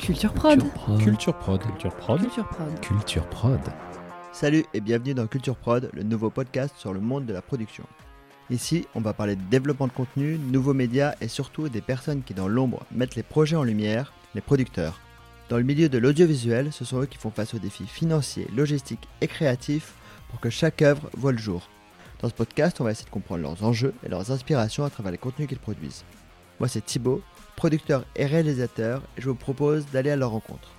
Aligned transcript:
Culture 0.00 0.32
Prod. 0.32 0.62
Culture 0.98 1.38
Prod. 1.38 1.60
Culture 1.60 1.94
Prod. 1.94 2.20
Culture 2.20 2.48
Prod. 2.48 2.80
Culture 2.80 3.26
Prod. 3.28 3.60
Salut 4.32 4.64
et 4.72 4.80
bienvenue 4.80 5.12
dans 5.12 5.26
Culture 5.26 5.56
Prod, 5.56 5.90
le 5.92 6.02
nouveau 6.02 6.30
podcast 6.30 6.74
sur 6.78 6.94
le 6.94 7.00
monde 7.00 7.26
de 7.26 7.34
la 7.34 7.42
production. 7.42 7.84
Ici, 8.48 8.86
on 8.94 9.02
va 9.02 9.12
parler 9.12 9.36
de 9.36 9.42
développement 9.50 9.88
de 9.88 9.92
contenu, 9.92 10.38
nouveaux 10.38 10.72
médias 10.72 11.14
et 11.20 11.28
surtout 11.28 11.68
des 11.68 11.82
personnes 11.82 12.22
qui 12.22 12.32
dans 12.32 12.48
l'ombre 12.48 12.86
mettent 12.92 13.14
les 13.14 13.22
projets 13.22 13.56
en 13.56 13.62
lumière, 13.62 14.14
les 14.34 14.40
producteurs. 14.40 14.98
Dans 15.50 15.58
le 15.58 15.64
milieu 15.64 15.90
de 15.90 15.98
l'audiovisuel, 15.98 16.72
ce 16.72 16.86
sont 16.86 17.02
eux 17.02 17.06
qui 17.06 17.18
font 17.18 17.30
face 17.30 17.52
aux 17.52 17.58
défis 17.58 17.86
financiers, 17.86 18.48
logistiques 18.56 19.06
et 19.20 19.28
créatifs 19.28 19.92
pour 20.30 20.40
que 20.40 20.48
chaque 20.48 20.80
œuvre 20.80 21.10
voit 21.14 21.32
le 21.32 21.38
jour. 21.38 21.68
Dans 22.22 22.28
ce 22.30 22.34
podcast, 22.34 22.80
on 22.80 22.84
va 22.84 22.92
essayer 22.92 23.06
de 23.06 23.10
comprendre 23.10 23.42
leurs 23.42 23.64
enjeux 23.64 23.92
et 24.04 24.08
leurs 24.08 24.30
inspirations 24.30 24.84
à 24.84 24.90
travers 24.90 25.12
les 25.12 25.18
contenus 25.18 25.46
qu'ils 25.46 25.58
produisent. 25.58 26.04
Moi, 26.58 26.68
c'est 26.68 26.84
Thibaut, 26.84 27.22
producteur 27.60 28.06
et 28.16 28.24
réalisateur, 28.24 29.02
et 29.18 29.20
je 29.20 29.28
vous 29.28 29.34
propose 29.34 29.84
d'aller 29.92 30.08
à 30.08 30.16
leur 30.16 30.30
rencontre. 30.30 30.70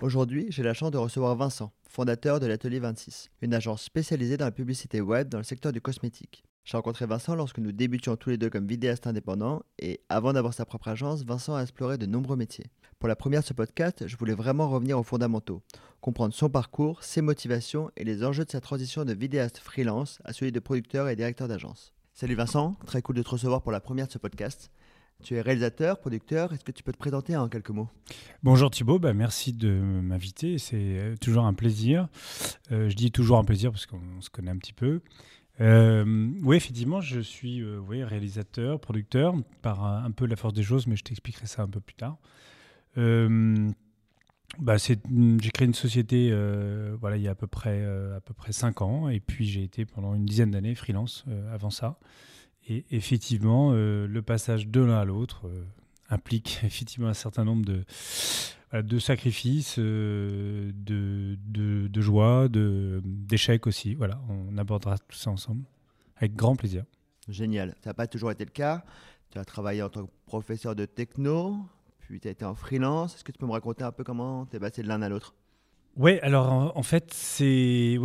Aujourd'hui, 0.00 0.46
j'ai 0.48 0.64
la 0.64 0.74
chance 0.74 0.90
de 0.90 0.98
recevoir 0.98 1.36
Vincent, 1.36 1.70
fondateur 1.88 2.40
de 2.40 2.46
l'Atelier 2.46 2.80
26, 2.80 3.30
une 3.40 3.54
agence 3.54 3.84
spécialisée 3.84 4.36
dans 4.36 4.46
la 4.46 4.50
publicité 4.50 5.00
web 5.00 5.28
dans 5.28 5.38
le 5.38 5.44
secteur 5.44 5.70
du 5.70 5.80
cosmétique. 5.80 6.42
J'ai 6.64 6.76
rencontré 6.76 7.06
Vincent 7.06 7.36
lorsque 7.36 7.58
nous 7.58 7.70
débutions 7.70 8.16
tous 8.16 8.30
les 8.30 8.36
deux 8.36 8.50
comme 8.50 8.66
vidéastes 8.66 9.06
indépendants, 9.06 9.62
et 9.78 10.00
avant 10.08 10.32
d'avoir 10.32 10.54
sa 10.54 10.64
propre 10.64 10.88
agence, 10.88 11.22
Vincent 11.22 11.54
a 11.54 11.62
exploré 11.62 11.96
de 11.96 12.06
nombreux 12.06 12.34
métiers. 12.34 12.66
Pour 12.98 13.08
la 13.08 13.14
première 13.14 13.42
de 13.42 13.46
ce 13.46 13.54
podcast, 13.54 14.08
je 14.08 14.16
voulais 14.16 14.34
vraiment 14.34 14.68
revenir 14.68 14.98
aux 14.98 15.04
fondamentaux, 15.04 15.62
comprendre 16.00 16.34
son 16.34 16.50
parcours, 16.50 17.04
ses 17.04 17.22
motivations 17.22 17.92
et 17.96 18.02
les 18.02 18.24
enjeux 18.24 18.44
de 18.44 18.50
sa 18.50 18.60
transition 18.60 19.04
de 19.04 19.12
vidéaste 19.12 19.58
freelance 19.58 20.18
à 20.24 20.32
celui 20.32 20.50
de 20.50 20.58
producteur 20.58 21.08
et 21.08 21.14
directeur 21.14 21.46
d'agence. 21.46 21.94
Salut 22.22 22.36
Vincent, 22.36 22.76
très 22.86 23.02
cool 23.02 23.16
de 23.16 23.22
te 23.24 23.30
recevoir 23.30 23.62
pour 23.62 23.72
la 23.72 23.80
première 23.80 24.06
de 24.06 24.12
ce 24.12 24.18
podcast. 24.18 24.70
Tu 25.24 25.34
es 25.34 25.40
réalisateur, 25.40 25.98
producteur, 25.98 26.52
est-ce 26.52 26.62
que 26.62 26.70
tu 26.70 26.84
peux 26.84 26.92
te 26.92 26.96
présenter 26.96 27.36
en 27.36 27.48
quelques 27.48 27.70
mots? 27.70 27.88
Bonjour 28.44 28.70
Thibaut, 28.70 29.00
bah, 29.00 29.12
merci 29.12 29.52
de 29.52 29.68
m'inviter, 29.72 30.58
c'est 30.58 30.76
euh, 30.76 31.16
toujours 31.16 31.46
un 31.46 31.52
plaisir. 31.52 32.06
Euh, 32.70 32.88
je 32.88 32.94
dis 32.94 33.10
toujours 33.10 33.38
un 33.38 33.44
plaisir 33.44 33.72
parce 33.72 33.86
qu'on 33.86 34.20
se 34.20 34.30
connaît 34.30 34.52
un 34.52 34.56
petit 34.56 34.72
peu. 34.72 35.00
Euh, 35.60 36.30
oui, 36.44 36.56
effectivement, 36.56 37.00
je 37.00 37.18
suis 37.18 37.60
réalisateur, 37.88 38.78
producteur, 38.78 39.34
par 39.60 39.84
un 39.84 40.12
peu 40.12 40.26
la 40.26 40.36
force 40.36 40.54
des 40.54 40.62
choses, 40.62 40.86
mais 40.86 40.94
je 40.94 41.02
t'expliquerai 41.02 41.46
ça 41.46 41.62
un 41.62 41.68
peu 41.68 41.80
plus 41.80 41.96
tard. 41.96 42.18
Bah, 44.58 44.76
j'ai 44.76 45.50
créé 45.50 45.66
une 45.66 45.74
société 45.74 46.28
euh, 46.30 46.94
voilà, 47.00 47.16
il 47.16 47.22
y 47.22 47.28
a 47.28 47.30
à 47.30 47.34
peu 47.34 47.46
près, 47.46 47.80
euh, 47.82 48.16
à 48.16 48.20
peu 48.20 48.34
près 48.34 48.52
5 48.52 48.82
ans, 48.82 49.08
et 49.08 49.18
puis 49.18 49.46
j'ai 49.46 49.62
été 49.62 49.86
pendant 49.86 50.14
une 50.14 50.26
dizaine 50.26 50.50
d'années 50.50 50.74
freelance 50.74 51.24
euh, 51.28 51.54
avant 51.54 51.70
ça. 51.70 51.98
Et 52.68 52.84
effectivement, 52.90 53.72
le 53.72 54.20
passage 54.20 54.68
de 54.68 54.80
l'un 54.80 55.00
à 55.00 55.04
l'autre 55.04 55.50
implique 56.10 56.60
effectivement 56.64 57.08
un 57.08 57.14
certain 57.14 57.44
nombre 57.44 57.64
de, 57.64 57.84
de 58.80 58.98
sacrifices, 59.00 59.80
de, 59.80 60.72
de, 60.76 61.88
de 61.88 62.00
joie, 62.00 62.46
d'échecs 62.48 63.66
aussi. 63.66 63.94
Voilà, 63.94 64.20
on 64.28 64.56
abordera 64.58 64.96
tout 64.98 65.18
ça 65.18 65.30
ensemble 65.30 65.64
avec 66.18 66.36
grand 66.36 66.54
plaisir. 66.54 66.84
Génial, 67.28 67.74
ça 67.82 67.90
n'a 67.90 67.94
pas 67.94 68.06
toujours 68.06 68.30
été 68.30 68.44
le 68.44 68.50
cas. 68.52 68.84
Tu 69.30 69.38
as 69.38 69.44
travaillé 69.44 69.82
en 69.82 69.88
tant 69.88 70.06
que 70.06 70.12
professeur 70.26 70.76
de 70.76 70.84
techno, 70.84 71.56
puis 72.02 72.20
tu 72.20 72.28
as 72.28 72.30
été 72.32 72.44
en 72.44 72.54
freelance. 72.54 73.14
Est-ce 73.14 73.24
que 73.24 73.32
tu 73.32 73.38
peux 73.38 73.46
me 73.46 73.52
raconter 73.52 73.84
un 73.84 73.92
peu 73.92 74.04
comment 74.04 74.46
tu 74.46 74.56
es 74.56 74.60
passé 74.60 74.82
de 74.82 74.88
l'un 74.88 75.02
à 75.02 75.08
l'autre? 75.08 75.34
Oui, 75.96 76.18
alors 76.20 76.72
en, 76.74 76.82
fait, 76.82 77.12
c'est 77.12 77.98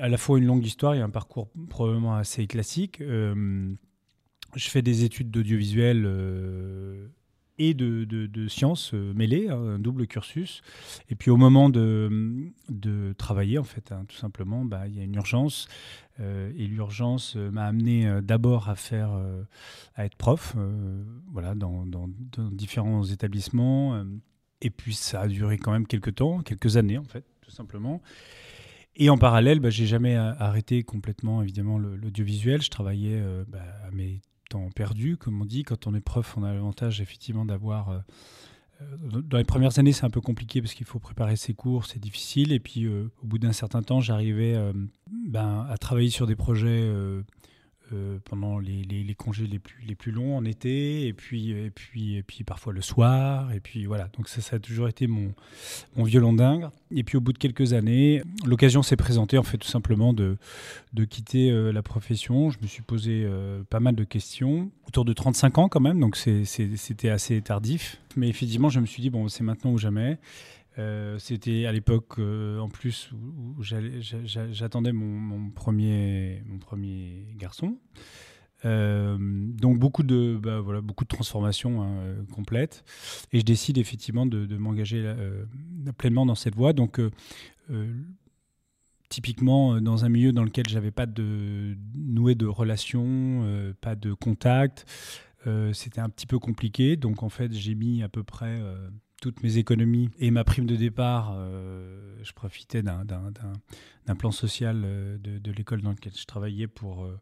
à 0.00 0.08
la 0.08 0.18
fois 0.18 0.38
une 0.38 0.46
longue 0.46 0.66
histoire 0.66 0.94
et 0.94 1.00
un 1.00 1.10
parcours 1.10 1.48
probablement 1.68 2.16
assez 2.16 2.46
classique. 2.48 3.00
Euh, 3.00 3.72
je 4.56 4.68
fais 4.68 4.82
des 4.82 5.04
études 5.04 5.30
d'audiovisuel 5.30 6.02
euh, 6.04 7.06
et 7.58 7.74
de, 7.74 8.48
sciences 8.48 8.94
euh, 8.94 9.12
mêlées, 9.14 9.48
hein, 9.48 9.58
un 9.58 9.78
double 9.78 10.06
cursus. 10.06 10.62
Et 11.08 11.14
puis 11.14 11.30
au 11.30 11.36
moment 11.36 11.68
de, 11.70 13.14
travailler, 13.18 13.58
en 13.58 13.64
fait, 13.64 13.92
hein, 13.92 14.04
tout 14.08 14.16
simplement, 14.16 14.64
bah, 14.64 14.88
il 14.88 14.96
y 14.96 15.00
a 15.00 15.04
une 15.04 15.14
urgence. 15.14 15.68
euh, 16.20 16.52
et 16.56 16.66
l'urgence 16.66 17.34
euh, 17.36 17.50
m'a 17.50 17.64
amené 17.64 18.20
d'abord 18.22 18.68
à 18.68 18.74
faire, 18.74 19.10
à 19.94 20.04
être 20.04 20.16
prof, 20.16 20.56
voilà, 21.32 21.54
dans, 21.54 21.86
différents 22.52 23.04
établissements. 23.04 24.04
et 24.60 24.70
puis 24.70 24.94
ça 24.94 25.22
a 25.22 25.28
duré 25.28 25.58
quand 25.58 25.72
même 25.72 25.86
quelques 25.86 26.14
temps, 26.14 26.40
quelques 26.42 26.76
années 26.76 26.98
en 26.98 27.04
fait, 27.04 27.24
tout 27.40 27.50
simplement. 27.50 28.00
Et 28.94 29.08
en 29.08 29.16
parallèle, 29.16 29.60
bah, 29.60 29.70
j'ai 29.70 29.86
jamais 29.86 30.16
arrêté 30.16 30.82
complètement 30.82 31.42
évidemment 31.42 31.78
l'audiovisuel. 31.78 32.60
Je 32.60 32.68
travaillais 32.68 33.22
bah, 33.48 33.64
à 33.86 33.90
mes 33.90 34.20
perdus, 34.74 35.16
comme 35.16 35.40
on 35.40 35.44
dit. 35.44 35.62
Quand 35.62 35.86
on 35.86 35.94
est 35.94 36.00
prof, 36.00 36.36
on 36.36 36.42
a 36.42 36.52
l'avantage 36.52 37.00
effectivement 37.00 37.44
d'avoir. 37.44 37.90
euh, 37.90 37.98
euh, 38.80 39.22
dans 39.22 39.38
les 39.38 39.44
premières 39.44 39.78
années, 39.78 39.92
c'est 39.92 40.04
un 40.04 40.10
peu 40.10 40.20
compliqué 40.20 40.60
parce 40.60 40.74
qu'il 40.74 40.86
faut 40.86 40.98
préparer 40.98 41.36
ses 41.36 41.54
cours, 41.54 41.86
c'est 41.86 42.00
difficile. 42.00 42.52
Et 42.52 42.60
puis 42.60 42.84
euh, 42.84 43.10
au 43.22 43.26
bout 43.26 43.38
d'un 43.38 43.52
certain 43.52 43.82
temps, 43.82 44.00
j'arrivais 44.00 44.56
ben, 45.26 45.66
à 45.68 45.76
travailler 45.78 46.10
sur 46.10 46.26
des 46.26 46.36
projets. 46.36 46.90
Euh, 47.92 48.18
pendant 48.24 48.58
les, 48.58 48.82
les- 48.82 49.14
congés 49.14 49.46
les 49.46 49.58
plus, 49.58 49.82
les 49.86 49.94
plus 49.94 50.10
longs 50.10 50.36
en 50.36 50.44
été, 50.44 51.06
et 51.06 51.12
puis, 51.12 51.50
et, 51.50 51.70
puis, 51.70 52.16
et 52.16 52.22
puis 52.22 52.44
parfois 52.44 52.72
le 52.72 52.80
soir, 52.80 53.52
et 53.52 53.60
puis 53.60 53.84
voilà. 53.84 54.08
Donc 54.16 54.28
ça, 54.28 54.56
a 54.56 54.58
toujours 54.58 54.88
été 54.88 55.06
mon, 55.06 55.32
mon 55.96 56.04
violon 56.04 56.32
dingue. 56.32 56.66
Et 56.94 57.04
puis 57.04 57.16
au 57.16 57.20
bout 57.20 57.32
de 57.32 57.38
quelques 57.38 57.72
années, 57.74 58.22
l'occasion 58.46 58.82
s'est 58.82 58.96
présentée 58.96 59.38
en 59.38 59.42
fait 59.42 59.58
tout 59.58 59.68
simplement 59.68 60.12
de, 60.12 60.36
de 60.94 61.04
quitter 61.04 61.50
euh, 61.50 61.72
la 61.72 61.82
profession. 61.82 62.50
Je 62.50 62.58
me 62.62 62.66
suis 62.66 62.82
posé 62.82 63.22
euh, 63.24 63.62
pas 63.68 63.80
mal 63.80 63.94
de 63.94 64.04
questions, 64.04 64.70
autour 64.88 65.04
de 65.04 65.12
35 65.12 65.58
ans 65.58 65.68
quand 65.68 65.80
même, 65.80 66.00
donc 66.00 66.16
c'était 66.16 67.08
assez 67.10 67.40
tardif. 67.42 67.98
Mais 68.16 68.28
effectivement, 68.28 68.68
je 68.68 68.80
me 68.80 68.86
suis 68.86 69.02
dit, 69.02 69.10
bon, 69.10 69.28
c'est 69.28 69.44
maintenant 69.44 69.72
ou 69.72 69.78
jamais. 69.78 70.18
Euh, 70.78 71.18
C'était 71.18 71.66
à 71.66 71.72
l'époque 71.72 72.18
euh, 72.18 72.58
en 72.58 72.68
plus 72.68 73.10
où, 73.12 73.62
j'attendais 73.62 74.92
mon, 74.92 75.50
premier, 75.50 76.42
mon 76.46 76.58
premier 76.58 77.26
garçon. 77.36 77.78
Euh, 78.64 79.18
donc 79.18 79.78
beaucoup 79.78 80.04
de, 80.04 80.38
bah, 80.40 80.60
voilà, 80.60 80.80
beaucoup 80.80 81.04
de 81.04 81.08
transformations 81.08 81.82
hein, 81.82 82.24
complètes. 82.32 82.84
Et 83.32 83.40
je 83.40 83.44
décide 83.44 83.78
effectivement 83.78 84.24
de, 84.24 84.56
m'engager 84.56 85.14
pleinement 85.98 86.26
dans 86.26 86.34
cette 86.34 86.54
voie. 86.54 86.72
Donc 86.72 87.00
typiquement 89.08 89.80
dans 89.80 90.06
un 90.06 90.08
milieu 90.08 90.32
dans 90.32 90.44
lequel 90.44 90.64
j'avais 90.68 90.90
pas 90.90 91.06
de 91.06 91.76
noué 91.94 92.34
de 92.34 92.46
relations, 92.46 93.74
pas 93.80 93.94
de 93.94 94.14
contact, 94.14 94.86
c'était 95.72 96.00
un 96.00 96.08
petit 96.08 96.26
peu 96.26 96.38
compliqué. 96.38 96.96
Donc 96.96 97.22
en 97.22 97.28
fait 97.28 97.52
j'ai 97.52 97.74
mis 97.74 98.02
à 98.02 98.08
peu 98.08 98.22
près 98.22 98.60
toutes 99.22 99.42
mes 99.44 99.56
économies 99.56 100.10
et 100.18 100.32
ma 100.32 100.42
prime 100.42 100.66
de 100.66 100.74
départ. 100.74 101.32
euh, 101.36 102.18
je 102.24 102.32
profitais 102.32 102.82
d'un- 102.82 103.04
plan 104.16 104.32
social 104.32 104.82
euh, 104.84 105.16
de, 105.18 105.52
l'école 105.52 105.80
dans 105.80 105.90
laquelle 105.90 106.12
je 106.16 106.24
travaillais 106.26 106.66
pour 106.66 107.04
euh, 107.04 107.16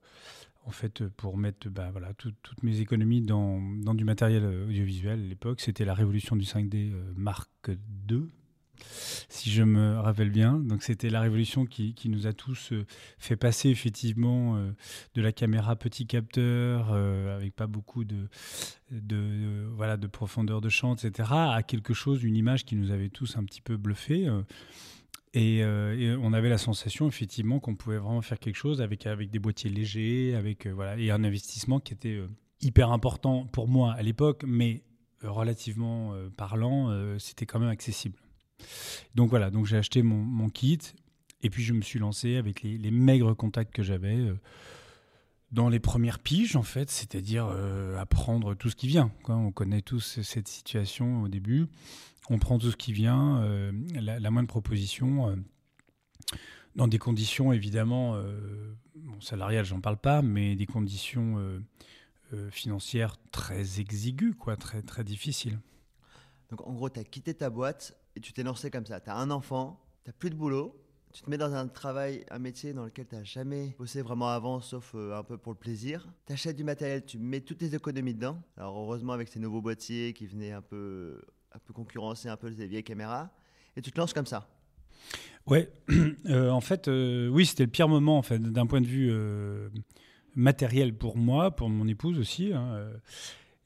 en 0.65 0.71
fait, 0.71 1.07
pour 1.09 1.37
mettre 1.37 1.69
bah, 1.69 1.91
voilà, 1.93 2.15
tout- 2.15 2.33
toutes 2.43 2.63
mes 2.63 2.81
économies 2.81 3.21
dans, 3.21 3.61
dans 3.61 3.95
du 3.95 4.05
matériel 4.05 4.45
audiovisuel 4.69 5.21
à 5.21 5.29
l'époque. 5.29 5.61
C'était 5.61 5.85
la 5.85 5.93
révolution 5.95 6.37
du 6.37 6.45
5D 6.45 6.91
euh, 6.93 7.13
Mark 7.17 7.51
II, 8.11 8.23
si 9.29 9.51
je 9.51 9.63
me 9.63 9.99
rappelle 9.99 10.31
bien. 10.31 10.59
Donc 10.59 10.83
c'était 10.83 11.11
la 11.11 11.21
révolution 11.21 11.67
qui, 11.67 11.95
nous 12.07 12.27
a 12.27 12.33
tous 12.33 12.73
euh, 12.73 12.87
fait 13.19 13.37
passer 13.37 13.69
effectivement 13.69 14.57
euh, 14.57 14.73
de 15.15 15.23
la 15.23 15.33
caméra 15.33 15.77
petit 15.77 16.07
capteur, 16.07 16.91
euh, 16.93 17.37
avec 17.37 17.55
pas 17.55 17.67
beaucoup 17.67 18.05
de, 18.05 18.29
voilà, 19.75 19.97
de 19.97 20.07
profondeur 20.07 20.61
de 20.61 20.69
champ, 20.69 20.95
etc., 20.95 21.29
à 21.33 21.63
quelque 21.63 21.95
chose, 21.95 22.23
une 22.23 22.37
image 22.37 22.65
qui 22.65 22.77
nous 22.77 22.91
avait 22.91 23.09
tous 23.09 23.37
un 23.37 23.45
petit 23.45 23.61
peu 23.61 23.77
bluffé. 23.77 24.29
et, 25.35 25.65
on 25.65 26.33
avait 26.33 26.49
la 26.49 26.59
sensation 26.59 27.07
effectivement 27.09 27.61
qu'on 27.61 27.77
pouvait 27.77 27.99
vraiment 27.99 28.23
faire 28.23 28.39
quelque 28.39 28.57
chose 28.57 28.81
avec, 28.81 29.07
avec 29.07 29.31
des 29.31 29.39
boîtiers 29.39 29.71
légers, 29.71 30.35
avec 30.35 30.67
voilà, 30.67 30.99
et 30.99 31.11
un 31.11 31.23
investissement 31.25 31.81
qui 31.81 31.95
était 31.95 32.21
hyper 32.61 32.91
important 32.91 33.47
pour 33.47 33.69
moi 33.69 33.93
à 33.93 34.03
l'époque, 34.03 34.45
mais 34.47 34.83
relativement 35.23 36.15
parlant, 36.37 37.19
c'était 37.19 37.47
quand 37.47 37.61
même 37.61 37.69
accessible. 37.69 38.19
Donc 39.15 39.31
voilà, 39.31 39.51
donc 39.51 39.67
j'ai 39.67 39.77
acheté 39.77 40.03
mon, 40.03 40.49
kit 40.49 40.79
et 41.43 41.51
puis 41.51 41.63
je 41.63 41.73
me 41.73 41.83
suis 41.83 41.99
lancé 41.99 42.37
avec 42.37 42.63
les, 42.63 42.91
maigres 42.91 43.37
contacts 43.37 43.75
que 43.75 43.83
j'avais 43.83 44.17
euh, 44.17 44.35
dans 45.53 45.69
les 45.69 45.81
premières 45.81 46.19
piges 46.19 46.57
en 46.57 46.63
fait, 46.63 46.91
c'est-à-dire 46.91 47.49
euh, 47.51 47.99
apprendre 47.99 48.55
tout 48.55 48.71
ce 48.71 48.77
qui 48.77 48.87
vient. 48.87 49.11
On 49.29 49.53
connaît 49.53 49.83
tous 49.83 50.21
cette 50.23 50.49
situation 50.49 51.23
au 51.23 51.29
début 51.29 51.67
on 52.31 52.39
prend 52.39 52.59
tout 52.59 52.71
ce 52.71 52.77
qui 52.77 52.93
vient, 52.93 53.43
euh, 53.43 53.73
la, 53.95 54.31
moindre 54.31 54.49
proposition, 54.49 55.31
euh, 55.31 55.37
dans 56.77 56.87
des 56.87 56.99
conditions 56.99 57.53
évidemment, 57.53 58.15
bon, 58.95 59.21
salariales, 59.21 59.65
j'en 59.65 59.81
parle 59.81 59.97
pas, 59.97 60.23
mais 60.23 60.55
des 60.55 60.67
conditions 60.67 61.61
financières 62.53 63.17
très 63.33 63.81
exiguës, 63.81 64.37
quoi, 64.39 64.57
très, 64.57 64.81
très 64.83 65.03
difficiles. 65.03 65.59
Donc 66.51 66.65
en 66.65 66.73
gros, 66.73 66.89
tu 66.89 67.01
as 67.01 67.05
quitté 67.05 67.35
ta 67.35 67.51
boîte 67.51 68.00
et 68.17 68.21
tu 68.21 68.33
t'es 68.33 68.43
lancé 68.43 68.71
comme 68.71 68.87
ça. 68.87 69.01
Tu 69.01 69.11
as 69.11 69.17
un 69.17 69.31
enfant, 69.31 69.81
tu 70.05 70.13
plus 70.13 70.31
de 70.31 70.35
boulot, 70.35 70.81
tu 71.13 71.23
te 71.23 71.31
mets 71.31 71.39
dans 71.39 71.55
un 71.55 71.67
travail, 71.67 72.25
un 72.31 72.39
métier 72.39 72.73
dans 72.73 72.85
lequel 72.85 73.07
tu 73.07 73.17
n'as 73.17 73.25
jamais 73.25 73.75
bossé 73.79 74.01
vraiment 74.01 74.29
avant, 74.29 74.61
sauf 74.61 74.93
euh, 74.95 75.19
un 75.19 75.25
peu 75.25 75.37
pour 75.37 75.53
le 75.53 75.59
plaisir. 75.59 76.07
Tu 76.27 76.33
achètes 76.33 76.57
du 76.57 76.65
matériel, 76.65 77.05
tu 77.05 77.19
mets 77.19 77.41
toutes 77.41 77.59
tes 77.59 77.75
économies 77.75 78.15
dedans. 78.15 78.41
Alors 78.57 78.79
heureusement 78.79 79.13
avec 79.13 79.29
ces 79.29 79.41
nouveaux 79.41 79.61
boîtiers 79.61 80.13
qui 80.13 80.27
venaient 80.27 80.53
un 80.53 80.63
peu, 80.63 81.21
un 81.53 81.59
peu 81.59 81.73
concurrencer 81.73 82.29
un 82.29 82.37
peu 82.37 82.49
les 82.49 82.67
vieilles 82.67 82.85
caméras, 82.85 83.31
et 83.77 83.83
tu 83.83 83.91
te 83.91 83.99
lances 83.99 84.13
comme 84.13 84.27
ça. 84.27 84.49
Ouais, 85.47 85.73
euh, 86.27 86.51
en 86.51 86.61
fait, 86.61 86.87
euh, 86.87 87.29
oui, 87.29 87.47
c'était 87.47 87.65
le 87.65 87.71
pire 87.71 87.89
moment 87.89 88.19
en 88.19 88.23
fait, 88.23 88.39
d'un 88.39 88.67
point 88.67 88.81
de 88.81 88.87
vue 88.87 89.13
matériel 90.37 90.95
pour 90.97 91.17
moi, 91.17 91.51
pour 91.51 91.69
mon 91.71 91.89
épouse 91.89 92.19
aussi. 92.19 92.53
Hein, 92.53 92.89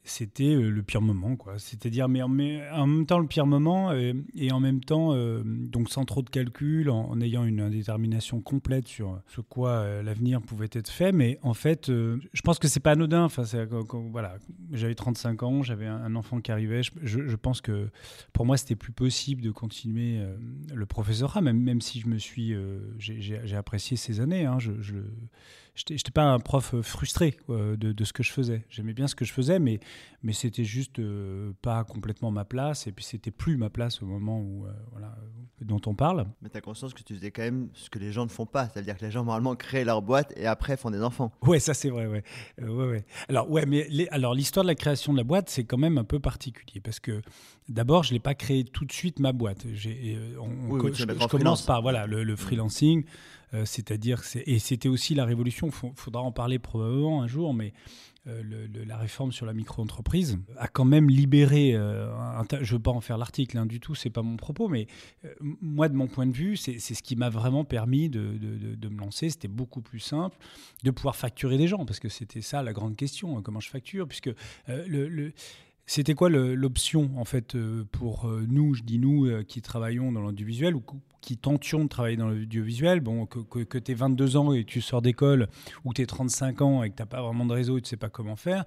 c'était 0.06 0.54
euh, 0.54 0.68
le 0.68 0.82
pire 0.82 1.00
moment, 1.00 1.34
quoi. 1.34 1.58
C'est-à-dire, 1.58 2.08
mais, 2.10 2.22
en 2.22 2.28
même 2.28 3.06
temps, 3.06 3.18
le 3.18 3.26
pire 3.26 3.46
moment, 3.46 3.90
euh, 3.90 4.12
et 4.34 4.52
en 4.52 4.60
même 4.60 4.80
temps, 4.80 5.14
euh, 5.14 5.42
donc 5.44 5.88
sans 5.88 6.04
trop 6.04 6.20
de 6.20 6.28
calcul, 6.28 6.90
en, 6.90 7.18
ayant 7.22 7.44
une 7.44 7.60
indétermination 7.60 8.42
complète 8.42 8.86
sur 8.86 9.18
ce 9.26 9.40
quoi 9.40 10.02
l'avenir 10.02 10.42
pouvait 10.42 10.68
être 10.72 10.90
fait. 10.90 11.10
Mais 11.12 11.38
en 11.42 11.54
fait, 11.54 11.86
je 11.88 12.42
pense 12.42 12.58
que 12.58 12.68
c'est 12.68 12.80
pas 12.80 12.92
anodin. 12.92 13.24
Enfin, 13.24 13.44
voilà, 14.10 14.36
j'avais 14.72 14.94
35 14.94 15.42
ans, 15.42 15.62
j'avais 15.62 15.86
un, 15.86 16.14
enfant 16.16 16.40
qui 16.40 16.52
arrivait. 16.52 16.82
Je, 17.02 17.36
pense 17.36 17.60
que 17.60 17.88
pour 18.32 18.44
moi, 18.44 18.58
c'était 18.58 18.76
plus 18.76 18.92
possible 18.92 19.40
de 19.40 19.50
continuer 19.50 20.20
le 20.74 20.86
professorat, 20.86 21.40
même, 21.40 21.60
même 21.60 21.80
si 21.80 22.00
je 22.00 22.08
me 22.08 22.18
suis, 22.18 22.54
j'ai 22.98 23.56
apprécié 23.56 23.96
ces 23.96 24.20
années. 24.20 24.44
Hein, 24.44 24.58
je, 24.58 24.72
je 24.80 24.96
j'étais 25.74 26.10
pas 26.10 26.24
un 26.24 26.38
prof 26.38 26.80
frustré 26.82 27.36
de, 27.48 27.74
de, 27.74 28.04
ce 28.04 28.12
que 28.12 28.22
je 28.22 28.32
faisais. 28.32 28.64
J'aimais 28.68 28.92
bien 28.94 29.08
ce 29.08 29.14
que 29.14 29.24
je 29.24 29.32
faisais, 29.32 29.58
mais 29.58 29.80
mais 30.24 30.32
c'était 30.32 30.64
juste 30.64 31.00
euh, 31.00 31.52
pas 31.60 31.84
complètement 31.84 32.30
ma 32.30 32.46
place, 32.46 32.86
et 32.86 32.92
puis 32.92 33.04
c'était 33.04 33.30
plus 33.30 33.58
ma 33.58 33.68
place 33.68 34.02
au 34.02 34.06
moment 34.06 34.40
où, 34.40 34.64
euh, 34.64 34.72
voilà, 34.90 35.14
dont 35.60 35.82
on 35.84 35.94
parle. 35.94 36.26
Mais 36.40 36.48
tu 36.48 36.56
as 36.56 36.62
conscience 36.62 36.94
que 36.94 37.02
tu 37.02 37.14
faisais 37.14 37.30
quand 37.30 37.42
même 37.42 37.68
ce 37.74 37.90
que 37.90 37.98
les 37.98 38.10
gens 38.10 38.24
ne 38.24 38.30
font 38.30 38.46
pas, 38.46 38.66
c'est-à-dire 38.66 38.96
que 38.96 39.04
les 39.04 39.10
gens 39.10 39.22
normalement 39.22 39.54
créent 39.54 39.84
leur 39.84 40.00
boîte 40.00 40.32
et 40.36 40.46
après 40.46 40.78
font 40.78 40.90
des 40.90 41.02
enfants. 41.02 41.30
Ouais, 41.42 41.60
ça 41.60 41.74
c'est 41.74 41.90
vrai, 41.90 42.06
ouais. 42.06 42.24
Euh, 42.62 42.68
ouais, 42.68 42.86
ouais. 42.86 43.04
Alors, 43.28 43.50
ouais, 43.50 43.66
mais 43.66 43.86
alors 44.10 44.34
l'histoire 44.34 44.64
de 44.64 44.68
la 44.68 44.74
création 44.74 45.12
de 45.12 45.18
la 45.18 45.24
boîte, 45.24 45.50
c'est 45.50 45.64
quand 45.64 45.76
même 45.76 45.98
un 45.98 46.04
peu 46.04 46.20
particulier, 46.20 46.80
parce 46.80 47.00
que 47.00 47.20
d'abord, 47.68 48.02
je 48.02 48.14
l'ai 48.14 48.20
pas 48.20 48.34
créé 48.34 48.64
tout 48.64 48.86
de 48.86 48.92
suite 48.92 49.20
ma 49.20 49.34
boîte. 49.34 49.66
J'ai, 49.74 50.16
je, 50.16 51.26
commence 51.26 51.66
par 51.66 51.82
voilà, 51.82 52.06
le, 52.06 52.24
le 52.24 52.34
freelancing. 52.34 53.04
C'est-à-dire, 53.64 54.22
et 54.46 54.58
c'était 54.58 54.88
aussi 54.88 55.14
la 55.14 55.24
révolution, 55.24 55.68
il 55.68 55.92
faudra 55.96 56.22
en 56.22 56.32
parler 56.32 56.58
probablement 56.58 57.22
un 57.22 57.26
jour, 57.26 57.54
mais 57.54 57.72
euh, 58.26 58.42
la 58.86 58.96
réforme 58.96 59.32
sur 59.32 59.44
la 59.44 59.52
micro-entreprise 59.52 60.38
a 60.56 60.66
quand 60.66 60.86
même 60.86 61.10
libéré, 61.10 61.74
euh, 61.74 62.08
je 62.52 62.56
ne 62.56 62.78
veux 62.78 62.82
pas 62.82 62.90
en 62.90 63.02
faire 63.02 63.18
l'article 63.18 63.58
hein, 63.58 63.66
du 63.66 63.80
tout, 63.80 63.94
c'est 63.94 64.08
pas 64.08 64.22
mon 64.22 64.38
propos, 64.38 64.66
mais 64.66 64.86
euh, 65.26 65.34
moi 65.60 65.90
de 65.90 65.94
mon 65.94 66.06
point 66.06 66.26
de 66.26 66.32
vue, 66.32 66.56
c'est 66.56 66.78
ce 66.78 67.02
qui 67.02 67.16
m'a 67.16 67.28
vraiment 67.28 67.64
permis 67.64 68.08
de, 68.08 68.88
me 68.88 68.98
lancer, 68.98 69.28
c'était 69.28 69.48
beaucoup 69.48 69.82
plus 69.82 69.98
simple 70.00 70.38
de 70.84 70.90
pouvoir 70.90 71.16
facturer 71.16 71.58
des 71.58 71.68
gens, 71.68 71.84
parce 71.84 72.00
que 72.00 72.08
c'était 72.08 72.40
ça 72.40 72.62
la 72.62 72.72
grande 72.72 72.96
question, 72.96 73.36
hein, 73.36 73.42
comment 73.44 73.60
je 73.60 73.68
facture, 73.68 74.08
puisque 74.08 74.30
c'était 75.86 76.14
quoi 76.14 76.30
l'option 76.30 77.10
en 77.16 77.24
fait 77.24 77.54
euh, 77.54 77.84
pour 77.92 78.26
euh, 78.26 78.44
nous, 78.48 78.74
je 78.74 78.82
dis 78.82 78.98
nous 78.98 79.26
euh, 79.26 79.42
qui 79.42 79.60
travaillons 79.60 80.12
dans 80.12 80.22
l'audiovisuel 80.22 80.74
ou 80.74 80.82
qui 81.20 81.36
tentions 81.36 81.84
de 81.84 81.88
travailler 81.88 82.16
dans 82.16 82.28
l'audiovisuel, 82.28 83.00
bon, 83.00 83.26
que, 83.26 83.40
que, 83.64 83.78
tu 83.78 83.92
aies 83.92 83.94
22 83.94 84.36
ans 84.36 84.52
et 84.52 84.64
tu 84.64 84.80
sors 84.80 85.02
d'école 85.02 85.48
ou 85.84 85.92
tu 85.92 86.02
es 86.02 86.06
35 86.06 86.62
ans 86.62 86.82
et 86.82 86.90
que 86.90 86.96
tu 86.96 87.02
n'as 87.02 87.06
pas 87.06 87.22
vraiment 87.22 87.44
de 87.44 87.52
réseau 87.52 87.76
et 87.78 87.82
tu 87.82 87.86
ne 87.86 87.88
sais 87.90 87.96
pas 87.96 88.08
comment 88.08 88.36
faire, 88.36 88.64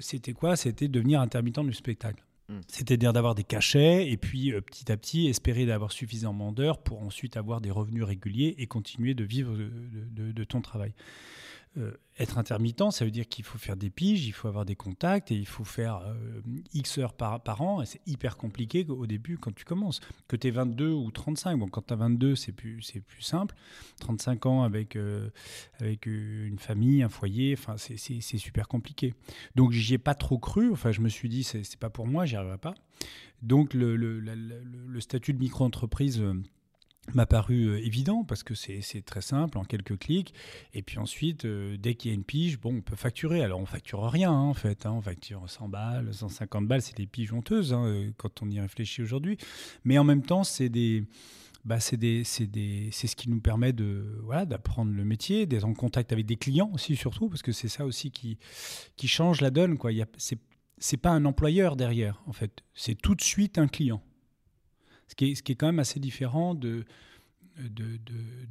c'était 0.00 0.32
quoi? 0.32 0.56
C'était 0.56 0.88
devenir 0.88 1.20
intermittent 1.20 1.60
du 1.60 1.72
spectacle. 1.72 2.24
Hmm. 2.48 2.60
C'est-à-dire 2.68 3.12
d'avoir 3.12 3.34
des 3.34 3.44
cachets 3.44 4.10
et 4.10 4.16
puis 4.16 4.52
petit 4.60 4.90
à 4.90 4.96
petit 4.96 5.28
espérer 5.28 5.66
d'avoir 5.66 5.92
suffisamment 5.92 6.52
d'heures 6.52 6.78
pour 6.78 7.00
ensuite 7.02 7.36
avoir 7.36 7.60
des 7.60 7.70
revenus 7.70 8.02
réguliers 8.02 8.56
et 8.58 8.66
continuer 8.66 9.14
de 9.14 9.24
vivre 9.24 9.56
de 9.56 10.44
ton 10.44 10.60
travail. 10.60 10.92
Euh, 11.76 11.90
être 12.20 12.38
intermittent, 12.38 12.92
ça 12.92 13.04
veut 13.04 13.10
dire 13.10 13.26
qu'il 13.26 13.44
faut 13.44 13.58
faire 13.58 13.76
des 13.76 13.90
piges, 13.90 14.24
il 14.24 14.32
faut 14.32 14.46
avoir 14.46 14.64
des 14.64 14.76
contacts 14.76 15.32
et 15.32 15.34
il 15.34 15.48
faut 15.48 15.64
faire 15.64 15.96
euh, 16.06 16.40
X 16.72 16.98
heures 16.98 17.12
par, 17.12 17.60
an. 17.60 17.82
Et 17.82 17.86
c'est 17.86 18.00
hyper 18.06 18.36
compliqué 18.36 18.86
au 18.88 19.06
début 19.08 19.36
quand 19.36 19.52
tu 19.52 19.64
commences. 19.64 19.98
Que 20.28 20.36
tu 20.36 20.46
es 20.46 20.50
22 20.52 20.90
ou 20.90 21.10
35, 21.10 21.58
bon, 21.58 21.66
quand 21.66 21.88
tu 21.88 21.92
as 21.92 21.96
22, 21.96 22.36
c'est 22.36 22.52
plus, 22.52 22.80
plus 23.04 23.22
simple. 23.22 23.56
35 23.98 24.46
ans 24.46 24.62
avec, 24.62 24.94
euh, 24.94 25.28
avec 25.80 26.06
une 26.06 26.60
famille, 26.60 27.02
un 27.02 27.08
foyer, 27.08 27.56
enfin, 27.58 27.74
c'est, 27.76 27.96
super 28.38 28.68
compliqué. 28.68 29.14
Donc 29.56 29.72
j'y 29.72 29.94
ai 29.94 29.98
pas 29.98 30.14
trop 30.14 30.38
cru. 30.38 30.70
Enfin, 30.70 30.92
je 30.92 31.00
me 31.00 31.08
suis 31.08 31.28
dit, 31.28 31.42
c'est, 31.42 31.64
c'est 31.64 31.80
pas 31.80 31.90
pour 31.90 32.06
moi, 32.06 32.26
j'y 32.26 32.36
arriverai 32.36 32.58
pas. 32.58 32.74
Donc 33.42 33.74
le, 33.74 33.96
le 33.96 35.00
statut 35.00 35.32
de 35.32 35.40
micro-entreprise 35.40 36.22
m'a 37.12 37.26
paru 37.26 37.64
euh, 37.64 37.84
évident 37.84 38.24
parce 38.24 38.42
que 38.42 38.54
c'est 38.54 39.04
très 39.04 39.20
simple 39.20 39.58
en 39.58 39.64
quelques 39.64 39.98
clics. 39.98 40.32
Et 40.72 40.82
puis 40.82 40.98
ensuite 40.98 41.44
euh, 41.44 41.76
dès 41.76 41.94
qu'il 41.94 42.10
y 42.10 42.14
a 42.14 42.14
une 42.14 42.24
pige 42.24 42.58
bon 42.58 42.76
on 42.76 42.80
peut 42.80 42.96
facturer. 42.96 43.42
Alors 43.42 43.60
on 43.60 43.66
facture 43.66 44.08
rien 44.08 44.32
hein, 44.32 44.40
en 44.40 44.54
fait 44.54 44.86
hein. 44.86 44.92
on 44.92 45.00
facture 45.00 45.42
100 45.46 45.68
balles 45.68 46.12
150 46.12 46.66
balles 46.66 46.82
c'est 46.82 46.96
des 46.96 47.06
piges 47.06 47.32
honteuses 47.32 47.72
hein, 47.72 47.84
euh, 47.84 48.10
quand 48.16 48.42
on 48.42 48.50
y 48.50 48.60
réfléchit 48.60 49.02
aujourd'hui. 49.02 49.36
Mais 49.84 49.98
en 49.98 50.04
même 50.04 50.22
temps 50.22 50.44
c'est 50.44 50.68
des 50.68 51.04
bah, 51.64 51.80
c'est 51.80 51.96
ce 51.96 53.16
qui 53.16 53.30
nous 53.30 53.40
permet 53.40 53.72
de 53.72 54.20
voilà 54.22 54.44
d'apprendre 54.44 54.92
le 54.92 55.04
métier 55.04 55.46
d'être 55.46 55.64
en 55.64 55.72
contact 55.74 56.12
avec 56.12 56.26
des 56.26 56.36
clients 56.36 56.70
aussi 56.74 56.94
surtout 56.96 57.28
parce 57.28 57.42
que 57.42 57.52
c'est 57.52 57.68
ça 57.68 57.86
aussi 57.86 58.10
qui 58.10 58.38
qui 58.96 59.08
change 59.08 59.40
la 59.40 59.50
donne 59.50 59.78
quoi. 59.78 59.92
Il 59.92 60.04
c'est 60.16 60.38
c'est 60.78 60.96
pas 60.96 61.10
un 61.10 61.24
employeur 61.24 61.76
derrière 61.76 62.22
en 62.26 62.32
fait. 62.32 62.62
C'est 62.74 62.94
tout 62.94 63.14
de 63.14 63.22
suite 63.22 63.58
un 63.58 63.68
client 63.68 64.02
ce 65.08 65.14
qui 65.14 65.32
est, 65.32 65.54
quand 65.54 65.66
même 65.66 65.78
assez 65.78 66.00
différent 66.00 66.54
de, 66.54 66.84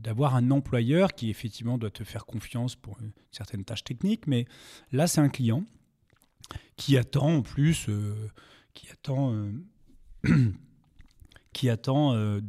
d'avoir 0.02 0.36
un 0.36 0.52
employeur 0.52 1.14
qui 1.14 1.30
effectivement 1.30 1.78
doit 1.78 1.92
te 1.92 2.04
faire 2.04 2.26
confiance 2.26 2.76
pour 2.76 2.98
certaines 3.32 3.66
tâches 3.66 3.84
techniques, 3.84 4.28
mais 4.28 4.46
là 4.92 5.08
c'est 5.08 5.22
un 5.22 5.30
client 5.30 5.66
qui 6.76 6.98
attend 6.98 7.38
en 7.38 7.42
plus, 7.42 7.88
euh, 7.90 8.30
qui 8.74 8.90
attend, 8.90 9.34
euh, 9.34 9.52
qui 11.54 11.70
attend 11.70 12.14
euh, 12.14 12.42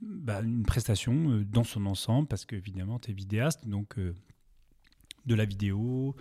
bah, 0.00 0.40
une 0.40 0.64
prestation 0.64 1.44
dans 1.50 1.64
son 1.64 1.86
ensemble, 1.86 2.28
parce 2.28 2.44
qu'évidemment 2.44 2.98
tu 2.98 3.10
es 3.10 3.14
vidéaste, 3.14 3.66
donc 3.66 3.96
de 3.98 5.34
la 5.34 5.44
vidéo, 5.44 6.16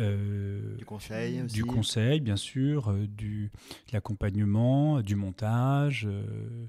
euh, 0.00 0.76
du 0.76 0.84
conseil 0.84 1.42
aussi. 1.42 1.54
Du 1.54 1.64
conseil, 1.64 2.20
bien 2.20 2.36
sûr, 2.36 2.90
euh, 2.90 3.06
du, 3.06 3.50
de 3.88 3.92
l'accompagnement, 3.92 5.00
du 5.00 5.16
montage. 5.16 6.06
Euh, 6.06 6.66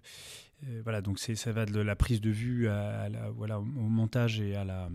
voilà, 0.84 1.02
donc 1.02 1.20
ça 1.20 1.52
va 1.52 1.66
de 1.66 1.80
la 1.80 1.96
prise 1.96 2.22
de 2.22 2.30
vue 2.30 2.68
à, 2.70 3.10
la, 3.10 3.30
voilà, 3.30 3.60
au 3.60 3.64
montage 3.64 4.40
et 4.40 4.56
à 4.56 4.64
la, 4.64 4.90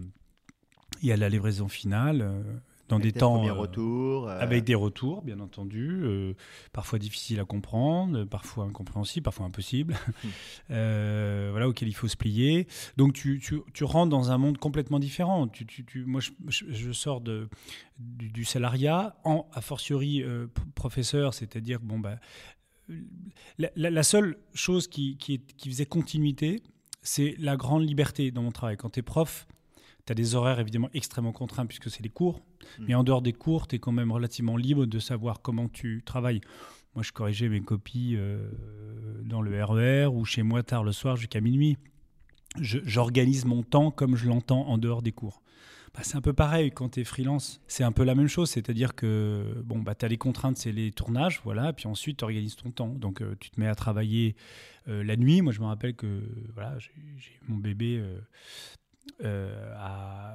et 1.02 1.12
à 1.12 1.16
la 1.16 1.28
livraison 1.28 1.68
finale 1.68 2.42
dans 2.90 2.96
avec 2.96 3.14
des, 3.14 3.18
temps 3.18 3.46
euh, 3.46 3.52
retours, 3.52 4.28
euh. 4.28 4.40
avec 4.40 4.64
des 4.64 4.74
retours 4.74 5.22
bien 5.22 5.40
entendu 5.40 6.00
euh, 6.02 6.34
parfois 6.72 6.98
difficiles 6.98 7.40
à 7.40 7.44
comprendre 7.44 8.24
parfois 8.24 8.64
incompréhensibles 8.64 9.24
parfois 9.24 9.46
impossibles 9.46 9.94
hmm. 10.24 10.28
voilà 10.68 11.68
auquel 11.68 11.88
il 11.88 11.94
faut 11.94 12.08
se 12.08 12.16
plier 12.16 12.66
donc 12.96 13.14
tu, 13.14 13.38
tu, 13.40 13.60
tu, 13.72 13.84
rentres 13.84 14.10
dans 14.10 14.30
un 14.30 14.38
monde 14.38 14.58
complètement 14.58 14.98
différent 14.98 15.48
tu, 15.48 15.64
tu, 15.66 16.04
moi 16.04 16.20
je, 16.20 16.30
je, 16.48 16.92
sors 16.92 17.20
de 17.20 17.48
du, 17.98 18.44
salariat 18.44 19.16
en 19.24 19.46
a 19.52 19.60
fortiori 19.60 20.22
professeur 20.74 21.32
c'est-à-dire 21.34 21.80
bon 21.80 21.98
bah 21.98 22.16
la, 23.58 23.70
la, 23.76 24.02
seule 24.02 24.36
chose 24.52 24.88
qui, 24.88 25.16
qui, 25.16 25.38
qui 25.38 25.68
faisait 25.68 25.86
continuité 25.86 26.62
c'est 27.02 27.36
la 27.38 27.56
grande 27.56 27.86
liberté 27.88 28.32
dans 28.32 28.42
mon 28.42 28.50
travail 28.50 28.76
quand 28.76 28.90
tu 28.90 29.00
es 29.00 29.02
prof 29.02 29.46
tu 30.06 30.12
as 30.12 30.14
des 30.14 30.34
horaires 30.34 30.60
évidemment 30.60 30.90
extrêmement 30.94 31.32
contraints 31.32 31.66
puisque 31.66 31.90
c'est 31.90 32.02
les 32.02 32.08
cours. 32.08 32.40
Mm. 32.78 32.84
Mais 32.88 32.94
en 32.94 33.04
dehors 33.04 33.22
des 33.22 33.32
cours, 33.32 33.66
tu 33.66 33.76
es 33.76 33.78
quand 33.78 33.92
même 33.92 34.12
relativement 34.12 34.56
libre 34.56 34.86
de 34.86 34.98
savoir 34.98 35.42
comment 35.42 35.68
tu 35.68 36.02
travailles. 36.04 36.40
Moi, 36.94 37.04
je 37.04 37.12
corrigeais 37.12 37.48
mes 37.48 37.60
copies 37.60 38.14
euh, 38.16 38.50
dans 39.22 39.42
le 39.42 39.64
RER 39.64 40.04
e 40.04 40.08
ou 40.08 40.24
chez 40.24 40.42
moi 40.42 40.62
tard 40.62 40.82
le 40.82 40.92
soir 40.92 41.16
jusqu'à 41.16 41.40
minuit. 41.40 41.76
J'organise 42.58 43.44
mon 43.44 43.62
temps 43.62 43.92
comme 43.92 44.16
je 44.16 44.26
l'entends 44.26 44.66
en 44.66 44.76
dehors 44.76 45.02
des 45.02 45.12
cours. 45.12 45.40
Bah, 45.94 46.00
c'est 46.02 46.16
un 46.16 46.20
peu 46.20 46.32
pareil 46.32 46.72
quand 46.72 46.90
tu 46.90 47.00
es 47.00 47.04
freelance. 47.04 47.60
C'est 47.68 47.84
un 47.84 47.92
peu 47.92 48.02
la 48.02 48.16
même 48.16 48.26
chose, 48.26 48.50
c'est-à-dire 48.50 48.96
que 48.96 49.62
bon, 49.64 49.78
bah, 49.78 49.94
tu 49.94 50.04
as 50.04 50.08
les 50.08 50.18
contraintes, 50.18 50.56
c'est 50.56 50.72
les 50.72 50.90
tournages, 50.90 51.40
voilà, 51.44 51.72
puis 51.72 51.86
ensuite 51.86 52.18
tu 52.18 52.24
organises 52.24 52.56
ton 52.56 52.72
temps. 52.72 52.88
Donc 52.88 53.22
euh, 53.22 53.36
tu 53.38 53.50
te 53.50 53.60
mets 53.60 53.68
à 53.68 53.76
travailler 53.76 54.34
euh, 54.88 55.04
la 55.04 55.16
nuit. 55.16 55.42
Moi, 55.42 55.52
je 55.52 55.60
me 55.60 55.66
rappelle 55.66 55.94
que 55.94 56.22
voilà, 56.54 56.76
j'ai 56.78 57.38
mon 57.46 57.56
bébé 57.56 58.04
à, 59.22 60.34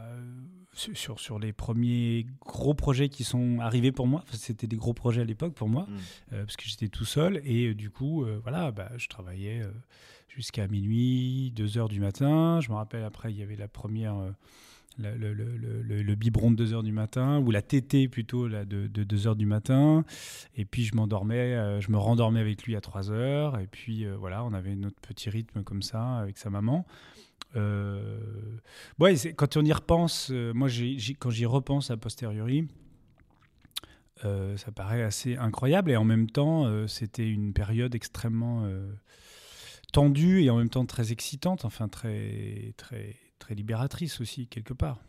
sur, 0.75 1.20
sur 1.20 1.39
les 1.39 1.53
premiers 1.53 2.25
gros 2.41 2.74
projets 2.74 3.10
qui 3.10 3.24
sont 3.24 3.60
arrivés 3.60 3.91
pour 3.91 4.08
moi. 4.08 4.24
C'était 4.32 4.67
des 4.67 4.75
gros 4.75 4.94
projets 4.94 5.22
à 5.22 5.25
l'époque 5.25 5.53
pour 5.53 5.70
moi, 5.70 5.84
mm. 5.84 5.96
euh, 6.34 6.46
parce 6.46 6.58
que 6.58 6.65
j'étais 6.65 6.89
tout 6.89 7.05
seul. 7.05 7.41
Et 7.46 7.67
euh, 7.67 7.75
du 7.75 7.89
coup, 7.89 8.25
voilà, 8.44 8.72
bah, 8.72 8.91
je 8.98 9.08
travaillais 9.08 9.62
jusqu'à 10.27 10.67
minuit, 10.67 11.51
2 11.55 11.77
heures 11.77 11.89
du 11.89 12.00
matin. 12.00 12.60
Je 12.62 12.70
me 12.70 12.75
rappelle, 12.75 13.03
après, 13.03 13.32
il 13.32 13.39
y 13.39 13.44
avait 13.44 13.55
la 13.55 13.67
première. 13.67 14.15
Le, 14.98 15.13
le, 15.17 15.34
le, 15.34 16.03
le, 16.03 16.15
biberon 16.15 16.51
de 16.51 16.55
2 16.55 16.74
heures 16.74 16.84
du 16.84 16.94
matin, 16.94 17.39
ou 17.39 17.51
la 17.51 17.62
tétée 17.62 18.08
plutôt 18.08 18.48
là, 18.48 18.63
de, 18.63 18.88
de 18.88 19.03
2 19.03 19.27
heures 19.27 19.36
du 19.36 19.46
matin. 19.46 20.05
Et 20.55 20.63
puis 20.63 20.86
je 20.86 20.96
m'endormais, 20.96 21.82
je 21.82 21.91
me 21.91 21.98
rendormais 21.98 22.39
avec 22.39 22.63
lui 22.63 22.77
à 22.77 22.82
3 22.82 23.12
heures. 23.12 23.60
Et 23.60 23.67
puis 23.67 24.05
voilà, 24.05 24.46
on 24.46 24.53
avait 24.53 24.74
notre 24.74 25.01
petit 25.01 25.29
rythme 25.29 25.63
comme 25.63 25.82
ça 25.82 26.20
avec 26.20 26.38
sa 26.38 26.50
maman. 26.50 26.86
Euh, 27.55 28.57
ouais, 29.00 29.15
quand 29.35 29.57
on 29.57 29.63
y 29.63 29.74
repense, 29.74 30.29
euh, 30.31 30.53
moi, 30.53 30.67
quand 31.19 31.29
j'y 31.29 31.45
repense 31.45 31.91
a 31.91 31.97
posteriori, 31.97 32.67
euh, 34.24 34.57
ça 34.57 34.71
paraît 34.71 35.03
assez 35.03 35.35
incroyable 35.38 35.91
et 35.91 35.95
en 35.95 36.03
même 36.03 36.29
temps, 36.29 36.88
c'était 36.88 37.27
une 37.27 37.53
période 37.53 37.95
extrêmement 37.95 38.69
tendue 39.93 40.43
et 40.43 40.50
en 40.50 40.57
même 40.57 40.69
temps 40.69 40.85
très 40.85 41.12
excitante, 41.12 41.65
enfin 41.65 41.88
très, 41.88 42.74
très, 42.77 43.15
très 43.39 43.55
libératrice 43.55 44.19
aussi, 44.21 44.47
quelque 44.47 44.74
part. 44.74 45.01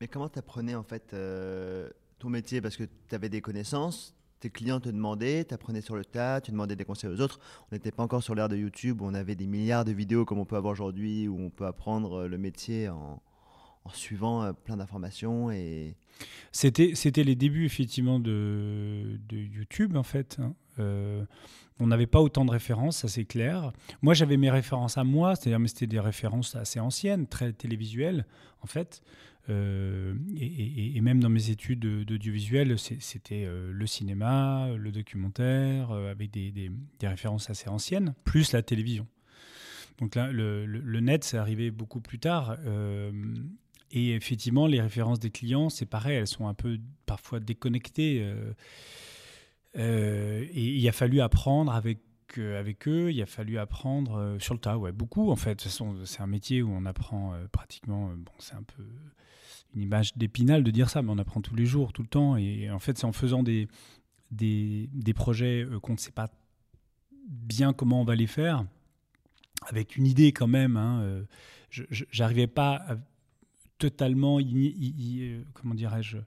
Mais 0.00 0.08
comment 0.08 0.28
tu 0.28 0.38
apprenais 0.38 0.74
en 0.74 0.82
fait 0.82 1.14
ton 2.18 2.28
métier? 2.28 2.60
Parce 2.60 2.76
que 2.76 2.84
tu 2.84 3.14
avais 3.14 3.28
des 3.28 3.40
connaissances, 3.40 4.14
tes 4.44 4.50
clients 4.50 4.78
te 4.78 4.90
demandaient, 4.90 5.46
tu 5.46 5.54
apprenais 5.54 5.80
sur 5.80 5.96
le 5.96 6.04
tas, 6.04 6.42
tu 6.42 6.50
demandais 6.50 6.76
des 6.76 6.84
conseils 6.84 7.08
aux 7.08 7.20
autres. 7.22 7.40
On 7.70 7.74
n'était 7.74 7.90
pas 7.90 8.02
encore 8.02 8.22
sur 8.22 8.34
l'ère 8.34 8.50
de 8.50 8.56
YouTube 8.56 9.00
où 9.00 9.06
on 9.06 9.14
avait 9.14 9.36
des 9.36 9.46
milliards 9.46 9.86
de 9.86 9.92
vidéos 9.92 10.26
comme 10.26 10.38
on 10.38 10.44
peut 10.44 10.56
avoir 10.56 10.72
aujourd'hui, 10.72 11.28
où 11.28 11.40
on 11.40 11.48
peut 11.48 11.64
apprendre 11.64 12.20
euh, 12.20 12.28
le 12.28 12.36
métier 12.36 12.90
en, 12.90 13.22
suivant 13.94 14.42
euh, 14.42 14.52
plein 14.52 14.76
d'informations. 14.76 15.50
Et... 15.50 15.96
C'était, 16.52 16.92
les 17.24 17.34
débuts 17.34 17.64
effectivement 17.64 18.20
de, 18.20 19.18
de 19.30 19.38
YouTube 19.38 19.96
en 19.96 20.02
fait. 20.02 20.36
Hein. 20.40 20.54
Euh, 20.78 21.24
on 21.80 21.86
n'avait 21.86 22.06
pas 22.06 22.20
autant 22.20 22.44
de 22.44 22.50
références, 22.50 22.98
ça 22.98 23.08
c'est 23.08 23.24
clair. 23.24 23.72
Moi 24.02 24.12
j'avais 24.12 24.36
mes 24.36 24.50
références 24.50 24.98
à 24.98 25.04
moi, 25.04 25.36
c'est-à-dire 25.36 25.58
mais 25.58 25.68
c'était 25.68 25.86
des 25.86 26.00
références 26.00 26.54
assez 26.54 26.80
anciennes, 26.80 27.26
très 27.26 27.54
télévisuelles 27.54 28.26
en 28.60 28.66
fait. 28.66 29.02
Euh, 29.50 30.14
et, 30.36 31.00
même 31.00 31.20
dans 31.20 31.28
mes 31.28 31.50
études 31.50 31.80
d'audiovisuel, 32.04 32.78
c'était 32.78 33.44
euh, 33.44 33.70
le 33.72 33.86
cinéma, 33.86 34.68
le 34.76 34.90
documentaire, 34.90 35.90
euh, 35.90 36.10
avec 36.10 36.30
des, 36.30 36.70
références 37.02 37.50
assez 37.50 37.68
anciennes, 37.68 38.14
plus 38.24 38.52
la 38.52 38.62
télévision. 38.62 39.06
Donc 39.98 40.14
là, 40.14 40.32
le, 40.32 41.00
net, 41.00 41.24
c'est 41.24 41.36
arrivé 41.36 41.70
beaucoup 41.70 42.00
plus 42.00 42.18
tard. 42.18 42.56
et 43.92 44.14
effectivement, 44.14 44.66
les 44.66 44.80
références 44.80 45.20
des 45.20 45.30
clients, 45.30 45.68
c'est 45.68 45.86
pareil, 45.86 46.16
elles 46.16 46.26
sont 46.26 46.48
un 46.48 46.54
peu 46.54 46.78
parfois 47.06 47.38
déconnectées. 47.38 48.26
et 49.76 50.48
il 50.54 50.88
a 50.88 50.92
fallu 50.92 51.20
apprendre 51.20 51.72
avec 51.72 51.98
avec 52.36 52.88
eux, 52.88 53.12
il 53.12 53.22
a 53.22 53.26
fallu 53.26 53.58
apprendre 53.58 54.38
sur 54.40 54.54
le 54.54 54.60
tas, 54.60 54.76
ouais, 54.76 54.90
beaucoup 54.90 55.30
en 55.30 55.36
fait. 55.36 55.50
De 55.50 55.54
toute 55.54 55.70
façon, 55.70 55.94
c'est 56.04 56.20
un 56.20 56.26
métier 56.26 56.62
où 56.62 56.72
on 56.72 56.84
apprend 56.84 57.34
pratiquement, 57.52 58.08
bon, 58.08 58.32
c'est 58.40 58.54
un 58.54 58.64
peu 58.64 58.82
une 59.74 59.82
image 59.82 60.16
d'épinal 60.16 60.62
de 60.62 60.70
dire 60.70 60.90
ça, 60.90 61.02
mais 61.02 61.10
on 61.10 61.18
apprend 61.18 61.40
tous 61.40 61.54
les 61.54 61.66
jours, 61.66 61.92
tout 61.92 62.02
le 62.02 62.08
temps. 62.08 62.36
Et 62.36 62.70
en 62.70 62.78
fait, 62.78 62.98
c'est 62.98 63.04
en 63.04 63.12
faisant 63.12 63.42
des, 63.42 63.68
des, 64.30 64.88
des 64.92 65.14
projets 65.14 65.64
euh, 65.64 65.80
qu'on 65.80 65.92
ne 65.92 65.98
sait 65.98 66.12
pas 66.12 66.30
bien 67.28 67.72
comment 67.72 68.00
on 68.02 68.04
va 68.04 68.14
les 68.14 68.26
faire, 68.26 68.64
avec 69.66 69.96
une 69.96 70.06
idée 70.06 70.32
quand 70.32 70.46
même. 70.46 70.76
Hein, 70.76 71.00
euh, 71.02 71.24
J'arrivais 71.90 72.46
pas 72.46 72.76
à 72.86 72.96
totalement, 73.78 74.38
euh, 74.38 75.42
comment 75.54 75.74
dirais-je, 75.74 76.18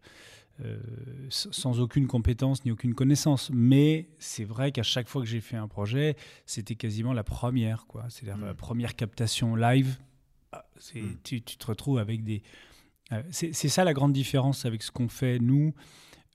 sans 1.30 1.80
aucune 1.80 2.08
compétence 2.08 2.66
ni 2.66 2.72
aucune 2.72 2.94
connaissance. 2.94 3.50
Mais 3.54 4.10
c'est 4.20 4.44
vrai 4.44 4.72
qu'à 4.72 4.84
chaque 4.84 5.08
fois 5.08 5.22
que 5.22 5.28
j'ai 5.28 5.40
fait 5.40 5.56
un 5.56 5.68
projet, 5.68 6.18
c'était 6.46 6.76
quasiment 6.76 7.14
la 7.14 7.24
première, 7.24 7.86
quoi. 7.88 8.06
C'est 8.10 8.26
la, 8.26 8.36
la, 8.36 8.54
mmh. 8.54 8.56
première 8.58 8.96
captation 8.96 9.56
live. 9.56 9.98
Ah, 10.52 10.66
mmh. 10.94 11.00
Tu, 11.24 11.42
tu, 11.42 11.58
te 11.58 11.66
retrouves 11.68 12.00
avec 12.00 12.24
des, 12.24 12.44
c'est 13.32 13.54
ça 13.54 13.84
la 13.84 13.94
grande 13.94 14.14
différence 14.14 14.66
avec 14.66 14.84
ce 14.84 14.92
qu'on 14.92 15.08
fait 15.08 15.40
nous, 15.40 15.74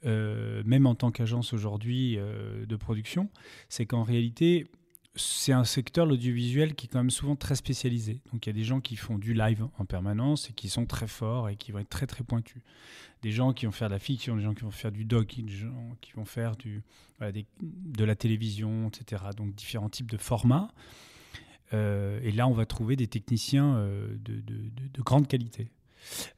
euh, 0.04 0.62
même 0.64 0.86
en 0.86 0.94
tant 0.94 1.10
qu'agence 1.10 1.52
aujourd'hui 1.52 2.16
euh, 2.18 2.66
de 2.66 2.76
production, 2.76 3.28
c'est 3.68 3.86
qu'en 3.86 4.02
réalité, 4.02 4.66
c'est 5.14 5.52
un 5.52 5.64
secteur, 5.64 6.06
l'audiovisuel, 6.06 6.74
qui 6.74 6.86
est 6.86 6.88
quand 6.88 6.98
même 6.98 7.10
souvent 7.10 7.36
très 7.36 7.54
spécialisé. 7.54 8.20
Donc 8.32 8.46
il 8.46 8.48
y 8.48 8.50
a 8.50 8.54
des 8.54 8.64
gens 8.64 8.80
qui 8.80 8.96
font 8.96 9.18
du 9.18 9.34
live 9.34 9.66
en 9.78 9.84
permanence 9.84 10.50
et 10.50 10.54
qui 10.54 10.68
sont 10.68 10.86
très 10.86 11.06
forts 11.06 11.50
et 11.50 11.56
qui 11.56 11.70
vont 11.70 11.78
être 11.78 11.90
très 11.90 12.06
très 12.06 12.24
pointus. 12.24 12.62
Des 13.22 13.30
gens 13.30 13.52
qui 13.52 13.66
vont 13.66 13.72
faire 13.72 13.88
de 13.88 13.94
la 13.94 14.00
fiction, 14.00 14.36
des 14.36 14.42
gens 14.42 14.54
qui 14.54 14.62
vont 14.62 14.70
faire 14.70 14.90
du 14.90 15.04
doc, 15.04 15.36
des 15.38 15.52
gens 15.52 15.96
qui 16.00 16.12
vont 16.12 16.24
faire 16.24 16.56
de 17.20 18.04
la 18.04 18.16
télévision, 18.16 18.88
etc. 18.88 19.22
Donc 19.36 19.54
différents 19.54 19.90
types 19.90 20.10
de 20.10 20.16
formats. 20.16 20.72
et 21.72 22.32
là, 22.32 22.48
on 22.48 22.52
va 22.54 22.66
trouver 22.66 22.96
des 22.96 23.06
techniciens 23.06 23.76
de 24.24 25.02
grande 25.02 25.28
qualité. 25.28 25.68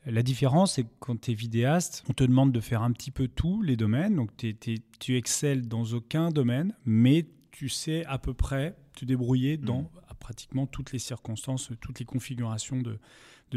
La 0.06 0.22
différence, 0.22 0.74
c'est 0.74 0.84
que 0.84 0.92
quand 1.00 1.20
tu 1.20 1.32
es 1.32 1.34
vidéaste, 1.34 2.04
on 2.08 2.12
te 2.12 2.24
demande 2.24 2.52
de 2.52 2.60
faire 2.60 2.82
un 2.82 2.92
petit 2.92 3.10
peu 3.10 3.28
tous 3.28 3.62
les 3.62 3.76
domaines. 3.76 4.16
Donc 4.16 4.30
tu 4.36 5.16
excelles 5.16 5.68
dans 5.68 5.84
aucun 5.92 6.30
domaine, 6.30 6.74
mais 6.84 7.26
tu 7.50 7.68
sais 7.68 8.04
à 8.06 8.18
peu 8.18 8.34
près 8.34 8.76
te 8.94 9.04
débrouiller 9.04 9.56
dans 9.56 9.82
mmh. 9.82 9.90
pratiquement 10.18 10.66
toutes 10.66 10.92
les 10.92 10.98
circonstances, 10.98 11.70
toutes 11.80 11.98
les 11.98 12.04
configurations 12.04 12.80
de, 12.80 12.98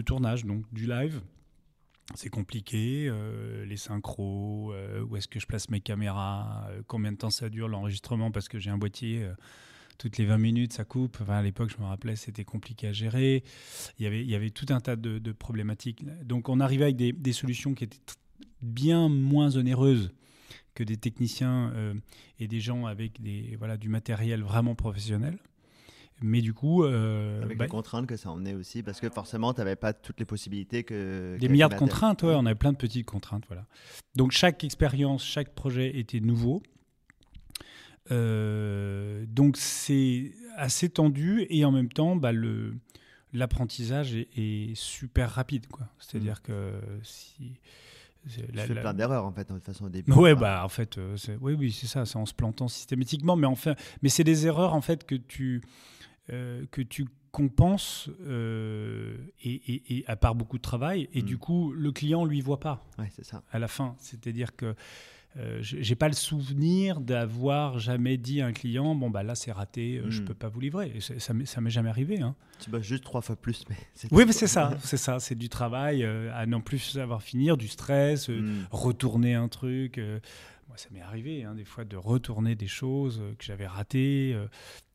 tournage. 0.04 0.46
Donc 0.46 0.64
du 0.72 0.86
live, 0.86 1.22
c'est 2.14 2.30
compliqué, 2.30 3.08
euh, 3.10 3.66
les 3.66 3.78
synchros, 3.78 4.72
euh, 4.72 5.02
où 5.02 5.18
est-ce 5.18 5.28
que 5.28 5.40
je 5.40 5.48
place 5.48 5.70
mes 5.70 5.82
caméras, 5.82 6.68
euh, 6.70 6.82
combien 6.86 7.12
de 7.12 7.18
temps 7.18 7.32
ça 7.32 7.50
dure 7.50 7.68
l'enregistrement 7.68 8.32
parce 8.32 8.48
que 8.48 8.60
j'ai 8.60 8.70
un 8.70 8.78
boîtier 8.78 9.28
toutes 9.98 10.18
les 10.18 10.25
20 10.25 10.38
minutes, 10.38 10.74
ça 10.74 10.86
coupe. 10.86 11.18
Enfin, 11.22 11.36
à 11.36 11.42
l'époque, 11.42 11.72
je 11.75 11.82
me 11.82 11.88
rappelais, 11.88 12.16
c'était 12.16 12.46
compliqué 12.46 12.88
à 12.88 12.94
gérer. 12.94 13.44
Il 14.00 14.04
y 14.04 14.08
avait, 14.08 14.22
il 14.22 14.30
y 14.30 14.36
avait 14.36 14.50
tout 14.50 14.68
un 14.70 14.80
tas 14.80 14.96
de, 14.96 15.32
problématiques. 15.32 16.04
Donc, 16.25 16.50
on 16.50 16.60
arrivait 16.60 16.86
avec 16.86 16.96
des, 16.96 17.34
solutions 17.34 17.74
qui 17.74 17.86
étaient 17.86 17.98
bien 18.62 19.10
moins 19.10 19.56
onéreuses 19.58 20.12
que 20.74 20.84
des 20.84 20.98
techniciens 20.98 21.72
euh, 21.75 21.94
et 22.39 22.48
des 22.48 22.60
gens 22.60 22.86
avec 22.86 23.22
des, 23.22 23.56
voilà, 23.58 23.77
du 23.77 23.89
matériel 23.89 24.42
vraiment 24.44 24.75
professionnel. 24.75 25.38
Mais 26.22 26.42
du 26.42 26.54
coup. 26.54 26.84
Euh, 26.84 27.44
avec 27.44 27.51
les 27.51 27.56
bah, 27.56 27.68
contraintes 27.68 28.08
que 28.08 28.18
ça 28.18 28.32
emmenait 28.32 28.56
aussi, 28.56 28.82
parce 28.82 29.00
que 29.00 29.10
forcément, 29.10 29.54
tu 29.54 29.60
n'avais 29.60 29.75
pas 29.75 29.94
toutes 29.94 30.20
les 30.20 30.25
possibilités 30.25 30.84
que. 30.84 31.38
Des 31.39 31.50
milliards 31.50 31.70
de 31.70 31.75
contraintes, 31.75 32.24
ouais, 32.24 32.34
on 32.36 32.46
avait 32.46 32.56
plein 32.56 32.72
de 32.72 32.77
petites 32.77 33.06
contraintes, 33.06 33.44
voilà. 33.48 33.66
Donc 34.16 34.32
chaque 34.32 34.63
expérience, 34.63 35.24
chaque 35.24 35.54
projet 35.54 35.98
était 36.00 36.20
nouveau. 36.20 36.63
Euh, 38.12 39.26
donc 39.28 39.58
c'est 39.58 40.32
assez 40.56 40.90
tendu 40.90 41.46
et 41.50 41.66
en 41.66 41.72
même 41.72 41.90
temps, 41.90 42.16
bah, 42.16 42.32
le, 42.32 42.76
l'apprentissage 43.34 44.16
est, 44.16 44.76
super 44.76 45.32
rapide. 45.32 45.68
Quoi. 45.68 45.88
C'est-à-dire 46.00 46.40
mm. 46.40 46.48
que 46.48 46.72
si... 47.04 47.60
Tu 48.30 48.42
fais 48.58 48.76
plein 48.76 48.94
d'erreurs 48.94 49.24
en 49.24 49.32
fait, 49.32 49.48
de 49.48 49.54
toute 49.54 49.64
façon 49.64 49.86
au 49.86 49.90
début. 49.90 50.12
Ouais, 50.12 50.36
bah 50.36 50.62
en 50.66 50.68
fait, 50.68 50.98
euh, 50.98 51.16
oui, 51.40 51.54
oui, 51.54 51.72
c'est 51.72 51.88
ça, 51.88 52.06
c'est 52.06 52.18
en 52.18 52.26
se 52.26 52.34
plantant 52.34 52.68
systématiquement, 52.68 53.38
mais 53.38 53.48
enfin, 53.48 53.74
mais 54.02 54.10
c'est 54.10 54.26
des 54.26 54.48
erreurs 54.48 54.74
en 54.74 54.82
fait 54.82 55.06
que 55.06 55.16
tu 55.16 55.64
euh, 56.34 56.66
que 56.72 56.82
tu 56.82 57.08
compenses 57.32 58.10
et, 58.28 59.98
et, 59.98 60.04
à 60.08 60.18
part 60.18 60.36
beaucoup 60.36 60.58
de 60.58 60.62
travail, 60.62 61.08
et 61.14 61.22
mm. 61.22 61.26
du 61.26 61.38
coup, 61.38 61.72
le 61.72 61.94
client 61.94 62.26
lui 62.26 62.42
voit 62.42 62.60
pas. 62.60 62.86
Ouais, 63.00 63.10
c'est 63.16 63.24
ça. 63.24 63.44
À 63.50 63.60
la 63.60 63.70
fin, 63.70 63.96
c'est-à-dire 63.98 64.58
que 64.58 64.76
euh, 65.39 65.60
j'ai 65.62 65.96
pas 65.96 66.08
le 66.08 66.15
souvenir 66.15 67.00
d'avoir 67.00 67.77
jamais 67.77 68.17
dit 68.17 68.41
à 68.41 68.48
un 68.48 68.53
client 68.53 68.96
bon 68.96 69.12
bah 69.12 69.22
là 69.22 69.36
c'est 69.36 69.51
raté, 69.51 69.98
euh, 69.98 70.10
je 70.10 70.22
hmm. 70.22 70.25
peux 70.25 70.34
pas 70.34 70.50
vous 70.50 70.60
livrer. 70.60 70.94
ça 71.00 71.34
m'est 71.34 71.70
jamais 71.70 71.89
arrivé. 71.89 72.22
Hein. 72.22 72.36
Tu 72.60 72.72
juste 72.82 73.03
trois 73.03 73.22
fois 73.22 73.36
plus, 73.36 73.63
mais 73.70 73.75
oui, 74.12 74.24
mais 74.25 74.32
c'est 74.32 74.48
ça, 74.48 74.75
c'est 74.82 74.98
ça, 74.98 75.20
c'est 75.20 75.36
du 75.36 75.48
travail 75.48 76.03
euh, 76.03 76.32
à 76.34 76.48
non 76.48 76.62
plus 76.62 76.79
savoir 76.79 77.22
finir, 77.22 77.56
du 77.56 77.67
stress, 77.67 78.29
hmm. 78.29 78.65
retourner 78.72 79.36
un 79.36 79.48
truc. 79.48 79.98
moi, 80.67 80.77
ça 80.77 80.89
m'est 80.91 81.01
arrivé 81.01 81.44
hein, 81.44 81.53
des 81.53 81.65
fois 81.65 81.86
de 81.86 81.98
retourner 81.98 82.56
des 82.56 82.67
choses 82.67 83.22
que 83.38 83.46
j'avais 83.46 83.67
ratées. 83.67 84.36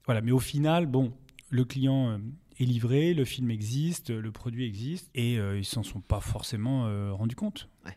voilà, 0.06 0.22
mais 0.22 0.32
au 0.32 0.40
final, 0.40 0.86
bon, 0.86 1.12
le 1.50 1.64
client 1.64 2.18
est 2.58 2.64
livré, 2.64 3.14
le 3.14 3.24
film 3.24 3.50
existe, 3.52 4.10
le 4.10 4.32
produit 4.32 4.66
existe, 4.66 5.08
et 5.14 5.34
ils 5.34 5.64
s'en 5.64 5.84
sont 5.84 6.00
pas 6.00 6.20
forcément 6.20 7.14
rendus 7.14 7.36
compte. 7.36 7.68
Ouais 7.86 7.96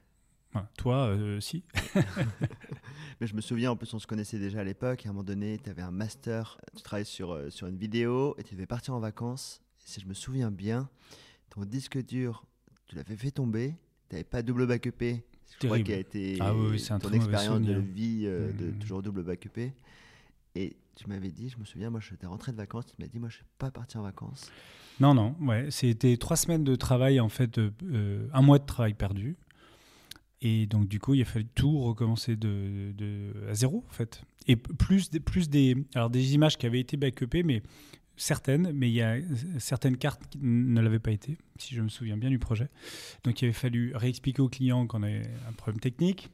toi, 0.78 1.08
euh, 1.08 1.40
si. 1.40 1.64
Mais 3.22 3.28
je 3.28 3.36
me 3.36 3.42
souviens, 3.42 3.72
en 3.72 3.76
plus, 3.76 3.94
on 3.94 4.00
se 4.00 4.08
connaissait 4.08 4.40
déjà 4.40 4.60
à 4.60 4.64
l'époque. 4.64 5.06
À 5.06 5.10
un 5.10 5.12
moment 5.14 5.24
donné, 5.24 5.60
tu 5.64 5.70
avais 5.70 5.82
un 5.82 5.92
master, 5.92 6.60
tu 6.76 6.84
travaillais 6.84 7.06
sur, 7.06 7.32
euh, 7.32 7.50
sur 7.50 7.68
une 7.68 7.78
vidéo 7.78 8.36
et 8.38 8.44
tu 8.44 8.56
devais 8.56 8.66
partir 8.66 8.94
en 8.94 9.00
vacances. 9.00 9.62
Et 9.82 9.90
si 9.90 10.02
je 10.02 10.08
me 10.08 10.14
souviens 10.14 10.52
bien, 10.52 10.90
ton 11.50 11.64
disque 11.66 12.04
dur, 12.04 12.46
tu 12.88 12.96
l'avais 12.96 13.16
fait 13.16 13.32
tomber. 13.32 13.76
Tu 14.10 14.16
n'avais 14.16 14.24
pas 14.24 14.42
double 14.42 14.68
backupé. 14.68 15.26
Je 15.62 15.68
crois 15.68 15.80
qu'il 15.80 15.94
a 15.94 15.98
été 15.98 16.38
ah 16.42 16.54
ton 17.00 17.12
expérience 17.12 17.62
de 17.62 17.76
vie 17.76 18.24
euh, 18.26 18.52
de 18.52 18.72
mmh. 18.72 18.80
toujours 18.80 19.02
double 19.02 19.24
backupé. 19.24 19.74
Et 20.56 20.76
tu 20.96 21.08
m'avais 21.08 21.32
dit, 21.32 21.50
je 21.50 21.58
me 21.58 21.66
souviens, 21.66 21.90
moi, 21.90 22.00
j'étais 22.02 22.28
rentré 22.28 22.52
de 22.52 22.58
vacances. 22.58 22.86
Tu 22.88 22.94
m'as 23.00 23.08
dit, 23.08 23.20
moi, 23.20 23.30
je 23.30 23.36
ne 23.36 23.38
suis 23.38 23.46
pas 23.58 23.72
parti 23.72 23.98
en 23.98 24.02
vacances. 24.02 24.52
Non, 25.00 25.14
non, 25.14 25.36
ouais. 25.42 25.70
C'était 25.72 26.18
trois 26.18 26.38
semaines 26.38 26.64
de 26.64 26.76
travail, 26.76 27.20
en 27.20 27.30
fait, 27.30 27.60
un 27.60 28.42
mois 28.42 28.60
de 28.60 28.66
travail 28.66 28.94
perdu. 28.94 29.38
Et 30.42 30.66
donc, 30.68 30.88
du 30.88 31.00
coup, 31.00 31.14
il 31.14 31.22
a 31.22 31.26
fallu 31.26 31.46
tout 31.56 31.80
recommencer 31.82 32.36
de, 32.36 32.92
de 32.96 33.32
à 33.50 33.54
zéro, 33.54 33.84
en 33.88 33.94
fait. 33.94 34.22
Et 34.48 34.56
plus, 34.56 35.10
plus 35.10 35.50
des, 35.50 35.76
alors 35.96 36.10
des 36.10 36.34
images 36.34 36.58
qui 36.58 36.66
avaient 36.66 36.80
été 36.80 36.98
backupées, 36.98 37.44
mais 37.44 37.64
certaines, 38.18 38.72
mais 38.72 38.90
il 38.90 38.94
y 38.94 39.02
a 39.02 39.18
certaines 39.60 39.98
cartes 39.98 40.22
qui 40.30 40.40
ne 40.42 40.80
l'avaient 40.82 41.00
pas 41.00 41.12
été, 41.12 41.38
si 41.58 41.74
je 41.74 41.82
me 41.82 41.90
souviens 41.90 42.18
bien 42.18 42.30
du 42.30 42.40
projet. 42.40 42.70
Donc, 43.24 43.42
il 43.42 43.46
avait 43.46 43.54
fallu 43.54 43.94
réexpliquer 43.96 44.42
au 44.42 44.50
client 44.50 44.86
qu'on 44.88 45.04
avait 45.04 45.28
un 45.48 45.54
problème 45.54 45.80
technique. 45.80 46.30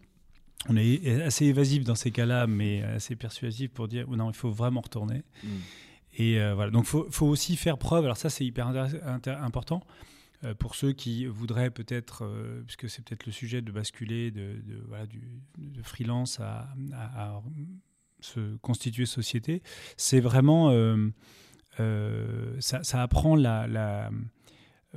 On 0.69 0.77
est 0.77 1.21
assez 1.21 1.45
évasif 1.45 1.83
dans 1.83 1.95
ces 1.95 2.11
cas-là, 2.11 2.47
mais 2.47 2.83
assez 2.83 3.15
persuasif 3.15 3.71
pour 3.71 3.87
dire 3.87 4.05
oh 4.09 4.15
non, 4.15 4.29
il 4.29 4.35
faut 4.35 4.51
vraiment 4.51 4.81
retourner. 4.81 5.23
Mm. 5.43 5.47
Et 6.17 6.53
voilà, 6.53 6.69
donc 6.71 6.85
il 6.93 7.11
faut, 7.11 7.25
aussi 7.25 7.55
faire 7.55 7.77
preuve, 7.77 8.03
alors 8.03 8.17
ça 8.17 8.29
c'est 8.29 8.45
hyper 8.45 8.67
important, 9.41 9.81
pour 10.59 10.75
ceux 10.75 10.91
qui 10.91 11.25
voudraient 11.25 11.69
peut-être, 11.69 12.27
puisque 12.65 12.89
c'est 12.89 13.03
peut-être 13.03 13.25
le 13.25 13.31
sujet 13.31 13.61
de 13.61 13.71
basculer 13.71 14.31
de, 14.31 14.61
voilà, 14.87 15.05
du, 15.05 15.21
freelance 15.83 16.39
à, 16.39 16.73
se 18.19 18.55
constituer 18.57 19.05
société, 19.05 19.61
c'est 19.97 20.19
vraiment, 20.19 20.71
ça, 22.59 22.83
ça, 22.83 23.01
apprend 23.01 23.35
la, 23.35 23.67
la 23.67 24.09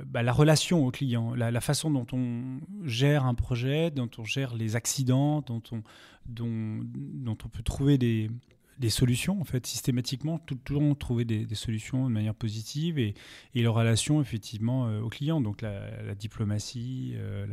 bah, 0.03 0.23
la 0.23 0.33
relation 0.33 0.85
au 0.85 0.91
client, 0.91 1.33
la, 1.35 1.61
façon 1.61 1.89
dont 1.89 2.05
on 2.11 2.59
gère 2.83 3.25
un 3.25 3.33
projet, 3.33 3.91
dont 3.91 4.09
on 4.17 4.25
gère 4.25 4.53
les 4.53 4.75
accidents, 4.75 5.41
dont 5.41 5.61
on, 5.71 5.83
dont, 6.25 6.81
dont 6.83 7.37
on 7.45 7.47
peut 7.47 7.63
trouver 7.63 7.97
des, 7.97 8.29
des, 8.77 8.89
solutions, 8.89 9.39
en 9.39 9.43
fait, 9.43 9.65
systématiquement, 9.65 10.39
tout, 10.39 10.55
toujours 10.55 10.97
trouver 10.97 11.25
des, 11.25 11.45
des, 11.45 11.55
solutions 11.55 12.07
de 12.07 12.11
manière 12.11 12.35
positive 12.35 12.99
et, 12.99 13.13
et 13.53 13.63
la 13.63 13.69
relation, 13.69 14.21
effectivement, 14.21 14.87
euh, 14.87 15.01
au 15.01 15.09
client. 15.09 15.41
Donc 15.41 15.61
la, 15.61 16.15
diplomatie, 16.15 17.13
euh, 17.15 17.45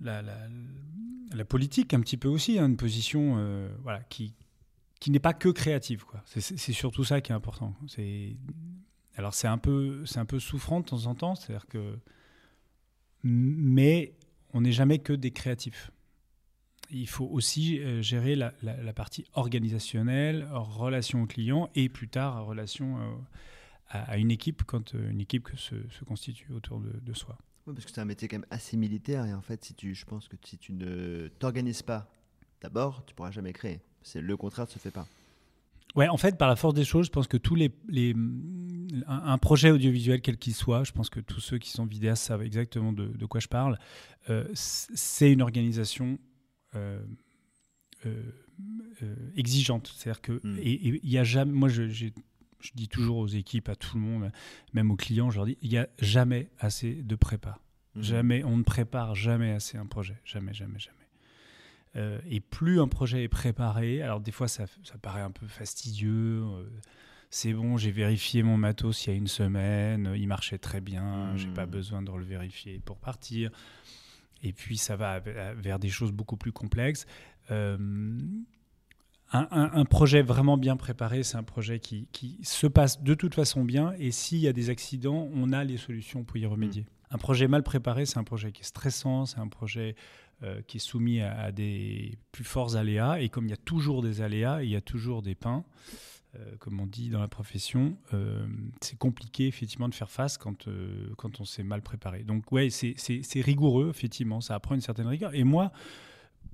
la, 0.00 0.22
la, 1.32 1.44
politique, 1.44 1.94
un 1.94 2.00
petit 2.00 2.16
peu 2.16 2.28
aussi, 2.28 2.58
hein, 2.58 2.66
une 2.66 2.76
position 2.76 3.36
euh, 3.38 3.68
voilà, 3.82 4.00
qui, 4.08 4.34
qui 4.98 5.10
n'est 5.10 5.18
pas 5.18 5.34
que 5.34 5.48
créative. 5.48 6.04
C'est 6.26 6.72
surtout 6.72 7.04
ça 7.04 7.20
qui 7.20 7.32
est 7.32 7.34
important. 7.34 7.74
C'est 7.88 8.36
alors 9.16 9.34
c'est 9.34 9.48
un 9.48 9.58
peu, 9.58 10.06
c'est 10.06 10.18
un 10.18 10.24
peu 10.24 10.38
souffrant 10.38 10.80
de 10.80 10.86
temps 10.86 11.06
en 11.06 11.14
temps, 11.14 11.34
c'est-à-dire 11.34 11.66
que, 11.66 11.98
mais 13.22 14.14
on 14.52 14.62
n'est 14.62 14.72
jamais 14.72 14.98
que 14.98 15.12
des 15.12 15.30
créatifs. 15.30 15.90
Il 16.90 17.08
faut 17.08 17.26
aussi 17.26 17.78
euh, 17.78 18.02
gérer 18.02 18.36
la, 18.36 18.52
partie 18.94 19.24
organisationnelle, 19.34 20.48
relation 20.52 21.22
au 21.22 21.26
client 21.26 21.70
et 21.74 21.88
plus 21.88 22.08
tard 22.08 22.44
relation 22.44 22.98
euh, 22.98 23.02
à, 23.88 24.18
une 24.18 24.30
équipe 24.30 24.64
quand 24.64 24.94
euh, 24.94 25.10
une 25.10 25.20
équipe 25.20 25.48
se, 25.56 25.74
se 25.90 26.04
constitue 26.04 26.52
autour 26.52 26.80
de, 26.80 27.12
soi. 27.12 27.36
Oui, 27.66 27.74
parce 27.74 27.84
que 27.84 27.92
c'est 27.92 28.00
un 28.00 28.06
métier 28.06 28.28
quand 28.28 28.38
même 28.38 28.46
assez 28.50 28.76
militaire 28.76 29.24
et 29.26 29.34
en 29.34 29.42
fait, 29.42 29.64
si 29.64 29.74
tu, 29.74 29.94
je 29.94 30.04
pense 30.04 30.28
que 30.28 30.36
si 30.44 30.58
tu 30.58 30.72
ne 30.72 31.28
t'organises 31.38 31.82
pas 31.82 32.10
d'abord, 32.60 33.04
tu 33.06 33.14
pourras 33.14 33.30
jamais 33.30 33.52
créer. 33.52 33.80
C'est 34.02 34.20
le 34.20 34.36
contraire 34.36 34.66
ne 34.66 34.70
se 34.70 34.78
fait 34.78 34.90
pas. 34.90 35.06
Ouais, 35.96 36.08
en 36.08 36.16
fait, 36.16 36.38
par 36.38 36.48
la 36.48 36.56
force 36.56 36.74
des 36.74 36.84
choses, 36.84 37.06
je 37.06 37.10
pense 37.10 37.26
que 37.26 37.36
tous 37.36 37.54
les, 37.56 37.72
les 37.88 38.14
un, 39.06 39.38
projet 39.38 39.70
audiovisuel 39.70 40.20
quel 40.20 40.36
qu'il 40.36 40.54
soit, 40.54 40.84
je 40.84 40.92
pense 40.92 41.10
que 41.10 41.20
tous 41.20 41.40
ceux 41.40 41.58
qui 41.58 41.70
sont 41.70 41.84
vidéastes 41.84 42.24
savent 42.24 42.42
exactement 42.42 42.92
de, 42.92 43.06
de 43.06 43.26
quoi 43.26 43.40
je 43.40 43.48
parle. 43.48 43.78
Euh, 44.28 44.44
c'est 44.54 45.32
une 45.32 45.42
organisation 45.42 46.18
exigeante, 49.36 49.92
c'est-à-dire 49.96 50.20
que 50.20 50.40
hmm. 50.44 50.58
et 50.58 51.00
il 51.02 51.10
y 51.10 51.18
a 51.18 51.24
jamais, 51.24 51.52
moi 51.52 51.68
je, 51.68 51.88
je, 51.88 52.06
dis 52.74 52.88
toujours 52.88 53.18
aux 53.18 53.26
équipes, 53.26 53.68
à 53.68 53.76
tout 53.76 53.96
le 53.96 54.02
monde, 54.02 54.32
même 54.74 54.90
aux 54.90 54.96
clients, 54.96 55.30
je 55.30 55.36
leur 55.36 55.46
dis, 55.46 55.58
il 55.62 55.70
y 55.70 55.78
a 55.78 55.88
jamais 55.98 56.50
assez 56.58 56.94
de 56.94 57.14
prépa. 57.14 57.58
Hmm. 57.94 58.02
Jamais, 58.02 58.44
on 58.44 58.56
ne 58.56 58.62
prépare 58.62 59.14
jamais 59.14 59.52
assez 59.52 59.76
un 59.78 59.86
projet, 59.86 60.20
jamais, 60.24 60.54
jamais, 60.54 60.78
jamais. 60.78 60.96
Euh, 61.96 62.20
et 62.28 62.38
plus 62.40 62.80
un 62.80 62.86
projet 62.86 63.24
est 63.24 63.28
préparé, 63.28 64.00
alors 64.00 64.20
des 64.20 64.30
fois 64.30 64.46
ça, 64.46 64.66
ça 64.84 64.96
paraît 64.98 65.22
un 65.22 65.32
peu 65.32 65.46
fastidieux. 65.48 66.42
Euh, 66.42 66.68
c'est 67.30 67.52
bon, 67.52 67.76
j'ai 67.76 67.90
vérifié 67.90 68.42
mon 68.42 68.56
matos 68.56 69.06
il 69.06 69.10
y 69.10 69.12
a 69.12 69.16
une 69.16 69.26
semaine, 69.26 70.12
il 70.16 70.26
marchait 70.26 70.58
très 70.58 70.80
bien, 70.80 71.36
j'ai 71.36 71.48
pas 71.48 71.66
hmm. 71.66 71.70
besoin 71.70 72.02
de 72.02 72.12
le 72.12 72.24
vérifier 72.24 72.80
pour 72.80 72.98
partir. 72.98 73.50
Et 74.42 74.52
puis 74.52 74.76
ça 74.78 74.96
va 74.96 75.20
vers 75.20 75.78
des 75.78 75.88
choses 75.88 76.12
beaucoup 76.12 76.36
plus 76.36 76.52
complexes. 76.52 77.06
Euh, 77.50 77.76
un, 79.32 79.46
un, 79.52 79.84
projet 79.84 80.22
vraiment 80.22 80.56
bien 80.56 80.76
préparé, 80.76 81.22
c'est 81.22 81.36
un 81.36 81.44
projet 81.44 81.78
qui, 81.78 82.08
qui, 82.10 82.38
se 82.42 82.66
passe 82.66 83.00
de 83.00 83.14
toute 83.14 83.34
façon 83.34 83.62
bien. 83.62 83.92
Et 83.98 84.10
s'il 84.10 84.38
y 84.38 84.48
a 84.48 84.52
des 84.52 84.70
accidents, 84.70 85.28
on 85.32 85.52
a 85.52 85.62
les 85.62 85.76
solutions 85.76 86.24
pour 86.24 86.36
y 86.36 86.46
remédier. 86.46 86.82
Hmm. 86.82 87.14
Un 87.14 87.18
projet 87.18 87.46
mal 87.46 87.62
préparé, 87.62 88.06
c'est 88.06 88.18
un 88.18 88.24
projet 88.24 88.50
qui 88.50 88.62
est 88.62 88.64
stressant, 88.64 89.26
c'est 89.26 89.38
un 89.38 89.48
projet 89.48 89.94
euh, 90.42 90.62
qui 90.66 90.78
est 90.78 90.80
soumis 90.80 91.20
à, 91.20 91.52
des 91.52 92.18
plus 92.32 92.44
forts 92.44 92.76
aléas. 92.76 93.20
Et 93.20 93.28
comme 93.28 93.46
il 93.46 93.50
y 93.50 93.54
a 93.54 93.58
toujours 93.58 94.02
des 94.02 94.20
aléas, 94.20 94.62
il 94.62 94.70
y 94.70 94.76
a 94.76 94.80
toujours 94.80 95.22
des 95.22 95.34
pains, 95.34 95.64
euh, 96.36 96.56
comme 96.58 96.78
on 96.78 96.86
dit 96.86 97.08
dans 97.08 97.20
la 97.20 97.28
profession, 97.28 97.96
euh, 98.14 98.46
c'est 98.80 98.96
compliqué 98.96 99.48
effectivement 99.48 99.88
de 99.88 99.94
faire 99.94 100.10
face 100.10 100.38
quand, 100.38 100.68
quand 101.16 101.40
on 101.40 101.44
s'est 101.44 101.64
mal 101.64 101.82
préparé. 101.82 102.22
Donc 102.22 102.52
ouais, 102.52 102.70
c'est 102.70 103.40
rigoureux, 103.40 103.90
effectivement, 103.90 104.40
ça 104.40 104.54
apprend 104.54 104.74
une 104.74 104.80
certaine 104.80 105.08
rigueur. 105.08 105.34
Et 105.34 105.42
moi, 105.42 105.72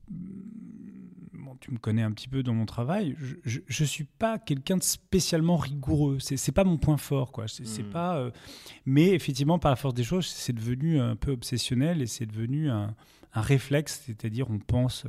bon, 0.09 1.57
tu 1.61 1.73
me 1.73 1.79
connais 1.79 2.03
un 2.03 2.13
petit 2.13 2.29
peu 2.29 2.43
dans 2.43 2.55
mon 2.55 2.65
travail, 2.65 3.17
je 3.45 3.61
ne 3.69 3.87
suis 3.87 4.05
pas 4.05 4.39
quelqu'un 4.39 4.79
de 4.79 4.83
spécialement 4.83 5.59
rigoureux. 5.59 6.19
C'est 6.21 6.37
n'est 6.47 6.55
pas 6.55 6.65
mon 6.65 6.79
point 6.79 6.97
fort. 6.97 7.31
Quoi. 7.31 7.47
C'est, 7.47 7.83
hmm. 7.83 7.91
pas, 7.91 8.31
mais 8.87 9.11
effectivement, 9.11 9.59
par 9.59 9.73
la 9.73 9.77
force 9.77 9.95
des 9.95 10.05
choses, 10.05 10.27
c'est 10.27 10.55
devenu 10.55 10.99
un 11.01 11.17
peu 11.17 11.33
obsessionnel 11.33 12.01
et 12.01 12.07
c'est 12.07 12.27
devenu 12.27 12.71
un, 12.71 12.95
un 13.35 13.41
réflexe, 13.43 14.05
c'est-à-dire 14.07 14.51
on 14.51 14.59
pense, 14.59 15.05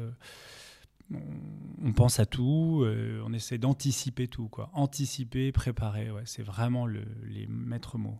on, 1.13 1.93
pense 1.93 2.19
à 2.19 2.25
tout, 2.25 2.81
euh, 2.83 3.21
on 3.25 3.33
essaie 3.33 3.57
d'anticiper 3.57 4.27
tout, 4.27 4.47
quoi. 4.49 4.69
Anticiper, 4.73 5.51
préparer, 5.51 6.11
ouais, 6.11 6.23
c'est 6.25 6.43
vraiment 6.43 6.85
les 6.85 7.47
maîtres 7.47 7.97
mots. 7.97 8.19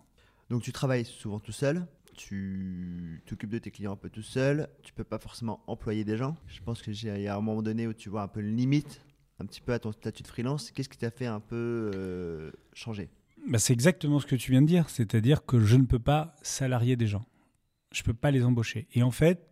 Donc 0.50 0.62
tu 0.62 0.72
travailles 0.72 1.06
souvent 1.06 1.40
tout 1.40 1.52
seul, 1.52 1.86
tu 2.16 3.22
t'occupes 3.26 3.50
de 3.50 3.60
tes 3.60 3.72
clients 3.72 3.94
un 3.94 3.98
peu 3.98 4.10
tout 4.10 4.22
seul, 4.22 4.70
tu 4.82 4.94
peux 4.94 5.04
pas 5.04 5.20
forcément 5.20 5.62
employer 5.68 6.04
des 6.04 6.18
gens. 6.18 6.36
Je 6.48 6.62
pense 6.62 6.82
que 6.82 6.92
y 6.92 7.28
a 7.28 7.36
un 7.36 7.42
moment 7.42 7.62
donné 7.62 7.88
où 7.88 7.94
tu 7.94 8.10
vois 8.10 8.24
un 8.24 8.28
peu 8.28 8.42
une 8.42 8.56
limite, 8.56 9.02
un 9.40 9.46
petit 9.46 9.62
peu 9.62 9.74
à 9.74 9.80
ton 9.80 9.92
statut 9.92 10.24
de 10.24 10.28
freelance. 10.28 10.72
Qu'est-ce 10.72 10.90
qui 10.90 10.98
t'a 10.98 11.12
fait 11.12 11.26
un 11.26 11.40
peu 11.40 11.92
euh, 11.94 12.52
changer? 12.74 13.10
Bah, 13.48 13.60
c'est 13.60 13.74
exactement 13.74 14.20
ce 14.20 14.26
que 14.26 14.36
tu 14.36 14.52
viens 14.52 14.62
de 14.62 14.68
dire, 14.68 14.90
c'est-à-dire 14.90 15.46
que 15.46 15.60
je 15.60 15.76
ne 15.76 15.86
peux 15.86 16.00
pas 16.00 16.36
salarier 16.42 16.96
des 16.96 17.08
gens. 17.08 17.26
Je 17.92 18.02
ne 18.02 18.06
peux 18.06 18.14
pas 18.14 18.32
les 18.32 18.44
embaucher. 18.44 18.88
Et 18.94 19.04
en 19.04 19.12
fait, 19.12 19.48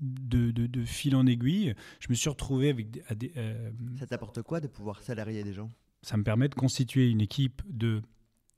de, 0.00 0.84
fil 0.84 1.16
en 1.16 1.26
aiguille, 1.26 1.74
je 2.00 2.06
me 2.10 2.14
suis 2.14 2.28
retrouvé 2.28 2.70
avec 2.70 2.90
des... 3.16 3.32
Euh, 3.36 3.70
ça 3.98 4.06
t'apporte 4.06 4.42
quoi 4.42 4.60
de 4.60 4.68
pouvoir 4.68 5.02
salarier 5.02 5.44
des 5.44 5.52
gens? 5.52 5.70
Ça 6.02 6.16
me 6.16 6.24
permet 6.24 6.48
de 6.48 6.54
constituer 6.54 7.08
une 7.08 7.20
équipe 7.20 7.62
de... 7.68 8.02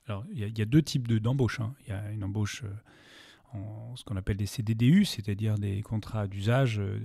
Alors, 0.07 0.25
il 0.31 0.57
y, 0.57 0.61
a 0.61 0.65
deux 0.65 0.81
types 0.81 1.07
d'embauche. 1.07 1.59
Hein. 1.59 1.75
Il 1.81 1.89
y 1.89 1.91
a 1.91 2.11
une 2.11 2.23
embauche 2.23 2.63
euh, 2.63 3.57
en 3.57 3.95
ce 3.97 4.05
qu'on 4.05 4.15
appelle 4.15 4.37
des 4.37 4.45
CDDU, 4.45 5.03
c'est-à-dire 5.03 5.55
des 5.55 5.81
contrats 5.81 6.27
d'usage, 6.27 6.79
euh, 6.79 6.99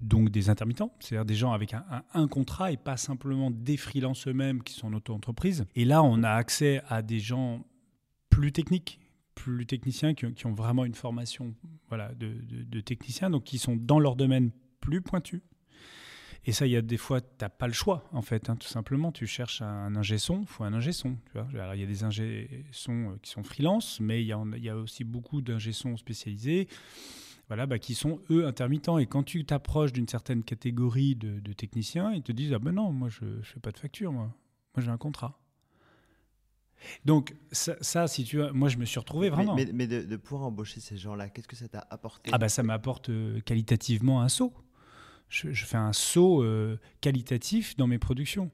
donc 0.00 0.30
des 0.30 0.48
intermittents, 0.48 0.94
c'est-à-dire 1.00 1.24
des 1.24 1.34
gens 1.34 1.52
avec 1.52 1.74
un, 1.74 1.84
un, 2.14 2.28
contrat 2.28 2.70
et 2.70 2.76
pas 2.76 2.96
simplement 2.96 3.50
des 3.50 3.76
freelances 3.76 4.28
eux-mêmes 4.28 4.62
qui 4.62 4.74
sont 4.74 4.88
en 4.88 4.92
auto-entreprise. 4.92 5.64
Et 5.74 5.84
là, 5.84 6.04
on 6.04 6.22
a 6.22 6.30
accès 6.30 6.82
à 6.88 7.02
des 7.02 7.18
gens 7.18 7.64
plus 8.30 8.52
techniques, 8.52 9.00
plus 9.36 9.66
techniciens 9.66 10.14
qui, 10.14 10.46
ont 10.46 10.52
vraiment 10.52 10.84
une 10.84 10.94
formation 10.94 11.54
voilà, 11.88 12.10
de, 12.14 12.80
techniciens, 12.80 13.30
donc 13.30 13.44
qui 13.44 13.58
sont 13.58 13.76
dans 13.76 14.00
leur 14.00 14.16
domaine 14.16 14.50
plus 14.80 15.00
pointu. 15.00 15.42
Et 16.46 16.52
ça, 16.52 16.66
il 16.66 16.72
y 16.72 16.76
a 16.76 16.82
des 16.82 16.96
fois, 16.96 17.20
tu 17.20 17.26
n'as 17.40 17.48
pas 17.48 17.66
le 17.66 17.72
choix, 17.72 18.08
en 18.12 18.22
fait, 18.22 18.48
hein, 18.48 18.56
tout 18.56 18.68
simplement. 18.68 19.12
Tu 19.12 19.26
cherches 19.26 19.62
un 19.62 19.94
ingé 19.96 20.16
son, 20.18 20.42
il 20.42 20.46
faut 20.46 20.64
un 20.64 20.72
ingé 20.72 20.92
son. 20.92 21.16
Tu 21.26 21.32
vois 21.34 21.48
Alors, 21.54 21.74
il 21.74 21.80
y 21.80 21.84
a 21.84 21.86
des 21.86 22.04
ingé 22.04 22.64
sons 22.70 23.10
euh, 23.10 23.16
qui 23.20 23.30
sont 23.30 23.42
freelance, 23.42 24.00
mais 24.00 24.22
il 24.22 24.26
y, 24.26 24.68
a, 24.68 24.76
aussi 24.76 25.04
beaucoup 25.04 25.42
d'ingé 25.42 25.72
sons 25.72 25.96
spécialisés 25.96 26.68
voilà, 27.48 27.66
bah, 27.66 27.78
qui 27.78 27.94
sont 27.94 28.20
eux 28.30 28.46
intermittents. 28.46 28.98
Et 28.98 29.06
quand 29.06 29.22
tu 29.22 29.44
t'approches 29.44 29.92
d'une 29.92 30.08
certaine 30.08 30.44
catégorie 30.44 31.14
de, 31.14 31.40
de, 31.40 31.52
techniciens, 31.52 32.12
ils 32.12 32.22
te 32.22 32.32
disent 32.32 32.52
Ah 32.52 32.58
ben 32.58 32.72
non, 32.72 32.92
moi 32.92 33.08
je 33.08 33.24
ne 33.24 33.42
fais 33.42 33.60
pas 33.60 33.72
de 33.72 33.78
facture, 33.78 34.12
moi, 34.12 34.32
moi 34.74 34.84
j'ai 34.84 34.90
un 34.90 34.98
contrat. 34.98 35.38
Donc 37.04 37.34
ça, 37.52 38.06
si 38.06 38.24
tu 38.24 38.36
veux, 38.36 38.52
moi 38.52 38.68
je 38.68 38.76
me 38.76 38.84
suis 38.84 38.98
retrouvé 38.98 39.30
vraiment. 39.30 39.56
Mais, 39.72 39.86
de, 39.86 40.16
pouvoir 40.16 40.48
embaucher 40.48 40.80
ces 40.80 40.96
gens-là, 40.96 41.28
qu'est-ce 41.28 41.48
que 41.48 41.56
ça 41.56 41.68
t'a 41.68 41.86
apporté 41.90 42.30
Ah 42.32 42.38
bah 42.38 42.48
ça 42.48 42.62
m'apporte 42.62 43.10
euh, 43.10 43.40
qualitativement 43.40 44.22
un 44.22 44.28
saut. 44.28 44.52
Je, 45.28 45.50
fais 45.52 45.76
un 45.76 45.92
saut 45.92 46.42
euh, 46.42 46.78
qualitatif 47.00 47.76
dans 47.76 47.88
mes 47.88 47.98
productions. 47.98 48.50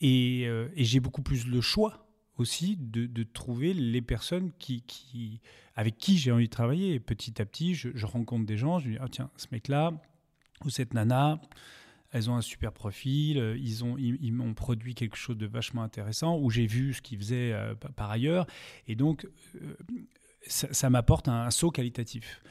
Et, 0.00 0.44
euh, 0.46 0.68
et 0.74 0.84
j'ai 0.84 0.98
beaucoup 0.98 1.22
plus 1.22 1.46
le 1.46 1.60
choix 1.60 2.08
aussi 2.38 2.76
de, 2.76 3.06
de 3.06 3.22
trouver 3.22 3.72
les 3.72 4.02
personnes 4.02 4.50
qui, 4.58 4.82
qui, 4.82 5.40
avec 5.76 5.98
qui 5.98 6.18
j'ai 6.18 6.32
envie 6.32 6.46
de 6.46 6.50
travailler. 6.50 6.94
Et 6.94 7.00
petit 7.00 7.40
à 7.40 7.44
petit, 7.44 7.74
je, 7.74 7.90
je 7.94 8.06
rencontre 8.06 8.46
des 8.46 8.56
gens, 8.56 8.80
je 8.80 8.88
me 8.88 8.94
dis, 8.94 8.98
ah, 9.00 9.06
tiens, 9.08 9.30
ce 9.36 9.46
mec-là, 9.52 9.92
ou 10.64 10.70
cette 10.70 10.94
nana, 10.94 11.40
elles 12.12 12.30
ont 12.30 12.36
un 12.36 12.42
super 12.42 12.72
profil, 12.72 13.38
euh, 13.38 13.56
ils 13.58 13.84
ont 13.84 13.96
ils, 13.98 14.32
m'ont 14.32 14.54
produit 14.54 14.94
quelque 14.94 15.16
chose 15.16 15.36
de 15.36 15.46
vachement 15.46 15.82
intéressant 15.82 16.38
où 16.38 16.50
j'ai 16.50 16.66
vu 16.66 16.92
ce 16.92 17.02
qu'ils 17.02 17.18
faisaient 17.18 17.52
euh, 17.52 17.74
par 17.74 18.10
ailleurs 18.10 18.46
et 18.86 18.94
donc 18.94 19.26
euh, 19.56 19.74
ça, 20.46 20.90
m'apporte 20.90 21.28
un, 21.28 21.50
saut 21.50 21.70
qualitatif. 21.70 22.42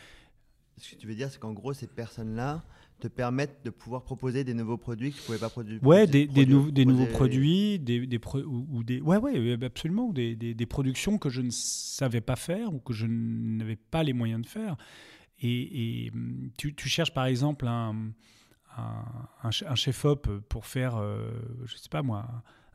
Ce 0.77 0.91
que 0.91 0.95
tu 0.95 1.07
veux 1.07 1.15
dire, 1.15 1.29
c'est 1.29 1.39
qu'en 1.39 1.51
gros, 1.51 1.73
ces 1.73 1.87
personnes-là 1.87 2.63
te 3.01 3.07
permettent 3.07 3.65
de 3.65 3.69
pouvoir 3.69 4.03
proposer 4.03 4.43
des 4.43 4.53
nouveaux 4.53 4.77
produits 4.77 5.11
que 5.11 5.17
tu 5.17 5.21
ne 5.21 5.25
pouvais 5.25 5.37
pas 5.37 5.49
produire. 5.49 5.83
Ouais, 5.83 6.07
des, 6.07 6.25
des, 6.25 6.45
des 6.45 6.85
nouveaux 6.85 7.07
produits, 7.07 7.79
des, 7.79 8.07
des 8.07 8.19
ou, 8.45 8.83
des, 8.83 9.01
ouais, 9.01 9.17
ouais, 9.17 9.63
absolument, 9.63 10.13
des, 10.13 10.35
des, 10.35 10.65
productions 10.65 11.17
que 11.17 11.29
je 11.29 11.41
ne 11.41 11.49
savais 11.51 12.21
pas 12.21 12.37
faire 12.37 12.73
ou 12.73 12.79
que 12.79 12.93
je 12.93 13.05
n'avais 13.07 13.75
pas 13.75 14.03
les 14.03 14.13
moyens 14.13 14.41
de 14.41 14.47
faire. 14.47 14.77
Et, 15.41 16.05
et 16.05 16.11
tu, 16.57 16.73
tu, 16.73 16.87
cherches 16.87 17.13
par 17.13 17.25
exemple 17.25 17.67
un, 17.67 18.13
un, 18.77 19.51
chef-op 19.75 20.29
pour 20.49 20.65
faire, 20.65 21.01
je 21.65 21.75
sais 21.75 21.89
pas 21.89 22.01
moi, 22.01 22.27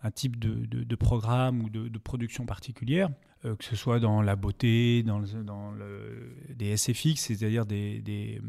un 0.02 0.10
type 0.10 0.38
de, 0.38 0.94
programme 0.94 1.62
ou 1.62 1.70
de, 1.70 1.98
production 1.98 2.46
particulière, 2.46 3.08
que 3.42 3.64
ce 3.64 3.76
soit 3.76 4.00
dans 4.00 4.22
la 4.22 4.36
beauté, 4.36 5.02
dans, 5.02 5.20
dans 5.44 5.70
le, 5.72 6.34
des 6.54 6.76
SFX, 6.76 7.16
c'est-à-dire 7.16 7.66
des, 7.66 8.00
des, 8.00 8.40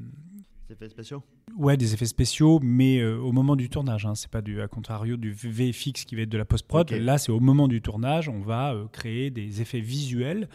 effets 0.69 0.89
spéciaux 0.89 1.23
Ouais, 1.55 1.77
des 1.77 1.93
effets 1.93 2.05
spéciaux, 2.05 2.59
mais 2.61 2.99
euh, 2.99 3.17
au 3.17 3.31
moment 3.31 3.55
du 3.55 3.69
tournage. 3.69 4.05
Hein, 4.05 4.15
c'est 4.15 4.29
pas 4.29 4.41
du, 4.41 4.61
à 4.61 4.67
contrario 4.67 5.17
du 5.17 5.31
VFX 5.31 6.05
qui 6.05 6.15
va 6.15 6.23
être 6.23 6.29
de 6.29 6.37
la 6.37 6.45
post-prod. 6.45 6.91
Là, 6.91 7.17
c'est 7.17 7.31
au 7.31 7.39
moment 7.39 7.67
du 7.67 7.81
tournage, 7.81 8.29
on 8.29 8.41
va 8.41 8.73
euh, 8.73 8.87
créer 8.87 9.31
des 9.31 9.61
effets 9.61 9.79
visuels 9.79 10.49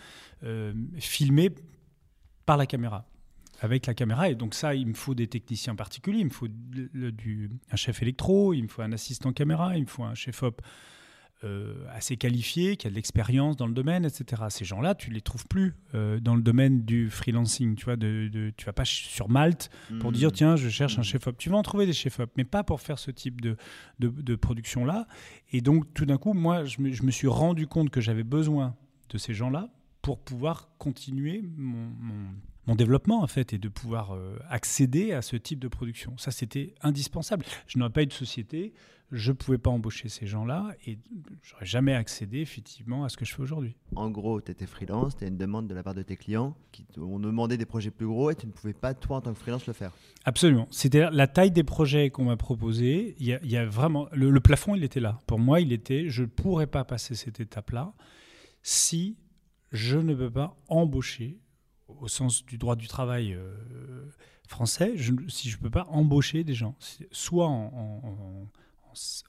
euh, 0.45 0.73
filmés 0.99 1.51
par 2.47 2.57
la 2.57 2.67
caméra 2.67 3.07
avec 3.63 3.87
la 3.87 3.95
caméra. 3.95 4.29
Et 4.29 4.35
donc 4.35 4.55
ça, 4.55 4.75
il 4.75 4.87
me 4.89 4.95
faut 4.95 5.15
des 5.15 5.29
techniciens 5.29 5.75
particuliers, 5.75 6.19
il 6.19 6.27
me 6.27 6.31
faut 6.31 6.49
du, 6.49 7.51
un 7.71 7.77
chef 7.77 8.03
électro, 8.03 8.53
il 8.53 8.65
me 8.65 8.69
faut 8.69 8.83
un 8.83 8.93
assistant 8.93 9.33
caméra, 9.33 9.77
il 9.77 9.83
me 9.83 9.89
faut 9.89 10.03
un 10.03 10.15
chef 10.15 10.43
op 10.43 10.61
euh, 11.45 11.75
assez 11.91 12.17
qualifié, 12.17 12.77
qui 12.77 12.89
a 12.89 12.91
de 12.91 12.95
l'expérience 12.95 13.57
dans 13.57 13.67
le 13.67 13.73
domaine, 13.73 14.05
etc. 14.05 14.43
Ces 14.49 14.65
gens-là, 14.65 14.95
tu 14.97 15.11
les 15.11 15.21
trouves 15.21 15.47
plus 15.47 15.75
euh, 15.95 16.19
dans 16.21 16.35
le 16.35 16.43
domaine 16.43 16.83
du 16.83 17.09
freelancing. 17.09 17.77
Tu 17.77 17.85
vois, 17.85 17.97
de, 17.97 18.53
tu 18.57 18.65
vas 18.65 18.73
pas 18.73 18.85
sur 18.85 19.29
Malte 19.29 19.71
pour 20.01 20.11
dire 20.11 20.29
hmm. 20.29 20.33
tiens, 20.33 20.57
je 20.57 20.69
cherche 20.69 20.99
un 20.99 21.03
hmm. 21.03 21.05
chef-op. 21.05 21.39
Tu 21.39 21.49
vas 21.49 21.57
en 21.57 21.63
trouver 21.63 21.87
des 21.87 21.93
chefs-op, 21.93 22.31
mais 22.37 22.45
pas 22.45 22.65
pour 22.65 22.81
faire 22.81 22.99
ce 22.99 23.13
type 23.13 23.41
de, 23.41 23.57
de, 24.01 24.35
production-là. 24.35 25.07
Et 25.53 25.61
donc, 25.61 25.93
tout 25.95 26.07
d'un 26.07 26.17
coup, 26.17 26.33
moi, 26.33 26.65
je 26.65 26.81
me, 26.81 26.93
je 26.93 27.03
me, 27.05 27.11
suis 27.11 27.29
rendu 27.29 27.67
compte 27.69 27.91
que 27.91 28.01
j'avais 28.01 28.25
besoin 28.25 28.77
de 29.09 29.19
ces 29.19 29.35
gens-là 29.35 29.69
pour 30.01 30.21
pouvoir 30.21 30.71
continuer 30.79 31.43
mon, 31.57 31.91
mon 32.01 32.29
développement 32.69 33.23
en 33.23 33.27
fait 33.27 33.53
et 33.53 33.59
de 33.59 33.69
pouvoir 33.69 34.15
euh, 34.15 34.39
accéder 34.49 35.13
à 35.13 35.23
ce 35.23 35.37
type 35.37 35.59
de 35.59 35.69
production. 35.69 36.17
Ça, 36.19 36.31
c'était 36.31 36.75
indispensable. 36.83 37.45
Je 37.67 37.79
n'aurais 37.79 37.93
pas 37.93 38.03
eu 38.03 38.07
de 38.07 38.13
société, 38.13 38.73
je 39.13 39.31
ne 39.31 39.37
pouvais 39.37 39.59
pas 39.59 39.71
embaucher 39.71 40.09
ces 40.09 40.27
gens-là 40.27 40.75
et 40.87 40.99
j'aurais 41.43 41.67
jamais 41.67 41.95
accédé 41.95 42.39
effectivement 42.39 43.05
à 43.05 43.11
ce 43.11 43.19
que 43.19 43.27
je 43.27 43.35
fais 43.35 43.43
aujourd'hui. 43.43 43.77
En 43.95 44.11
gros, 44.11 44.41
tu 44.41 44.51
étais 44.51 44.67
freelance, 44.67 45.17
tu 45.17 45.25
as 45.25 45.27
une 45.27 45.37
demande 45.37 45.69
de 45.69 45.75
la 45.75 45.83
part 45.83 45.95
de 45.95 46.03
tes 46.03 46.17
clients 46.17 46.57
qui 46.73 46.87
ont 46.99 47.19
demandé 47.19 47.59
des 47.59 47.67
projets 47.67 47.91
plus 47.91 48.07
gros 48.07 48.31
et 48.31 48.35
tu 48.35 48.47
ne 48.47 48.53
pouvais 48.53 48.73
pas, 48.73 48.95
toi, 48.95 49.19
en 49.19 49.21
tant 49.21 49.35
que 49.35 49.39
freelance, 49.39 49.67
le 49.67 49.75
faire. 49.75 49.93
Absolument. 50.25 50.67
C'était 50.71 51.11
la 51.11 51.27
taille 51.27 51.51
des 51.51 51.63
projets 51.63 52.09
qu'on 52.09 52.25
m'a 52.25 52.39
proposé. 52.39 53.15
Il 53.19 53.27
y, 53.27 53.57
a, 53.57 53.67
vraiment. 53.67 54.09
Le, 54.13 54.41
plafond, 54.41 54.75
il 54.75 54.83
était 54.83 55.01
là. 55.01 55.19
Pour 55.27 55.39
moi, 55.39 55.61
il 55.61 55.73
était 55.73 56.09
je 56.09 56.23
ne 56.23 56.29
pourrais 56.29 56.67
pas 56.67 56.85
passer 56.85 57.15
cette 57.15 57.39
étape-là 57.39 57.93
si 58.63 59.19
je 59.73 59.99
ne 59.99 60.15
peux 60.15 60.31
pas 60.31 60.57
embaucher 60.69 61.39
au 62.01 62.09
sens 62.09 62.45
du 62.45 62.59
droit 62.59 62.77
du 62.77 62.89
travail 62.89 63.35
euh, 63.35 63.55
français, 64.49 64.95
si 65.29 65.51
je 65.51 65.57
ne 65.57 65.63
peux 65.63 65.71
pas 65.71 65.87
embaucher 65.91 66.45
des 66.45 66.55
gens, 66.55 66.77
soit 67.11 67.49
en, 67.49 68.49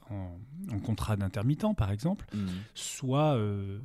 en, 0.10 0.80
contrat 0.80 1.16
d'intermittent, 1.16 1.76
par 1.78 1.92
exemple, 1.92 2.26
mmh. 2.34 2.48
soit 2.74 3.36
euh, 3.36 3.80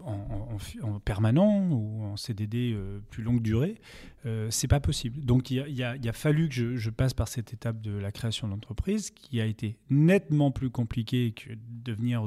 en, 0.00 1.00
permanent 1.04 1.68
ou 1.68 2.04
en 2.04 2.16
CDD 2.16 2.72
euh, 2.72 3.00
plus 3.10 3.24
longue 3.24 3.42
durée, 3.42 3.80
c'est 4.50 4.68
pas 4.68 4.80
possible. 4.80 5.24
Donc 5.24 5.52
il, 5.52 5.56
y 5.70 5.82
a, 5.82 6.12
fallu 6.12 6.48
que 6.48 6.76
je, 6.76 6.90
passe 6.90 7.14
par 7.14 7.28
cette 7.28 7.52
étape 7.52 7.80
de 7.80 7.92
la 7.92 8.10
création 8.10 8.48
d'entreprise 8.48 9.10
qui 9.10 9.40
a 9.40 9.46
été 9.46 9.78
nettement 9.88 10.50
plus 10.50 10.70
compliquée 10.70 11.32
que 11.32 11.50
de 11.50 11.58
devenir 11.84 12.24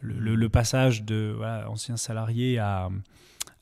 le, 0.00 0.48
passage 0.48 1.04
de 1.04 1.38
ancien 1.68 1.96
salarié 1.96 2.58
à 2.58 2.90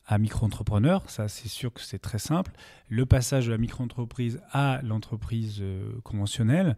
à 0.06 0.18
micro-entrepreneur, 0.18 1.08
ça 1.10 1.28
c'est 1.28 1.48
sûr 1.48 1.72
que 1.72 1.80
c'est 1.80 1.98
très 1.98 2.18
simple. 2.18 2.52
Le 2.88 3.06
passage 3.06 3.46
de 3.46 3.52
la 3.52 3.58
micro-entreprise 3.58 4.40
à 4.52 4.80
l'entreprise 4.82 5.62
conventionnelle, 6.04 6.76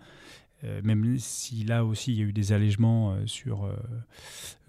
euh, 0.65 0.81
même 0.83 1.19
si 1.19 1.63
là 1.63 1.85
aussi 1.85 2.13
il 2.13 2.19
y 2.19 2.23
a 2.23 2.25
eu 2.25 2.33
des 2.33 2.53
allègements 2.53 3.13
euh, 3.13 3.27
sur, 3.27 3.65
euh, 3.65 3.77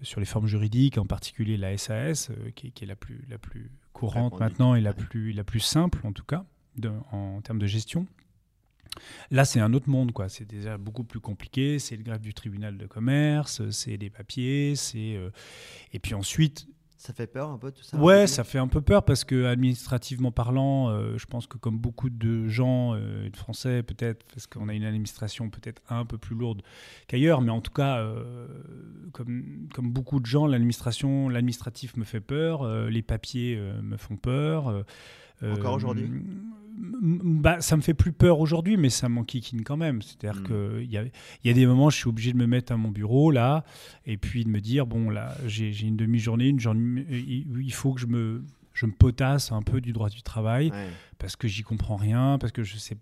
sur 0.02 0.20
les 0.20 0.26
formes 0.26 0.46
juridiques, 0.46 0.98
en 0.98 1.06
particulier 1.06 1.56
la 1.56 1.76
SAS, 1.76 2.30
qui, 2.54 2.68
est 2.68 2.86
la 2.86 2.94
plus, 2.94 3.24
la 3.28 3.38
plus 3.38 3.72
courante 3.92 4.38
maintenant 4.38 4.76
et 4.76 4.80
la 4.80 4.92
plus, 4.92 5.32
la 5.32 5.42
plus 5.42 5.60
simple 5.60 6.00
en 6.04 6.12
tout 6.12 6.24
cas 6.24 6.44
en 7.10 7.40
termes 7.42 7.58
de 7.58 7.66
gestion. 7.66 8.06
Là, 9.30 9.44
c'est 9.44 9.60
un 9.60 9.72
autre 9.72 9.88
monde, 9.88 10.12
quoi. 10.12 10.28
C'est 10.28 10.44
déjà 10.44 10.78
beaucoup 10.78 11.04
plus 11.04 11.20
compliqué. 11.20 11.78
C'est 11.78 11.96
le 11.96 12.02
greffe 12.02 12.22
du 12.22 12.32
tribunal 12.32 12.78
de 12.78 12.86
commerce, 12.86 13.68
c'est 13.70 13.98
des 13.98 14.08
papiers, 14.10 14.74
c'est 14.76 15.18
et 15.92 15.98
puis 15.98 16.14
ensuite 16.14 16.66
ça 17.00 17.14
fait 17.14 17.26
peur 17.26 17.48
un 17.48 17.56
peu 17.56 17.72
tout 17.72 17.82
ça 17.82 17.96
Ouais, 17.96 18.26
ça 18.26 18.44
fait 18.44 18.58
un 18.58 18.68
peu 18.68 18.82
peur 18.82 19.02
parce 19.02 19.24
que 19.24 19.46
administrativement 19.46 20.32
parlant, 20.32 20.90
euh, 20.90 21.16
je 21.16 21.24
pense 21.24 21.46
que 21.46 21.56
comme 21.56 21.78
beaucoup 21.78 22.10
de 22.10 22.46
gens, 22.46 22.94
euh, 22.94 23.30
de 23.30 23.36
Français 23.38 23.82
peut-être, 23.82 24.26
parce 24.34 24.46
qu'on 24.46 24.68
a 24.68 24.74
une 24.74 24.84
administration 24.84 25.48
peut-être 25.48 25.80
un 25.88 26.04
peu 26.04 26.18
plus 26.18 26.36
lourde 26.36 26.60
qu'ailleurs, 27.08 27.40
mais 27.40 27.52
en 27.52 27.62
tout 27.62 27.72
cas, 27.72 28.00
euh, 28.00 28.46
comme, 29.12 29.68
comme 29.72 29.90
beaucoup 29.90 30.20
de 30.20 30.26
gens, 30.26 30.46
l'administration, 30.46 31.30
l'administratif 31.30 31.96
me 31.96 32.04
fait 32.04 32.20
peur, 32.20 32.68
les 32.90 33.02
papiers 33.02 33.58
me 33.82 33.96
font 33.96 34.16
peur. 34.16 34.84
Encore 35.42 35.76
aujourd'hui? 35.76 36.10
Bah, 36.80 37.60
ça 37.60 37.76
me 37.76 37.82
fait 37.82 37.94
plus 37.94 38.12
peur 38.12 38.40
aujourd'hui, 38.40 38.76
mais 38.76 38.90
ça 38.90 39.08
m'enquiquine 39.08 39.62
quand 39.62 39.76
même. 39.76 40.02
C'est-à-dire 40.02 40.40
hmm. 40.42 40.78
qu'il 40.78 40.90
y 40.90 40.96
a, 40.96 41.04
y 41.44 41.50
a 41.50 41.52
des 41.52 41.66
moments, 41.66 41.90
je 41.90 41.96
suis 41.96 42.08
obligé 42.08 42.32
de 42.32 42.38
me 42.38 42.46
mettre 42.46 42.72
à 42.72 42.76
mon 42.76 42.90
bureau, 42.90 43.30
là, 43.30 43.64
et 44.06 44.16
puis 44.16 44.44
de 44.44 44.48
me 44.48 44.60
dire, 44.60 44.86
bon, 44.86 45.10
là, 45.10 45.34
j'ai 45.46 45.78
une 45.82 45.96
demi-journée, 45.96 46.48
une 46.48 46.60
journée, 46.60 47.06
il 47.10 47.72
faut 47.72 47.92
que 47.92 48.00
je 48.00 48.06
me, 48.06 48.44
je 48.72 48.86
me 48.86 48.92
potasse 48.92 49.52
un 49.52 49.62
peu 49.62 49.80
du 49.80 49.92
droit 49.92 50.08
du 50.08 50.22
travail, 50.22 50.72
parce 51.18 51.36
que 51.36 51.48
j'y 51.48 51.62
comprends 51.62 51.96
rien, 51.96 52.38
parce 52.38 52.52
que 52.52 52.62
je 52.62 52.76
sais 52.76 52.96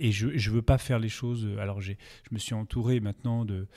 et 0.00 0.10
je 0.10 0.26
ne 0.26 0.54
veux 0.54 0.62
pas 0.62 0.78
faire 0.78 0.98
les 0.98 1.08
choses. 1.08 1.48
Alors, 1.60 1.80
je 1.80 1.92
me 2.32 2.38
suis 2.38 2.54
entouré 2.54 2.98
maintenant 3.00 3.44
de 3.44 3.68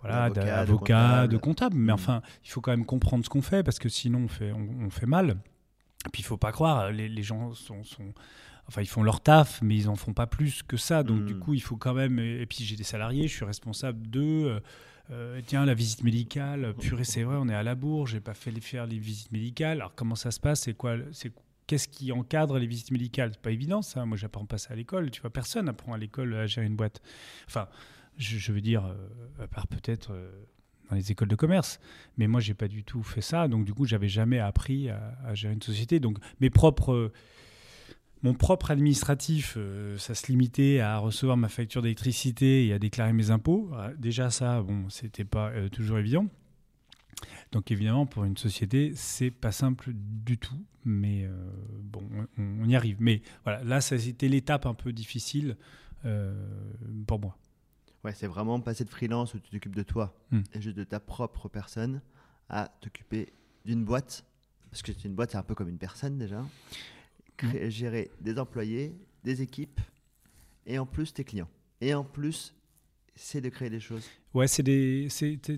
voilà, 0.00 0.30
d'avocats, 0.30 1.26
de, 1.26 1.36
comptables, 1.36 1.76
mais 1.76 1.92
hmm. 1.92 1.94
enfin, 1.94 2.22
il 2.44 2.50
faut 2.50 2.60
quand 2.60 2.70
même 2.70 2.86
comprendre 2.86 3.24
ce 3.24 3.28
qu'on 3.28 3.42
fait 3.42 3.62
parce 3.62 3.78
que 3.78 3.88
sinon 3.88 4.20
on 4.20 4.28
fait, 4.28 4.52
on, 4.52 4.90
fait 4.90 5.06
mal. 5.06 5.38
Et 6.06 6.10
puis, 6.10 6.22
il 6.22 6.24
faut 6.24 6.36
pas 6.36 6.52
croire, 6.52 6.92
les, 6.92 7.08
les 7.08 7.22
gens 7.22 7.52
sont, 7.54 7.82
sont, 7.82 8.14
enfin 8.68 8.82
ils 8.82 8.88
font 8.88 9.02
leur 9.02 9.20
taf, 9.20 9.60
mais 9.62 9.76
ils 9.76 9.88
en 9.88 9.96
font 9.96 10.12
pas 10.12 10.26
plus 10.26 10.62
que 10.62 10.76
ça. 10.76 11.02
Donc 11.02 11.24
du 11.24 11.34
hmm. 11.34 11.40
coup, 11.40 11.54
il 11.54 11.60
faut 11.60 11.76
quand 11.76 11.94
même. 11.94 12.18
Et 12.18 12.46
puis 12.46 12.64
j'ai 12.64 12.76
des 12.76 12.84
salariés, 12.84 13.28
je 13.28 13.34
suis 13.34 13.44
responsable 13.44 14.06
d'eux. 14.06 14.46
Euh, 14.46 14.60
euh, 15.12 15.40
tiens, 15.46 15.64
la 15.64 15.74
visite 15.74 16.02
médicale, 16.02 16.74
purée, 16.74 17.04
c'est 17.04 17.22
vrai, 17.22 17.36
on 17.38 17.48
est 17.48 17.54
à 17.54 17.62
la 17.62 17.76
bourre, 17.76 18.08
j'ai 18.08 18.20
pas 18.20 18.34
fait 18.34 18.50
les 18.50 18.60
faire 18.60 18.86
les 18.86 18.98
visites 18.98 19.30
médicales. 19.30 19.78
Alors 19.78 19.94
comment 19.94 20.16
ça 20.16 20.30
se 20.30 20.40
passe? 20.40 20.62
C'est 20.62 20.74
quoi 20.74 20.96
C'est 21.12 21.32
qu'est-ce 21.66 21.86
qui 21.88 22.10
encadre 22.10 22.58
les 22.58 22.66
visites 22.66 22.90
médicales? 22.90 23.30
C'est 23.32 23.42
pas 23.42 23.52
évident 23.52 23.82
ça. 23.82 24.04
Moi, 24.04 24.16
j'apprends 24.16 24.46
pas 24.46 24.58
ça 24.58 24.72
à 24.72 24.76
l'école. 24.76 25.10
Tu 25.10 25.20
vois, 25.20 25.30
personne 25.30 25.68
apprend 25.68 25.92
à 25.92 25.98
l'école 25.98 26.34
à 26.34 26.46
gérer 26.46 26.66
une 26.66 26.76
boîte. 26.76 27.02
Enfin, 27.46 27.68
je, 28.18 28.52
veux 28.52 28.60
dire, 28.60 28.84
euh, 28.84 29.44
à 29.44 29.46
part 29.46 29.68
peut-être. 29.68 30.10
dans 30.90 30.96
les 30.96 31.12
écoles 31.12 31.28
de 31.28 31.36
commerce. 31.36 31.78
Mais 32.16 32.26
moi, 32.26 32.40
j'ai 32.40 32.54
pas 32.54 32.68
du 32.68 32.82
tout 32.82 33.04
fait 33.04 33.20
ça. 33.20 33.46
Donc, 33.46 33.64
du 33.64 33.74
coup, 33.74 33.84
j'avais 33.84 34.08
jamais 34.08 34.40
appris 34.40 34.90
à, 34.90 35.16
à, 35.24 35.34
gérer 35.34 35.54
une 35.54 35.62
société. 35.62 36.00
Donc, 36.00 36.18
mes 36.40 36.50
propres 36.50 37.12
mon 38.22 38.34
propre 38.34 38.70
administratif, 38.70 39.54
euh, 39.56 39.98
ça 39.98 40.14
se 40.14 40.26
limitait 40.28 40.80
à 40.80 40.98
recevoir 40.98 41.36
ma 41.36 41.48
facture 41.48 41.82
d'électricité 41.82 42.66
et 42.66 42.72
à 42.72 42.78
déclarer 42.78 43.12
mes 43.12 43.30
impôts. 43.30 43.70
Euh, 43.74 43.94
déjà 43.98 44.30
ça, 44.30 44.62
bon, 44.62 44.88
c'était 44.88 45.24
pas 45.24 45.50
euh, 45.50 45.68
toujours 45.68 45.98
évident. 45.98 46.26
Donc 47.52 47.70
évidemment, 47.70 48.06
pour 48.06 48.24
une 48.24 48.36
société, 48.36 48.92
c'est 48.94 49.30
pas 49.30 49.52
simple 49.52 49.90
du 49.94 50.38
tout, 50.38 50.60
mais 50.84 51.26
bon, 51.80 52.02
on, 52.36 52.68
y 52.68 52.76
arrive. 52.76 52.98
Mais 53.00 53.22
voilà, 53.44 53.64
là, 53.64 53.80
c'était 53.80 54.28
l'étape 54.28 54.66
un 54.66 54.74
peu 54.74 54.92
difficile 54.92 55.56
pour 57.06 57.18
moi. 57.18 57.38
Ouais, 58.04 58.12
c'est 58.12 58.26
vraiment 58.26 58.60
passer 58.60 58.84
de 58.84 58.90
freelance 58.90 59.32
où 59.32 59.38
tu 59.38 59.50
t'occupes 59.50 59.74
de 59.74 59.82
toi 59.82 60.14
hmm. 60.30 60.42
et 60.52 60.60
juste 60.60 60.76
de 60.76 60.84
ta 60.84 61.00
propre 61.00 61.48
personne 61.48 62.02
à 62.50 62.68
t'occuper 62.82 63.32
d'une 63.64 63.84
boîte. 63.84 64.26
Parce 64.70 64.82
que 64.82 64.92
une 65.06 65.14
boîte, 65.14 65.30
c'est 65.30 65.38
un 65.38 65.42
peu 65.42 65.54
comme 65.54 65.70
une 65.70 65.78
personne 65.78 66.18
déjà. 66.18 66.44
Mm. 67.42 67.68
gérer 67.68 68.10
des 68.20 68.38
employés, 68.38 68.94
des 69.24 69.42
équipes 69.42 69.80
et 70.66 70.78
en 70.78 70.86
plus 70.86 71.12
tes 71.12 71.24
clients. 71.24 71.48
Et 71.80 71.94
en 71.94 72.04
plus, 72.04 72.54
c'est 73.14 73.40
de 73.40 73.48
créer 73.48 73.70
des 73.70 73.80
choses. 73.80 74.08
Ouais, 74.34 74.46
c'est 74.46 74.62
des, 74.62 75.08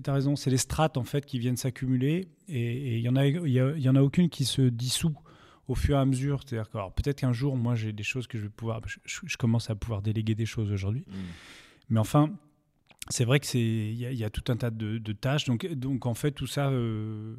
as 0.05 0.13
raison, 0.13 0.35
c'est 0.35 0.49
des 0.49 0.57
strates 0.57 0.97
en 0.97 1.03
fait 1.03 1.25
qui 1.25 1.39
viennent 1.39 1.57
s'accumuler 1.57 2.27
et 2.47 2.97
il 2.97 3.01
y 3.01 3.09
en 3.09 3.15
a, 3.15 3.27
il 3.27 3.47
y, 3.47 3.89
en 3.89 3.95
a 3.95 4.01
aucune 4.01 4.29
qui 4.29 4.45
se 4.45 4.61
dissout 4.61 5.15
au 5.67 5.75
fur 5.75 5.95
et 5.95 5.99
à 5.99 6.05
mesure. 6.05 6.41
C'est-à-dire 6.45 6.69
que 6.69 6.77
peut-être 6.95 7.19
qu'un 7.19 7.33
jour, 7.33 7.55
moi, 7.57 7.75
j'ai 7.75 7.91
des 7.91 8.03
choses 8.03 8.27
que 8.27 8.37
je 8.37 8.43
vais 8.43 8.49
pouvoir, 8.49 8.81
je, 9.05 9.37
commence 9.37 9.69
à 9.69 9.75
pouvoir 9.75 10.01
déléguer 10.01 10.35
des 10.35 10.45
choses 10.45 10.71
aujourd'hui, 10.71 11.03
mm. 11.07 11.13
mais 11.89 11.99
enfin. 11.99 12.31
C'est 13.11 13.25
vrai 13.25 13.39
que 13.39 13.47
c'est 13.47 13.59
il 13.59 13.95
y, 13.95 14.23
a 14.23 14.29
tout 14.29 14.51
un 14.51 14.57
tas 14.57 14.69
de, 14.69 14.99
tâches 15.13 15.45
donc 15.45 15.65
donc 15.65 16.05
en 16.05 16.13
fait 16.13 16.31
tout 16.31 16.45
ça 16.45 16.69
euh, 16.69 17.35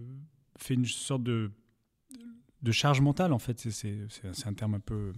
fait 0.58 0.74
une 0.74 0.84
sorte 0.84 1.22
de 1.22 1.52
de 2.62 2.72
charge 2.72 3.00
mentale, 3.00 3.32
en 3.32 3.38
fait. 3.38 3.58
C'est 3.70 4.46
un 4.46 4.52
terme 4.54 4.74
un 4.74 4.80
peu 4.80 5.12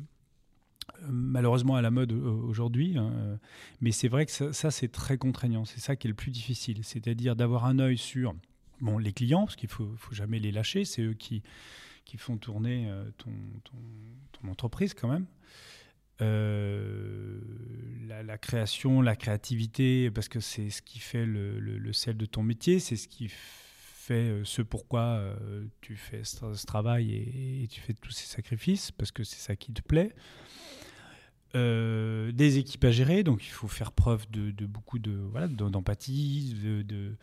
euh, 1.03 1.07
malheureusement 1.09 1.77
à 1.77 1.83
la 1.83 1.91
mode 1.91 2.13
euh, 2.13 2.31
aujourd'hui, 2.31 2.97
hein, 2.97 3.39
mais 3.81 3.93
c'est 3.93 4.09
vrai 4.09 4.27
que 4.27 4.53
ça, 4.53 4.71
c'est 4.71 4.89
très 4.89 5.17
contraignant. 5.19 5.65
C'est 5.65 5.81
ça 5.81 5.97
qui 5.97 6.07
est 6.07 6.11
le 6.11 6.15
plus 6.15 6.31
difficile, 6.31 6.85
c'est-à-dire 6.85 7.37
d'avoir 7.37 7.65
un 7.67 7.79
œil 7.79 7.99
sur 7.99 8.35
bon, 8.81 8.99
les 8.99 9.13
clients, 9.13 9.45
parce 9.45 9.57
qu'il 9.57 9.69
ne 9.69 9.97
faut, 9.97 10.13
jamais 10.13 10.39
les 10.39 10.53
lâcher, 10.53 10.85
c'est 10.85 11.03
eux 11.03 11.15
qui, 11.15 11.43
qui 12.05 12.17
font 12.19 12.37
tourner 12.37 12.89
euh, 12.89 13.05
ton, 13.19 13.31
entreprise 14.49 14.93
quand 14.93 15.09
même. 15.09 15.27
la, 18.09 18.39
création, 18.39 19.01
la 19.01 19.15
créativité, 19.15 20.11
parce 20.11 20.29
que 20.29 20.41
c'est 20.41 20.69
ce 20.71 20.83
qui 20.83 20.99
fait 20.99 21.25
le, 21.27 21.93
sel 21.93 22.17
de 22.17 22.27
ton 22.27 22.43
métier, 22.43 22.81
c'est 22.81 22.97
ce 22.97 23.07
qui 23.07 23.31
ce 24.09 24.63
pourquoi 24.63 25.35
tu 25.81 25.97
fais 25.97 26.25
ce, 26.25 26.67
travail 26.67 27.15
et, 27.15 27.67
tu 27.69 27.81
fais 27.81 27.95
tous 27.95 28.11
ces 28.11 28.27
sacrifices, 28.27 28.91
parce 28.91 29.13
que 29.13 29.25
c'est 29.25 29.41
ça 29.41 29.57
qui 29.57 29.73
te 29.73 29.83
plaît. 29.83 30.15
Euh, 31.55 32.33
des 32.33 32.57
équipes 32.57 32.85
à 32.85 32.91
gérer, 32.91 33.25
donc 33.25 33.45
il 33.45 33.51
faut 33.51 33.69
faire 33.69 33.93
preuve 33.93 34.31
de, 34.31 34.65
beaucoup 34.65 34.99
de 34.99 35.13
voilà 35.13 35.49
d'empathie, 35.49 36.57
de, 36.63 37.15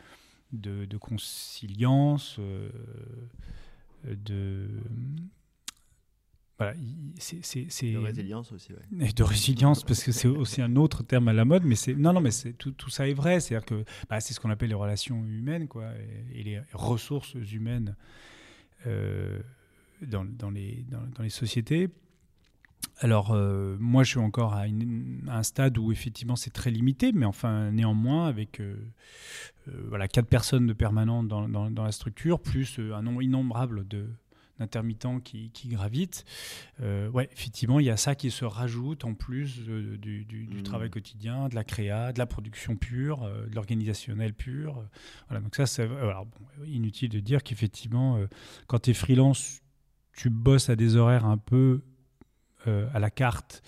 de, 0.52 0.96
conciliance, 0.98 2.36
euh, 2.38 2.70
de 4.04 4.68
voilà, 6.60 6.74
c'est 7.16 7.38
de 7.92 7.96
résilience 7.96 8.52
aussi. 8.52 8.74
Ouais. 8.74 9.08
Et 9.08 9.12
de 9.12 9.22
résilience 9.22 9.82
parce 9.82 10.04
que 10.04 10.12
c'est 10.12 10.28
aussi 10.28 10.60
un 10.60 10.76
autre 10.76 11.02
terme 11.02 11.28
à 11.28 11.32
la 11.32 11.46
mode, 11.46 11.64
mais 11.64 11.74
c'est 11.74 11.94
non 11.94 12.12
non 12.12 12.20
mais 12.20 12.30
c'est 12.30 12.52
tout, 12.52 12.72
tout, 12.72 12.90
ça 12.90 13.08
est 13.08 13.14
vrai, 13.14 13.40
c'est-à-dire 13.40 13.64
que 13.64 13.82
bah, 14.10 14.20
c'est 14.20 14.34
ce 14.34 14.40
qu'on 14.40 14.50
appelle 14.50 14.68
les 14.68 14.74
relations 14.74 15.24
humaines 15.24 15.68
quoi 15.68 15.86
et, 16.34 16.42
les 16.42 16.60
ressources 16.74 17.32
humaines 17.50 17.96
euh, 18.86 19.38
dans, 20.02 20.26
dans, 20.26 20.50
les 20.50 20.84
dans, 20.90 21.00
dans 21.16 21.22
les 21.22 21.30
sociétés. 21.30 21.88
Alors, 22.98 23.32
euh, 23.32 23.78
moi, 23.80 24.04
je 24.04 24.10
suis 24.10 24.18
encore 24.18 24.52
à, 24.52 24.64
un 24.64 25.42
stade 25.42 25.78
où 25.78 25.92
effectivement 25.92 26.36
c'est 26.36 26.50
très 26.50 26.70
limité, 26.70 27.12
mais 27.12 27.24
enfin, 27.24 27.70
néanmoins, 27.70 28.26
avec 28.26 28.60
euh, 28.60 28.76
voilà, 29.88 30.08
quatre 30.08 30.28
personnes 30.28 30.66
de 30.66 30.74
permanents 30.74 31.22
dans, 31.22 31.48
dans, 31.48 31.84
la 31.84 31.92
structure, 31.92 32.38
plus 32.38 32.78
un 32.78 33.00
nombre 33.00 33.22
innombrable 33.22 33.86
d'intermittents 34.60 35.18
qui, 35.20 35.50
qui, 35.50 35.68
gravitent, 35.68 36.24
ouais, 36.80 37.28
effectivement, 37.32 37.80
il 37.80 37.86
y 37.86 37.90
a 37.90 37.96
ça 37.96 38.14
qui 38.14 38.30
se 38.30 38.44
rajoute 38.44 39.04
en 39.04 39.14
plus 39.14 39.60
du, 39.60 40.26
mmh. 40.30 40.62
travail 40.62 40.90
quotidien, 40.90 41.48
de 41.48 41.54
la 41.54 41.64
créa, 41.64 42.12
de 42.12 42.18
la 42.18 42.26
production 42.26 42.76
pure, 42.76 43.28
de 43.28 43.54
l'organisationnel 43.54 44.34
pur. 44.34 44.84
voilà, 45.28 45.42
donc 45.42 45.56
ça, 45.56 45.66
c'est 45.66 45.88
inutile 46.66 47.08
de 47.08 47.20
dire 47.20 47.42
qu'effectivement, 47.42 48.18
quand 48.66 48.80
tu 48.80 48.90
es 48.90 48.94
freelance, 48.94 49.60
tu 50.12 50.30
bosses 50.30 50.68
à 50.68 50.76
des 50.76 50.96
horaires 50.96 51.24
un 51.24 51.38
peu 51.38 51.82
euh, 52.66 52.86
à 52.92 52.98
la 52.98 53.10
carte 53.10 53.62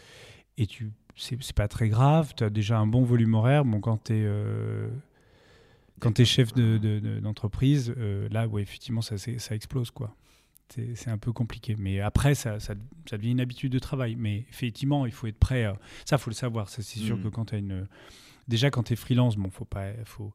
et 0.59 0.67
tu 0.67 0.93
c'est 1.17 1.53
pas 1.55 1.69
très 1.69 1.89
grave, 1.89 2.35
tu 2.37 2.45
as 2.45 2.51
déjà 2.51 2.79
un 2.79 2.87
bon 2.87 3.05
volume 3.05 3.35
horaire. 3.35 3.65
Bon, 3.65 3.81
quand 3.81 4.05
tu 4.05 4.15
es, 4.15 4.23
euh, 4.25 4.89
quand 6.01 6.19
es 6.19 6.25
chef 6.25 6.53
d'entreprise, 6.55 7.89
de, 7.89 7.95
euh, 7.99 8.29
là, 8.31 8.49
ouais, 8.49 8.63
effectivement, 8.63 9.03
ça, 9.03 9.19
ça 9.19 9.55
explose. 9.55 9.91
quoi. 9.91 10.17
C'est 10.95 11.11
un 11.11 11.19
peu 11.19 11.33
compliqué. 11.33 11.77
Mais 11.79 12.01
après, 12.01 12.35
ça, 12.35 12.61
ça, 12.61 12.75
ça, 13.09 13.17
devient 13.17 13.33
une 13.33 13.41
habitude 13.41 13.73
de 13.73 13.79
travail. 13.79 14.17
Mais 14.17 14.47
effectivement, 14.51 15.07
il 15.07 15.13
faut 15.13 15.27
être 15.27 15.39
prêt. 15.39 15.67
Ça, 16.05 16.19
faut 16.19 16.31
le 16.31 16.35
savoir. 16.35 16.69
C'est 16.69 16.83
sûr 16.83 17.17
mm. 17.17 17.23
que 17.23 17.29
quand 17.29 17.47
tu 17.47 17.55
as 17.55 17.59
une. 17.59 17.87
Déjà, 18.49 18.71
quand 18.71 18.83
tu 18.85 18.95
es 18.95 18.97
freelance, 18.97 19.37
bon, 19.37 19.51
faut 19.51 19.65
pas. 19.65 19.93
Faut, 20.05 20.33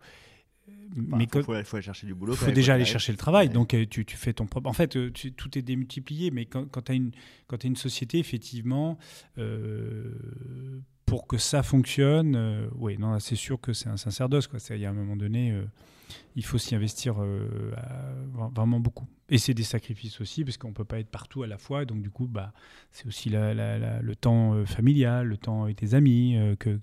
mais 0.96 1.28
il 1.34 1.44
faut, 1.44 1.52
aller 1.52 1.84
chercher 1.84 2.08
du 2.08 2.14
boulot. 2.14 2.34
Il 2.34 2.38
faut 2.38 2.52
déjà 2.52 2.74
aller 2.74 2.86
chercher 2.86 3.12
le 3.12 3.18
travail. 3.18 3.50
Donc, 3.50 3.74
euh, 3.74 3.86
tu, 3.90 4.06
tu, 4.06 4.18
fais 4.18 4.34
ton 4.34 4.46
propre. 4.46 4.70
En 4.70 4.74
fait, 4.74 4.96
euh, 4.96 5.12
tout 5.12 5.58
est 5.58 5.62
démultiplié. 5.62 6.32
Mais 6.32 6.46
quand, 6.46 6.66
quand 6.70 6.82
tu 6.82 6.92
as, 6.92 7.56
as 7.56 7.68
une 7.68 7.76
société, 7.76 8.20
effectivement, 8.20 8.98
euh, 9.38 10.12
pour 11.06 11.28
que 11.28 11.38
ça 11.38 11.64
fonctionne, 11.64 12.70
oui, 12.76 12.98
non, 12.98 13.20
c'est 13.20 13.36
sûr 13.36 13.60
que 13.60 13.74
c'est 13.74 13.90
un 13.90 13.98
sacerdoce. 13.98 14.48
Quoi. 14.48 14.60
Il 14.72 14.80
y 14.80 14.86
a 14.86 14.90
un 14.90 14.94
moment 14.94 15.16
donné, 15.16 15.54
il 16.36 16.46
faut 16.46 16.58
s'y 16.58 16.76
investir 16.76 17.16
vraiment 18.54 18.80
beaucoup. 18.80 19.08
Et 19.30 19.38
c'est 19.38 19.54
des 19.54 19.64
sacrifices 19.64 20.22
aussi, 20.22 20.46
parce 20.46 20.58
qu'on 20.58 20.70
ne 20.70 20.74
peut 20.74 20.86
pas 20.86 21.00
être 21.00 21.10
partout 21.10 21.44
à 21.44 21.48
la 21.48 21.58
fois. 21.58 21.86
Donc, 21.86 22.02
du 22.02 22.10
coup, 22.10 22.28
bah, 22.28 22.54
c'est 22.92 23.08
aussi 23.08 23.30
le 23.30 24.14
temps 24.16 24.66
familial, 24.66 25.28
le 25.28 25.38
temps 25.38 25.64
avec 25.64 25.78
tes 25.78 25.94
amis, 25.94 26.38
que, 26.60 26.80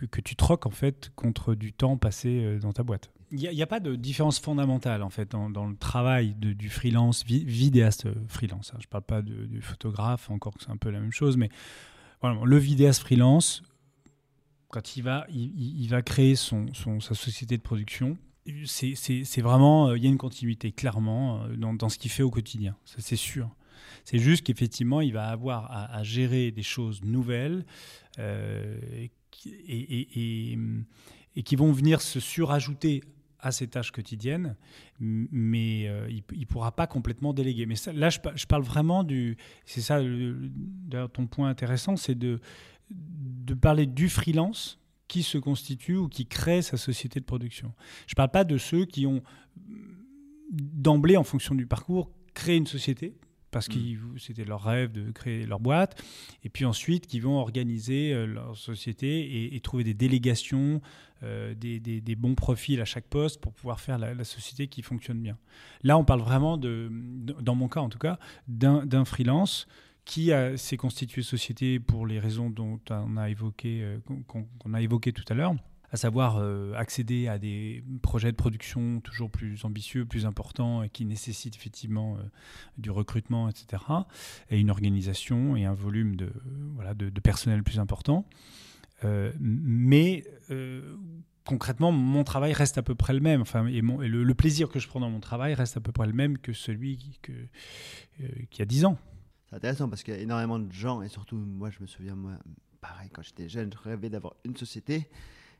que, 0.00 0.20
tu 0.20 0.36
troques 0.36 0.66
en 0.66 0.70
fait 0.70 1.10
contre 1.14 1.54
du 1.54 1.72
temps 1.72 1.96
passé 1.96 2.42
euh, 2.42 2.58
dans 2.58 2.72
ta 2.72 2.82
boîte. 2.82 3.10
Il 3.32 3.38
n'y 3.38 3.62
a, 3.62 3.66
pas 3.66 3.80
de 3.80 3.96
différence 3.96 4.38
fondamentale 4.38 5.02
en 5.02 5.10
fait 5.10 5.32
dans, 5.32 5.48
le 5.48 5.76
travail 5.76 6.34
du 6.34 6.68
freelance, 6.68 7.24
vidéaste 7.24 8.06
euh, 8.06 8.14
freelance. 8.28 8.72
Hein. 8.72 8.78
Je 8.80 8.86
ne 8.86 8.90
parle 8.90 9.02
pas 9.02 9.22
du 9.22 9.60
photographe, 9.60 10.30
encore 10.30 10.54
que 10.54 10.62
c'est 10.62 10.70
un 10.70 10.76
peu 10.76 10.90
la 10.90 11.00
même 11.00 11.12
chose, 11.12 11.36
mais 11.36 11.48
le 12.22 12.56
vidéaste 12.56 13.02
freelance, 13.02 13.62
quand 14.74 14.96
il 14.96 15.04
va, 15.88 16.02
créer 16.02 16.34
son, 16.34 16.66
sa 17.00 17.14
société 17.14 17.56
de 17.56 17.62
production, 17.62 18.18
c'est 18.66 19.40
vraiment, 19.40 19.90
euh, 19.90 19.96
il 19.96 20.02
y 20.02 20.06
a 20.08 20.10
une 20.10 20.18
continuité 20.18 20.72
clairement 20.72 21.46
dans, 21.56 21.74
dans 21.74 21.88
ce 21.88 21.96
qu'il 21.96 22.10
fait 22.10 22.24
au 22.24 22.30
quotidien, 22.30 22.76
c'est 22.84 23.14
sûr. 23.14 23.48
C'est 24.04 24.18
juste 24.18 24.44
qu'effectivement, 24.44 25.00
il 25.00 25.12
va 25.12 25.28
avoir 25.28 25.70
à, 25.70 26.02
gérer 26.02 26.50
des 26.50 26.64
choses 26.64 27.04
nouvelles 27.04 27.64
euh, 28.18 28.76
et, 29.46 30.58
qui 31.44 31.56
vont 31.56 31.70
venir 31.70 32.00
se 32.00 32.18
surajouter 32.18 33.02
à 33.38 33.52
ses 33.52 33.68
tâches 33.68 33.92
quotidiennes, 33.92 34.56
mais 34.98 35.86
euh, 35.86 36.08
il 36.10 36.40
ne 36.40 36.44
pourra 36.46 36.72
pas 36.72 36.86
complètement 36.86 37.34
déléguer. 37.34 37.66
Mais 37.66 37.74
là, 37.92 38.08
je, 38.08 38.46
parle 38.46 38.62
vraiment 38.62 39.04
du... 39.04 39.36
C'est 39.66 39.82
ça, 39.82 40.00
d'ailleurs, 40.02 41.12
ton 41.12 41.26
point 41.26 41.50
intéressant, 41.50 41.96
c'est 41.96 42.14
de, 42.14 42.40
de 43.44 43.54
parler 43.54 43.86
du 43.86 44.08
freelance 44.08 44.78
qui 45.08 45.22
se 45.22 45.38
constitue 45.38 45.96
ou 45.96 46.08
qui 46.08 46.26
crée 46.26 46.62
sa 46.62 46.76
société 46.76 47.20
de 47.20 47.24
production. 47.24 47.72
Je 48.06 48.12
ne 48.12 48.16
parle 48.16 48.30
pas 48.30 48.44
de 48.44 48.58
ceux 48.58 48.84
qui 48.86 49.06
ont 49.06 49.22
d'emblée, 50.50 51.16
en 51.16 51.24
fonction 51.24 51.54
du 51.54 51.66
parcours, 51.66 52.10
créé 52.32 52.56
une 52.56 52.66
société, 52.66 53.14
parce 53.50 53.68
que 53.68 53.78
mm. 53.78 54.18
c'était 54.18 54.44
leur 54.44 54.62
rêve 54.62 54.92
de 54.92 55.10
créer 55.12 55.46
leur 55.46 55.60
boîte, 55.60 56.02
et 56.42 56.48
puis 56.48 56.64
ensuite 56.64 57.06
qui 57.06 57.20
vont 57.20 57.38
organiser 57.38 58.12
euh, 58.12 58.26
leur 58.26 58.56
société 58.56 59.54
et, 59.54 59.60
trouver 59.60 59.84
des 59.84 59.94
délégations, 59.94 60.80
euh, 61.22 61.54
des, 61.54 62.16
bons 62.16 62.34
profils 62.34 62.80
à 62.80 62.84
chaque 62.84 63.06
poste 63.06 63.40
pour 63.40 63.52
pouvoir 63.52 63.80
faire 63.80 63.98
la, 63.98 64.24
société 64.24 64.66
qui 64.66 64.82
fonctionne 64.82 65.20
bien. 65.20 65.38
Là, 65.82 65.96
on 65.98 66.04
parle 66.04 66.20
vraiment, 66.20 66.56
de, 66.56 66.90
dans 67.40 67.54
mon 67.54 67.68
cas 67.68 67.80
en 67.80 67.88
tout 67.88 67.98
cas, 67.98 68.18
d'un 68.48 69.04
freelance 69.04 69.66
qui 70.04 70.30
s'est 70.56 70.76
constitué 70.76 71.22
société 71.22 71.80
pour 71.80 72.06
les 72.06 72.18
raisons 72.18 72.50
dont 72.50 72.78
on 72.90 73.16
a 73.16 73.30
évoqué, 73.30 73.80
euh, 73.82 73.98
qu'on 74.26 74.74
a 74.74 74.80
évoqué 74.80 75.12
tout 75.12 75.24
à 75.28 75.34
l'heure 75.34 75.54
à 75.90 75.96
savoir 75.96 76.38
euh, 76.38 76.72
accéder 76.74 77.28
à 77.28 77.38
des 77.38 77.84
projets 78.02 78.32
de 78.32 78.36
production 78.36 79.00
toujours 79.00 79.30
plus 79.30 79.64
ambitieux, 79.64 80.04
plus 80.04 80.26
importants 80.26 80.82
et 80.82 80.88
qui 80.88 81.04
nécessitent 81.04 81.54
effectivement 81.54 82.16
euh, 82.16 82.22
du 82.78 82.90
recrutement, 82.90 83.48
etc. 83.48 83.80
Et 84.50 84.58
une 84.58 84.70
organisation 84.70 85.54
et 85.54 85.66
un 85.66 85.72
volume 85.72 86.16
de, 86.16 86.32
voilà, 86.74 86.94
de, 86.94 87.08
personnel 87.20 87.62
plus 87.62 87.78
important. 87.78 88.26
Mais 89.38 90.24
concrètement, 91.44 91.92
mon 91.92 92.24
travail 92.24 92.54
reste 92.54 92.78
à 92.78 92.82
peu 92.82 92.94
près 92.94 93.12
le 93.12 93.20
même. 93.20 93.42
Enfin, 93.42 93.66
et, 93.66 93.80
le, 93.80 94.34
plaisir 94.34 94.70
que 94.70 94.80
je 94.80 94.88
prends 94.88 95.00
dans 95.00 95.10
mon 95.10 95.20
travail 95.20 95.54
reste 95.54 95.76
à 95.76 95.80
peu 95.80 95.92
près 95.92 96.06
le 96.06 96.14
même 96.14 96.38
que 96.38 96.52
celui 96.54 97.20
que, 97.22 97.32
qui 98.50 98.62
a 98.62 98.64
10 98.64 98.86
ans. 98.86 98.98
C'est 99.54 99.58
intéressant 99.58 99.88
parce 99.88 100.02
qu'il 100.02 100.12
y 100.12 100.16
a 100.16 100.20
énormément 100.20 100.58
de 100.58 100.72
gens, 100.72 101.00
et 101.00 101.08
surtout 101.08 101.36
moi, 101.36 101.70
je 101.70 101.78
me 101.80 101.86
souviens, 101.86 102.16
moi, 102.16 102.32
pareil, 102.80 103.08
quand 103.12 103.22
j'étais 103.22 103.48
jeune, 103.48 103.72
je 103.72 103.88
rêvais 103.88 104.10
d'avoir 104.10 104.34
une 104.44 104.56
société. 104.56 105.08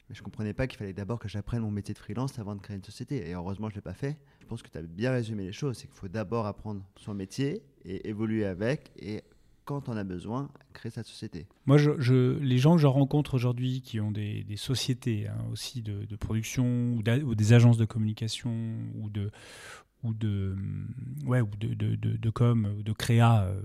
Mais 0.08 0.16
je 0.16 0.20
ne 0.20 0.24
comprenais 0.24 0.52
pas 0.52 0.66
qu'il 0.66 0.76
fallait 0.78 0.92
d'abord 0.92 1.20
que 1.20 1.28
j'apprenne 1.28 1.62
mon 1.62 1.70
métier 1.70 1.94
de 1.94 1.98
freelance 2.00 2.36
avant 2.40 2.56
de 2.56 2.60
créer 2.60 2.76
une 2.76 2.82
société. 2.82 3.30
Et 3.30 3.34
heureusement, 3.34 3.68
je 3.68 3.74
ne 3.74 3.76
l'ai 3.76 3.82
pas 3.82 3.94
fait. 3.94 4.18
Je 4.40 4.46
pense 4.46 4.64
que 4.64 4.68
tu 4.68 4.78
as 4.78 4.82
bien 4.82 5.12
résumé 5.12 5.44
les 5.44 5.52
choses. 5.52 5.78
C'est 5.78 5.86
qu'il 5.86 5.94
faut 5.94 6.08
d'abord 6.08 6.46
apprendre 6.46 6.82
son 6.96 7.14
métier 7.14 7.62
et 7.84 8.08
évoluer 8.08 8.44
avec. 8.44 8.90
Et 8.96 9.22
quand 9.64 9.88
on 9.88 9.96
a 9.96 10.02
besoin, 10.02 10.50
créer 10.72 10.90
sa 10.90 11.04
société. 11.04 11.46
Moi, 11.66 11.78
les 11.78 12.58
gens 12.58 12.74
que 12.74 12.82
je 12.82 12.86
rencontre 12.88 13.34
aujourd'hui 13.34 13.80
qui 13.80 14.00
ont 14.00 14.10
des, 14.10 14.44
sociétés 14.56 15.28
hein, 15.28 15.38
aussi 15.52 15.82
de, 15.82 16.16
production 16.16 16.96
ou, 16.96 17.34
des 17.34 17.52
agences 17.52 17.78
de 17.78 17.84
communication 17.84 18.76
ou 19.00 19.08
de, 19.08 19.30
ou 20.04 20.14
de, 20.14 20.56
ouais, 21.24 21.40
ou 21.40 21.50
de, 21.58 21.74
de, 21.74 21.96
de 21.96 22.30
com 22.30 22.72
ou 22.78 22.82
de 22.82 22.92
créa 22.92 23.44
euh, 23.44 23.60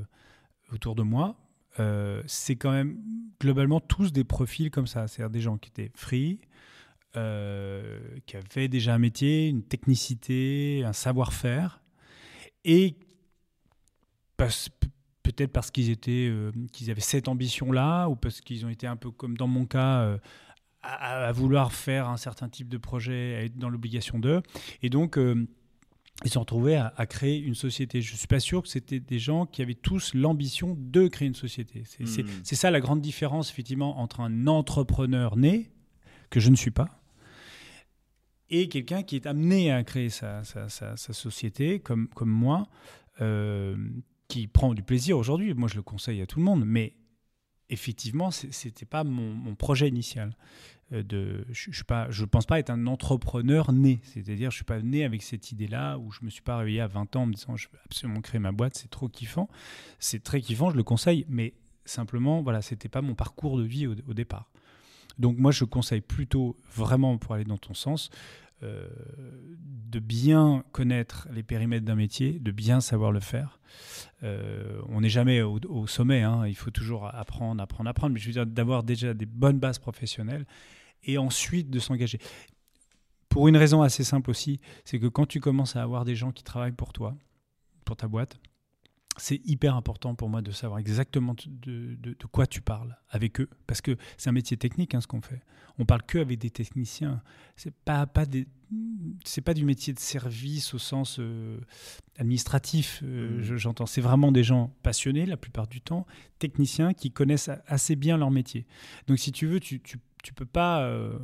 autour 0.72 0.96
de 0.96 1.04
moi, 1.04 1.36
euh, 1.80 2.24
c'est 2.26 2.56
quand 2.56 2.72
même 2.72 2.98
globalement 3.40 3.80
tous 3.80 4.12
des 4.12 4.24
profils 4.24 4.72
comme 4.72 4.88
ça. 4.88 5.08
C'est-à-dire 5.08 5.30
des 5.30 5.42
gens 5.42 5.58
qui 5.58 5.70
étaient 5.70 5.92
free, 5.96 6.40
euh, 7.16 8.00
qui 8.26 8.38
avaient 8.38 8.68
déjà 8.68 8.96
un 8.96 9.00
métier, 9.00 9.48
une 9.48 9.64
technicité, 9.64 10.84
un 10.86 10.94
savoir-faire, 10.94 11.82
et 12.66 12.96
peut-être 14.36 15.52
parce 15.52 15.70
qu'ils 15.72 15.90
étaient, 15.90 16.28
euh, 16.30 16.52
qu'ils 16.72 16.92
avaient 16.92 17.02
cette 17.02 17.28
ambition-là, 17.28 18.08
ou 18.08 18.16
parce 18.16 18.42
qu'ils 18.42 18.66
ont 18.66 18.70
été 18.70 18.88
un 18.88 18.96
peu 18.96 19.12
comme 19.12 19.38
dans 19.38 19.48
mon 19.48 19.66
cas. 19.66 20.18
À, 20.82 21.28
à, 21.28 21.32
vouloir 21.34 21.74
faire 21.74 22.08
un 22.08 22.16
certain 22.16 22.48
type 22.48 22.70
de 22.70 22.78
projet, 22.78 23.36
à 23.36 23.44
être 23.44 23.58
dans 23.58 23.68
l'obligation 23.68 24.18
d'eux. 24.18 24.42
Et 24.82 24.90
donc, 24.90 25.20
ils 26.24 26.28
se 26.28 26.34
sont 26.34 26.42
retrouvés 26.42 26.76
à, 26.76 27.06
créer 27.06 27.40
une 27.40 27.56
société. 27.56 28.02
Je 28.02 28.12
ne 28.12 28.18
suis 28.18 28.28
pas 28.28 28.42
sûr 28.42 28.62
que 28.62 28.68
c'était 28.68 29.00
des 29.00 29.20
gens 29.20 29.46
qui 29.46 29.62
avaient 29.62 29.74
tous 29.74 30.14
l'ambition 30.14 30.76
de 30.78 31.08
créer 31.08 31.28
une 31.28 31.36
société. 31.36 31.84
C'est 31.86 32.24
hmm. 32.24 32.44
ça 32.44 32.72
la 32.72 32.82
grande 32.82 33.02
différence, 33.02 33.50
effectivement, 33.52 34.00
entre 34.00 34.20
un 34.20 34.48
entrepreneur 34.48 35.38
né, 35.38 35.72
que 36.30 36.40
je 36.40 36.50
ne 36.50 36.56
suis 36.58 36.72
pas, 36.72 37.00
et 38.50 38.68
quelqu'un 38.68 39.04
qui 39.04 39.16
est 39.16 39.28
amené 39.28 39.72
à 39.72 39.84
créer 39.84 40.10
sa, 40.10 40.44
sa, 40.44 40.98
société, 40.98 41.80
comme, 41.80 42.08
comme 42.10 42.30
moi, 42.32 42.68
euh, 43.22 43.78
qui 44.28 44.48
prend 44.48 44.74
du 44.74 44.84
plaisir 44.84 45.18
aujourd'hui. 45.18 45.54
Moi, 45.54 45.68
je 45.68 45.76
le 45.76 45.84
conseille 45.84 46.22
à 46.22 46.26
tout 46.26 46.40
le 46.40 46.46
monde, 46.46 46.64
mais 46.66 46.96
effectivement, 47.70 48.32
c'était 48.32 48.86
pas 48.86 49.04
mon, 49.04 49.56
projet 49.56 49.88
initial. 49.88 50.36
Euh, 50.92 51.44
je 51.52 51.72
je 51.72 52.26
pense 52.26 52.46
pas 52.46 52.60
être 52.60 52.70
un 52.70 52.88
entrepreneur 52.88 53.72
né. 53.72 54.00
C'est-à-dire, 54.04 54.50
je 54.52 54.56
suis 54.56 54.66
pas 54.66 54.82
né 54.82 55.04
avec 55.04 55.22
cette 55.22 55.52
idée-là 55.52 55.98
où 55.98 56.12
je 56.12 56.20
me 56.24 56.30
suis 56.30 56.42
pas 56.42 56.58
réveillé 56.58 56.82
à 56.82 56.88
20 56.88 57.16
ans 57.16 57.24
en 57.24 57.26
me 57.28 57.34
disant 57.34 57.56
je 57.56 57.68
veux 57.72 57.80
absolument 57.86 58.22
créer 58.22 58.40
ma 58.40 58.52
boîte, 58.52 58.76
c'est 58.76 58.90
trop 58.90 59.08
kiffant. 59.08 59.50
C'est 60.00 60.24
très 60.24 60.42
kiffant, 60.42 60.72
je 60.72 60.78
le 60.78 60.84
conseille, 60.84 61.26
mais 61.30 61.54
simplement, 61.86 62.42
voilà, 62.42 62.62
c'était 62.62 62.90
pas 62.90 63.02
mon 63.02 63.16
parcours 63.16 63.58
de 63.58 63.64
vie 63.64 63.88
au, 63.88 64.14
départ. 64.14 64.50
Donc 65.18 65.38
moi, 65.38 65.52
je 65.52 65.64
conseille 65.66 66.02
plutôt 66.02 66.56
vraiment 66.76 67.18
pour 67.18 67.36
aller 67.36 67.46
dans 67.46 67.58
ton 67.58 67.74
sens. 67.74 68.10
Euh, 68.62 68.88
de 69.90 70.00
bien 70.00 70.66
connaître 70.72 71.28
les 71.32 71.44
périmètres 71.44 71.86
d'un 71.86 71.96
métier, 71.96 72.40
de 72.40 72.52
bien 72.52 72.82
savoir 72.82 73.12
le 73.12 73.22
faire. 73.22 73.60
Euh, 74.22 74.82
on 74.90 75.02
n'est 75.02 75.10
jamais 75.10 75.42
au, 75.42 75.88
sommet, 75.88 76.22
hein. 76.22 76.46
il 76.46 76.56
faut 76.56 76.70
toujours 76.70 77.08
apprendre, 77.08 77.64
apprendre, 77.64 77.90
apprendre, 77.90 78.14
mais 78.14 78.20
je 78.20 78.28
veux 78.28 78.34
dire 78.34 78.46
d'avoir 78.46 78.84
déjà 78.84 79.16
des 79.16 79.26
bonnes 79.26 79.58
bases 79.58 79.80
professionnelles 79.80 80.46
et 81.04 81.18
ensuite 81.18 81.70
de 81.70 81.80
s'engager. 81.80 82.20
Pour 83.30 83.48
une 83.48 83.58
raison 83.58 83.82
assez 83.82 84.04
simple 84.04 84.30
aussi, 84.32 84.60
c'est 84.86 85.00
que 85.00 85.08
quand 85.08 85.26
tu 85.26 85.40
commences 85.40 85.76
à 85.76 85.84
avoir 85.84 86.04
des 86.06 86.16
gens 86.16 86.32
qui 86.32 86.44
travaillent 86.44 86.72
pour 86.72 86.94
toi, 86.94 87.16
pour 87.86 87.96
ta 87.96 88.08
boîte, 88.08 88.40
c'est 89.20 89.42
hyper 89.46 89.76
important 89.76 90.16
pour 90.16 90.30
moi 90.30 90.42
de 90.42 90.52
savoir 90.52 90.80
exactement 90.80 91.36
de, 91.46 92.16
quoi 92.32 92.48
tu 92.48 92.62
parles 92.62 92.98
avec 93.10 93.42
eux, 93.42 93.50
parce 93.68 93.82
que 93.82 93.98
c'est 94.18 94.30
un 94.30 94.34
métier 94.34 94.58
technique 94.58 94.96
hein, 94.96 95.02
ce 95.02 95.08
qu'on 95.08 95.22
fait. 95.22 95.42
On 95.78 95.86
parle 95.86 96.04
que 96.04 96.18
avec 96.18 96.40
des 96.40 96.50
techniciens. 96.50 97.22
C'est 97.56 97.74
pas 97.74 98.06
pas 98.06 98.26
des, 98.26 98.48
c'est 99.24 99.42
pas 99.42 99.54
du 99.54 99.64
métier 99.64 99.94
de 99.94 100.00
service 100.00 100.74
au 100.74 100.78
sens 100.78 101.18
euh, 101.20 101.58
administratif. 102.18 103.02
Euh, 103.04 103.40
mmh. 103.40 103.58
J'entends. 103.58 103.86
C'est 103.86 104.02
vraiment 104.02 104.34
des 104.34 104.44
gens 104.44 104.76
passionnés 104.84 105.26
la 105.26 105.38
plupart 105.38 105.68
du 105.68 105.80
temps, 105.80 106.06
techniciens 106.38 106.94
qui 106.94 107.12
connaissent 107.12 107.50
assez 107.66 107.96
bien 107.96 108.18
leur 108.18 108.30
métier. 108.30 108.66
Donc 109.08 109.20
si 109.20 109.32
tu 109.32 109.48
veux, 109.48 109.62
tu 109.62 109.80
tu, 109.80 110.00
tu 110.24 110.34
peux 110.34 110.46
pas 110.46 110.82
euh, 110.82 111.18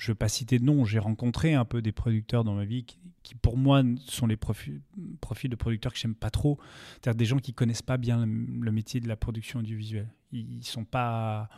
je 0.00 0.06
ne 0.06 0.12
veux 0.12 0.16
pas 0.16 0.28
citer 0.30 0.58
de 0.58 0.64
nom, 0.64 0.86
j'ai 0.86 0.98
rencontré 0.98 1.52
un 1.52 1.66
peu 1.66 1.82
des 1.82 1.92
producteurs 1.92 2.42
dans 2.42 2.54
ma 2.54 2.64
vie 2.64 2.86
qui, 3.22 3.34
pour 3.34 3.58
moi, 3.58 3.82
sont 4.06 4.26
les 4.26 4.38
profils, 4.38 4.80
de 4.96 5.56
producteurs 5.56 5.92
que 5.92 5.98
j'aime 5.98 6.14
pas 6.14 6.30
trop. 6.30 6.58
C'est-à-dire 6.94 7.18
des 7.18 7.26
gens 7.26 7.38
qui 7.38 7.52
connaissent 7.52 7.82
pas 7.82 7.98
bien 7.98 8.24
le, 8.24 8.72
métier 8.72 9.00
de 9.00 9.08
la 9.08 9.16
production 9.16 9.58
audiovisuelle. 9.58 10.08
Ils, 10.32 10.56
ne 10.56 10.62
sont 10.62 10.86
pas. 10.86 11.50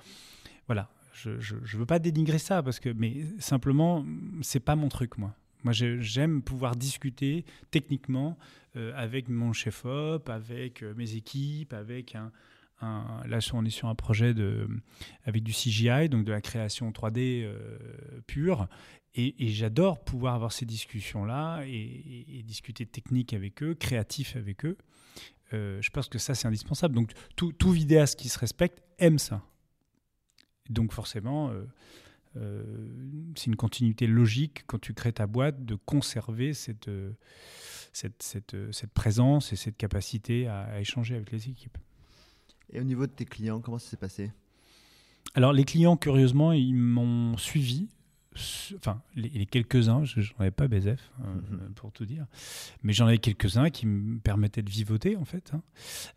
Voilà. 0.66 0.90
Je 1.12 1.30
ne 1.30 1.78
veux 1.78 1.86
pas 1.86 2.00
dénigrer 2.00 2.38
ça, 2.38 2.64
parce 2.64 2.80
que, 2.80 2.88
mais 2.88 3.26
simplement, 3.38 4.04
c'est 4.40 4.60
pas 4.60 4.74
mon 4.74 4.88
truc, 4.88 5.18
moi. 5.18 5.36
Moi, 5.62 5.72
j'aime 5.72 6.42
pouvoir 6.42 6.74
discuter 6.74 7.44
techniquement 7.70 8.36
euh, 8.74 8.92
avec 8.96 9.28
mon 9.28 9.52
chef-op, 9.52 10.28
avec 10.28 10.82
euh, 10.82 10.94
mes 10.96 11.14
équipes, 11.14 11.72
avec 11.74 12.16
un, 12.16 12.32
là, 12.82 13.38
on 13.52 13.64
est 13.64 13.70
sur 13.70 13.88
un 13.88 13.94
projet 13.94 14.34
de, 14.34 14.68
avec 15.24 15.42
du 15.42 15.52
CGI, 15.52 16.08
donc 16.08 16.24
de 16.24 16.32
la 16.32 16.40
création 16.40 16.90
3D 16.90 17.44
euh, 17.44 17.78
pure. 18.26 18.68
Et, 19.14 19.34
j'adore 19.50 20.02
pouvoir 20.02 20.34
avoir 20.34 20.52
ces 20.52 20.64
discussions-là 20.64 21.64
et, 21.66 22.42
discuter 22.44 22.86
technique 22.86 23.34
avec 23.34 23.62
eux, 23.62 23.74
créatif 23.74 24.36
avec 24.36 24.64
eux. 24.64 24.78
Euh, 25.52 25.82
je 25.82 25.90
pense 25.90 26.08
que 26.08 26.18
ça, 26.18 26.34
c'est 26.34 26.48
indispensable. 26.48 26.94
Donc, 26.94 27.12
tout, 27.36 27.70
vidéaste 27.70 28.18
qui 28.18 28.28
se 28.28 28.38
respecte 28.38 28.82
aime 28.98 29.18
ça. 29.18 29.42
Donc, 30.70 30.92
forcément, 30.92 31.52
euh, 32.36 32.64
c'est 33.36 33.46
une 33.46 33.56
continuité 33.56 34.06
logique 34.06 34.64
quand 34.66 34.78
tu 34.78 34.94
crées 34.94 35.12
ta 35.12 35.26
boîte 35.26 35.62
de 35.66 35.74
conserver 35.74 36.54
cette 36.54 36.88
présence 38.94 39.52
et 39.52 39.56
cette 39.56 39.76
capacité 39.76 40.48
à 40.48 40.80
échanger 40.80 41.16
avec 41.16 41.30
les 41.32 41.50
équipes. 41.50 41.76
Et 42.72 42.80
au 42.80 42.84
niveau 42.84 43.06
de 43.06 43.12
tes 43.12 43.24
clients, 43.24 43.60
comment 43.60 43.78
ça 43.78 43.90
s'est 43.90 43.96
passé? 43.96 44.30
Alors 45.34 45.52
les 45.52 45.64
clients, 45.64 45.96
curieusement, 45.96 46.52
ils 46.52 46.74
m'ont 46.74 47.36
suivi 47.36 47.88
enfin 48.76 49.02
les, 49.14 49.46
quelques-uns, 49.46 50.04
j'en 50.04 50.22
avais 50.38 50.50
pas 50.50 50.68
BZF 50.68 50.86
euh, 50.88 51.34
mhm. 51.34 51.74
pour 51.74 51.92
tout 51.92 52.04
dire, 52.04 52.26
mais 52.82 52.92
j'en 52.92 53.06
avais 53.06 53.18
quelques-uns 53.18 53.70
qui 53.70 53.86
me 53.86 54.18
permettaient 54.18 54.62
de 54.62 54.70
vivoter 54.70 55.16
en 55.16 55.24
fait. 55.24 55.52
Hein. 55.54 55.62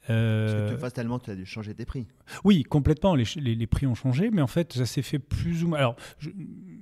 Euh, 0.09 0.67
Parce 0.67 0.75
que 0.75 0.77
fatalement 0.79 1.19
tu 1.19 1.31
as 1.31 1.35
dû 1.35 1.45
changer 1.45 1.73
tes 1.73 1.85
prix. 1.85 2.07
Oui, 2.43 2.63
complètement, 2.63 3.15
les, 3.15 3.25
les, 3.35 3.67
prix 3.67 3.85
ont 3.85 3.95
changé, 3.95 4.29
mais 4.31 4.41
en 4.41 4.47
fait 4.47 4.73
ça 4.73 4.85
s'est 4.85 5.01
fait 5.01 5.19
plus 5.19 5.63
ou 5.63 5.69
moins. 5.69 5.79
Alors 5.79 5.95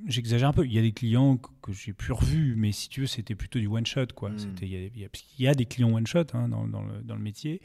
j'exagère 0.07 0.49
un 0.49 0.53
peu, 0.53 0.65
il 0.65 0.73
y 0.73 0.79
a 0.79 0.81
des 0.81 0.91
clients 0.91 1.37
que, 1.37 1.71
j'ai 1.71 1.93
plus 1.93 2.13
revus, 2.13 2.55
mais 2.57 2.71
si 2.71 2.89
tu 2.89 3.01
veux 3.01 3.07
c'était 3.07 3.35
plutôt 3.35 3.59
du 3.59 3.67
one 3.67 3.85
shot 3.85 4.07
quoi. 4.15 4.29
Hmm. 4.29 4.55
Il, 4.61 4.67
y 4.67 5.05
a, 5.05 5.07
y, 5.39 5.47
a 5.47 5.55
des 5.55 5.65
clients 5.65 5.93
one 5.93 6.07
shot 6.07 6.25
hein, 6.33 6.49
dans, 6.49 6.67
dans, 6.67 6.81
le, 6.81 7.01
dans, 7.01 7.15
le, 7.15 7.21
métier, 7.21 7.61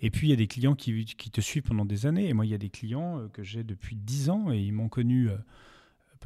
et 0.00 0.10
puis 0.10 0.28
il 0.28 0.30
y 0.30 0.34
a 0.34 0.36
des 0.36 0.46
clients 0.46 0.74
qui, 0.74 1.04
qui, 1.04 1.30
te 1.30 1.40
suivent 1.40 1.64
pendant 1.64 1.84
des 1.84 2.06
années, 2.06 2.28
et 2.28 2.32
moi 2.32 2.46
il 2.46 2.50
y 2.50 2.54
a 2.54 2.58
des 2.58 2.70
clients 2.70 3.20
euh, 3.20 3.28
que 3.28 3.42
j'ai 3.42 3.64
depuis 3.64 3.96
10 3.96 4.30
ans 4.30 4.52
et 4.52 4.58
ils 4.58 4.72
m'ont 4.72 4.88
connu 4.88 5.28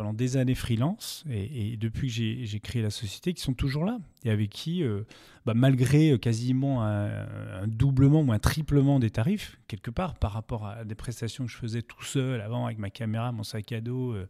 pendant 0.01 0.15
des 0.15 0.39
années 0.39 0.55
freelance 0.55 1.25
et, 1.31 1.77
depuis 1.77 2.09
que 2.09 2.15
j'ai 2.47 2.61
créé 2.61 2.81
la 2.81 2.89
société 2.89 3.35
qui 3.35 3.43
sont 3.43 3.53
toujours 3.53 3.85
là 3.85 3.99
et 4.25 4.31
avec 4.31 4.49
qui, 4.49 4.83
euh, 4.83 5.03
bah, 5.45 5.53
malgré 5.55 6.13
euh, 6.13 6.17
quasiment 6.17 6.83
un, 6.83 7.67
doublement 7.67 8.23
ou 8.23 8.33
un 8.33 8.39
triplement 8.39 8.99
des 8.99 9.11
tarifs, 9.11 9.59
quelque 9.69 9.91
part, 9.91 10.15
par 10.15 10.33
rapport 10.33 10.67
à 10.67 10.85
des 10.85 10.95
prestations 10.95 11.45
que 11.45 11.51
je 11.51 11.57
faisais 11.59 11.83
tout 11.83 12.03
seul 12.03 12.41
avant 12.41 12.65
avec 12.65 12.79
ma 12.79 12.89
caméra, 12.89 13.31
mon 13.33 13.43
sac 13.43 13.73
à 13.73 13.83
dos. 13.83 14.13
Euh, 14.13 14.27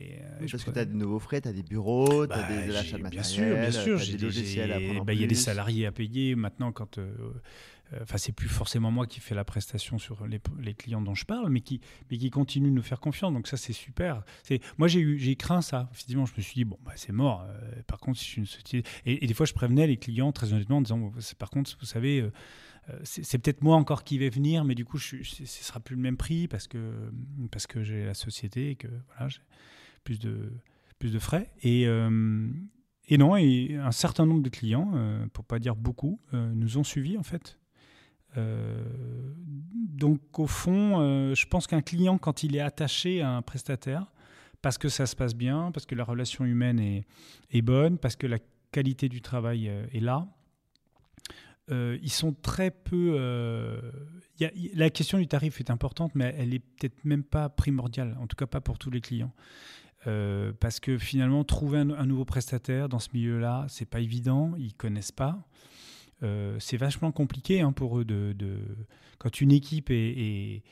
et, 0.00 0.46
parce 0.50 0.64
que 0.64 0.70
tu 0.70 0.78
as 0.78 0.84
de 0.84 0.94
nouveaux 0.94 1.18
frais, 1.18 1.40
tu 1.40 1.48
as 1.48 1.52
des 1.52 1.62
bureaux, 1.62 2.26
tu 2.26 2.32
as 2.32 2.36
bah, 2.36 2.62
des 2.66 2.76
achats 2.76 2.96
de 2.96 3.02
matériel, 3.02 3.10
bien 3.10 3.22
sûr, 3.22 3.56
bien 3.56 3.70
sûr, 3.98 3.98
des 3.98 4.18
logiciels 4.18 4.72
à 4.72 4.80
prendre 4.80 5.04
bah, 5.04 5.12
Il 5.12 5.20
y 5.20 5.24
a 5.24 5.26
des 5.26 5.34
salariés 5.34 5.86
à 5.86 5.92
payer. 5.92 6.34
Maintenant, 6.34 6.72
quand 6.72 6.98
euh, 6.98 7.10
enfin 8.02 8.18
c'est 8.18 8.32
plus 8.32 8.48
forcément 8.48 8.90
moi 8.90 9.06
qui 9.06 9.20
fais 9.20 9.34
la 9.34 9.44
prestation 9.44 9.98
sur 9.98 10.26
les, 10.26 10.74
clients 10.74 11.02
dont 11.02 11.14
je 11.14 11.24
parle, 11.24 11.50
mais 11.50 11.60
qui, 11.60 11.80
mais 12.10 12.18
qui 12.18 12.30
continue 12.30 12.70
de 12.70 12.74
nous 12.74 12.82
faire 12.82 13.00
confiance. 13.00 13.32
Donc 13.32 13.46
ça 13.46 13.56
c'est 13.56 13.72
super. 13.72 14.22
C'est 14.42 14.60
moi 14.78 14.88
j'ai 14.88 15.00
eu 15.00 15.18
j'ai 15.18 15.36
craint 15.36 15.62
ça. 15.62 15.88
Effectivement, 15.92 16.26
je 16.26 16.32
me 16.36 16.42
suis 16.42 16.54
dit 16.54 16.64
bon 16.64 16.78
bah 16.84 16.92
c'est 16.96 17.12
mort. 17.12 17.44
Euh, 17.46 17.82
par 17.86 17.98
contre, 17.98 18.18
si 18.18 18.24
je 18.24 18.30
suis 18.30 18.40
une 18.40 18.46
société 18.46 18.82
et, 19.06 19.26
des 19.26 19.34
fois 19.34 19.46
je 19.46 19.52
prévenais 19.52 19.86
les 19.86 19.96
clients 19.96 20.32
très 20.32 20.52
honnêtement 20.52 20.78
en 20.78 20.82
disant 20.82 21.12
par 21.38 21.50
contre 21.50 21.76
vous 21.78 21.86
savez 21.86 22.20
euh, 22.88 22.98
c'est 23.04 23.38
peut-être 23.38 23.62
moi 23.62 23.76
encore 23.76 24.04
qui 24.04 24.18
vais 24.18 24.30
venir, 24.30 24.64
mais 24.64 24.74
du 24.74 24.84
coup, 24.84 24.98
ce 24.98 25.16
ne 25.16 25.46
sera 25.46 25.80
plus 25.80 25.96
le 25.96 26.02
même 26.02 26.16
prix 26.16 26.48
parce 26.48 26.66
que, 26.66 26.92
parce 27.50 27.66
que 27.66 27.82
j'ai 27.82 28.04
la 28.04 28.14
société 28.14 28.70
et 28.70 28.74
que 28.74 28.88
voilà, 29.16 29.28
plus 30.04 30.18
de, 30.18 31.18
frais. 31.18 31.50
Et, 31.62 31.82
et 31.82 33.18
non, 33.18 33.34
un 33.34 33.92
certain 33.92 34.26
nombre 34.26 34.42
de 34.42 34.50
clients, 34.50 34.92
pour 35.32 35.44
pas 35.44 35.58
dire 35.58 35.76
beaucoup, 35.76 36.20
nous 36.32 36.78
ont 36.78 36.84
suivis 36.84 37.18
en 37.18 37.22
fait. 37.22 37.60
Euh, 38.36 38.82
donc 39.74 40.38
au 40.38 40.46
fond, 40.46 41.00
euh, 41.00 41.34
je 41.34 41.46
pense 41.46 41.66
qu'un 41.66 41.82
client, 41.82 42.18
quand 42.18 42.42
il 42.42 42.56
est 42.56 42.60
attaché 42.60 43.22
à 43.22 43.30
un 43.30 43.42
prestataire, 43.42 44.06
parce 44.62 44.78
que 44.78 44.88
ça 44.88 45.06
se 45.06 45.16
passe 45.16 45.34
bien, 45.34 45.70
parce 45.72 45.86
que 45.86 45.94
la 45.94 46.04
relation 46.04 46.44
humaine 46.44 46.80
est, 46.80 47.62
bonne, 47.62 47.98
parce 47.98 48.16
que 48.16 48.26
la 48.26 48.38
qualité 48.72 49.08
du 49.08 49.20
travail 49.20 49.68
euh, 49.68 49.86
est 49.92 50.00
là, 50.00 50.28
ils 52.02 52.10
sont 52.10 52.32
très 52.32 52.72
peu... 52.72 53.16
la 54.40 54.90
question 54.90 55.18
du 55.18 55.28
tarif 55.28 55.60
est 55.60 55.70
importante, 55.70 56.16
mais 56.16 56.34
elle 56.36 56.52
est 56.52 56.58
peut-être 56.58 57.04
même 57.04 57.22
pas 57.22 57.48
primordiale, 57.48 58.16
en 58.20 58.26
tout 58.26 58.34
cas 58.34 58.46
pas 58.46 58.60
pour 58.60 58.76
tous 58.76 58.90
les 58.90 59.00
clients. 59.00 59.32
Parce 60.04 60.80
que 60.80 60.98
finalement, 60.98 61.44
trouver 61.44 61.78
un, 61.78 61.90
un 61.90 62.06
nouveau 62.06 62.24
prestataire 62.24 62.88
dans 62.88 62.98
ce 62.98 63.08
milieu-là, 63.12 63.66
c'est 63.68 63.88
pas 63.88 64.00
évident, 64.00 64.54
ils 64.56 64.74
connaissent 64.74 65.12
pas. 65.12 65.46
Euh, 66.22 66.58
c'est 66.60 66.76
vachement 66.76 67.12
compliqué 67.12 67.60
hein, 67.60 67.72
pour 67.72 67.98
eux 67.98 68.04
de, 68.04 68.34
quand 69.18 69.40
une 69.40 69.52
équipe 69.52 69.90
est, 69.90 70.62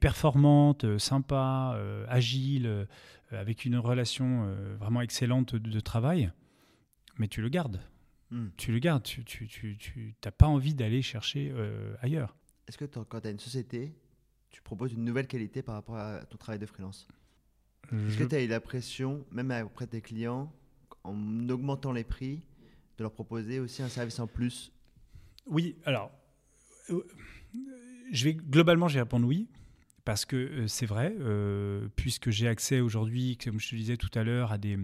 performante, 0.00 0.84
euh, 0.84 0.98
sympa, 0.98 1.74
euh, 1.76 2.06
agile, 2.08 2.86
avec 3.30 3.64
une 3.64 3.76
relation 3.76 4.54
vraiment 4.78 5.00
excellente 5.00 5.56
de, 5.56 5.80
travail, 5.80 6.30
mais 7.18 7.28
tu 7.28 7.40
le 7.40 7.48
gardes. 7.48 7.80
Hmm. 8.30 8.48
Tu 8.56 8.72
le 8.72 8.78
gardes, 8.78 9.02
tu 9.02 9.20
n'as 9.20 9.46
tu, 9.46 9.76
tu, 9.78 10.14
pas 10.36 10.46
envie 10.46 10.74
d'aller 10.74 11.00
chercher 11.02 11.52
ailleurs. 12.00 12.36
Est-ce 12.68 12.76
que 12.76 12.84
quand 12.84 13.20
tu 13.20 13.28
as 13.28 13.30
une 13.30 13.38
société, 13.38 13.94
tu 14.50 14.60
proposes 14.60 14.92
une 14.92 15.04
nouvelle 15.04 15.26
qualité 15.26 15.62
par 15.62 15.74
rapport 15.74 15.96
à 15.96 16.24
ton 16.26 16.36
travail 16.36 16.58
de 16.58 16.66
freelance? 16.66 17.08
Est-ce 17.90 18.18
que 18.18 18.24
tu 18.24 18.34
as 18.34 18.42
eu 18.42 18.48
la 18.48 18.60
pression, 18.60 19.24
même 19.30 19.50
auprès 19.64 19.86
de 19.86 19.90
tes 19.90 20.00
clients, 20.00 20.52
en 21.04 21.48
augmentant 21.48 21.92
les 21.92 22.04
prix, 22.04 22.40
de 22.98 23.02
leur 23.02 23.12
proposer 23.12 23.60
aussi 23.60 23.82
un 23.82 23.88
service 23.88 24.18
en 24.18 24.26
plus? 24.26 24.72
Oui, 25.46 25.76
alors, 25.84 26.10
euh, 26.90 27.02
je 28.12 28.24
vais, 28.24 28.34
globalement, 28.34 28.88
j'ai 28.88 29.00
répondu 29.00 29.26
oui. 29.26 29.48
Parce 30.04 30.24
que 30.24 30.36
euh, 30.36 30.66
c'est 30.66 30.86
vrai, 30.86 31.14
euh, 31.20 31.86
puisque 31.94 32.30
j'ai 32.30 32.48
accès 32.48 32.80
aujourd'hui, 32.80 33.36
comme 33.36 33.60
je 33.60 33.70
te 33.70 33.76
disais 33.76 33.96
tout 33.96 34.10
à 34.14 34.24
l'heure, 34.24 34.52
à 34.52 34.58
des. 34.58 34.76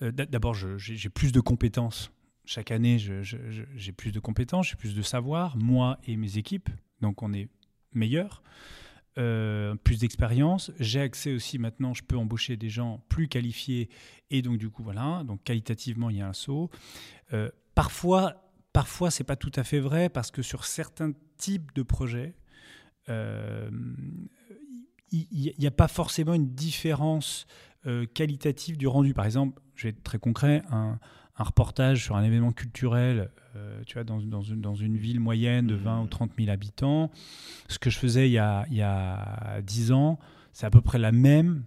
D'abord, 0.00 0.54
j'ai 0.54 1.08
plus 1.08 1.30
de 1.30 1.40
compétences. 1.40 2.10
Chaque 2.44 2.72
année, 2.72 2.98
j'ai 2.98 3.92
plus 3.92 4.10
de 4.10 4.18
compétences, 4.18 4.68
j'ai 4.68 4.76
plus 4.76 4.94
de 4.94 5.02
savoir, 5.02 5.56
moi 5.56 5.98
et 6.04 6.16
mes 6.16 6.36
équipes. 6.36 6.68
Donc, 7.00 7.22
on 7.22 7.32
est 7.32 7.48
meilleurs. 9.16 9.76
plus 9.84 9.98
d'expérience. 9.98 10.72
J'ai 10.78 11.00
accès 11.00 11.32
aussi 11.32 11.58
maintenant, 11.58 11.94
je 11.94 12.02
peux 12.02 12.16
embaucher 12.16 12.56
des 12.56 12.68
gens 12.68 13.04
plus 13.08 13.28
qualifiés 13.28 13.88
et 14.30 14.42
donc 14.42 14.58
du 14.58 14.70
coup 14.70 14.82
voilà, 14.82 15.22
donc 15.24 15.42
qualitativement 15.44 16.10
il 16.10 16.16
y 16.16 16.20
a 16.20 16.28
un 16.28 16.32
saut. 16.32 16.70
parfois 17.74 18.44
parfois, 18.74 19.10
c'est 19.10 19.24
pas 19.24 19.36
tout 19.36 19.52
à 19.54 19.64
fait 19.64 19.80
vrai 19.80 20.10
parce 20.10 20.30
que 20.30 20.42
sur 20.42 20.66
certains 20.66 21.12
types 21.38 21.74
de 21.74 21.82
projets, 21.82 22.34
il 23.08 24.28
n'y 25.58 25.66
a 25.66 25.70
pas 25.70 25.88
forcément 25.88 26.34
une 26.34 26.54
différence 26.54 27.46
qualitative 28.12 28.76
du 28.76 28.86
rendu. 28.86 29.14
Par 29.14 29.24
exemple, 29.24 29.62
je 29.74 29.84
vais 29.84 29.88
être 29.90 30.02
très 30.02 30.18
concret, 30.18 30.62
un, 30.70 30.98
un 31.36 31.44
reportage 31.44 32.04
sur 32.04 32.16
un 32.16 32.22
événement 32.22 32.52
culturel, 32.52 33.30
euh, 33.56 33.82
tu 33.86 33.94
vois, 33.94 34.04
dans, 34.04 34.20
dans, 34.20 34.42
une, 34.42 34.60
dans, 34.60 34.74
une, 34.74 34.96
ville 34.96 35.20
moyenne 35.20 35.66
de 35.66 35.74
20 35.74 36.02
ou 36.02 36.06
30 36.06 36.30
000 36.38 36.50
habitants. 36.50 37.10
Ce 37.68 37.78
que 37.78 37.90
je 37.90 37.98
faisais 37.98 38.28
il 38.28 38.32
y 38.32 38.38
a, 38.38 38.66
il 38.70 38.76
y 38.76 38.82
a 38.82 39.60
10 39.62 39.92
ans, 39.92 40.18
c'est 40.52 40.66
à 40.66 40.70
peu 40.70 40.80
près 40.80 40.98
la 40.98 41.10
même 41.10 41.64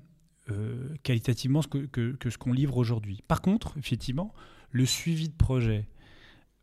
euh, 0.50 0.96
qualitativement 1.04 1.62
que, 1.62 1.80
que, 1.80 2.14
que 2.14 2.30
ce 2.30 2.38
qu'on 2.38 2.54
livre 2.54 2.78
aujourd'hui. 2.78 3.24
Par 3.28 3.42
contre, 3.42 3.78
effectivement, 3.78 4.34
le 4.72 4.86
suivi 4.86 5.28
de 5.28 5.36
projet, 5.36 5.86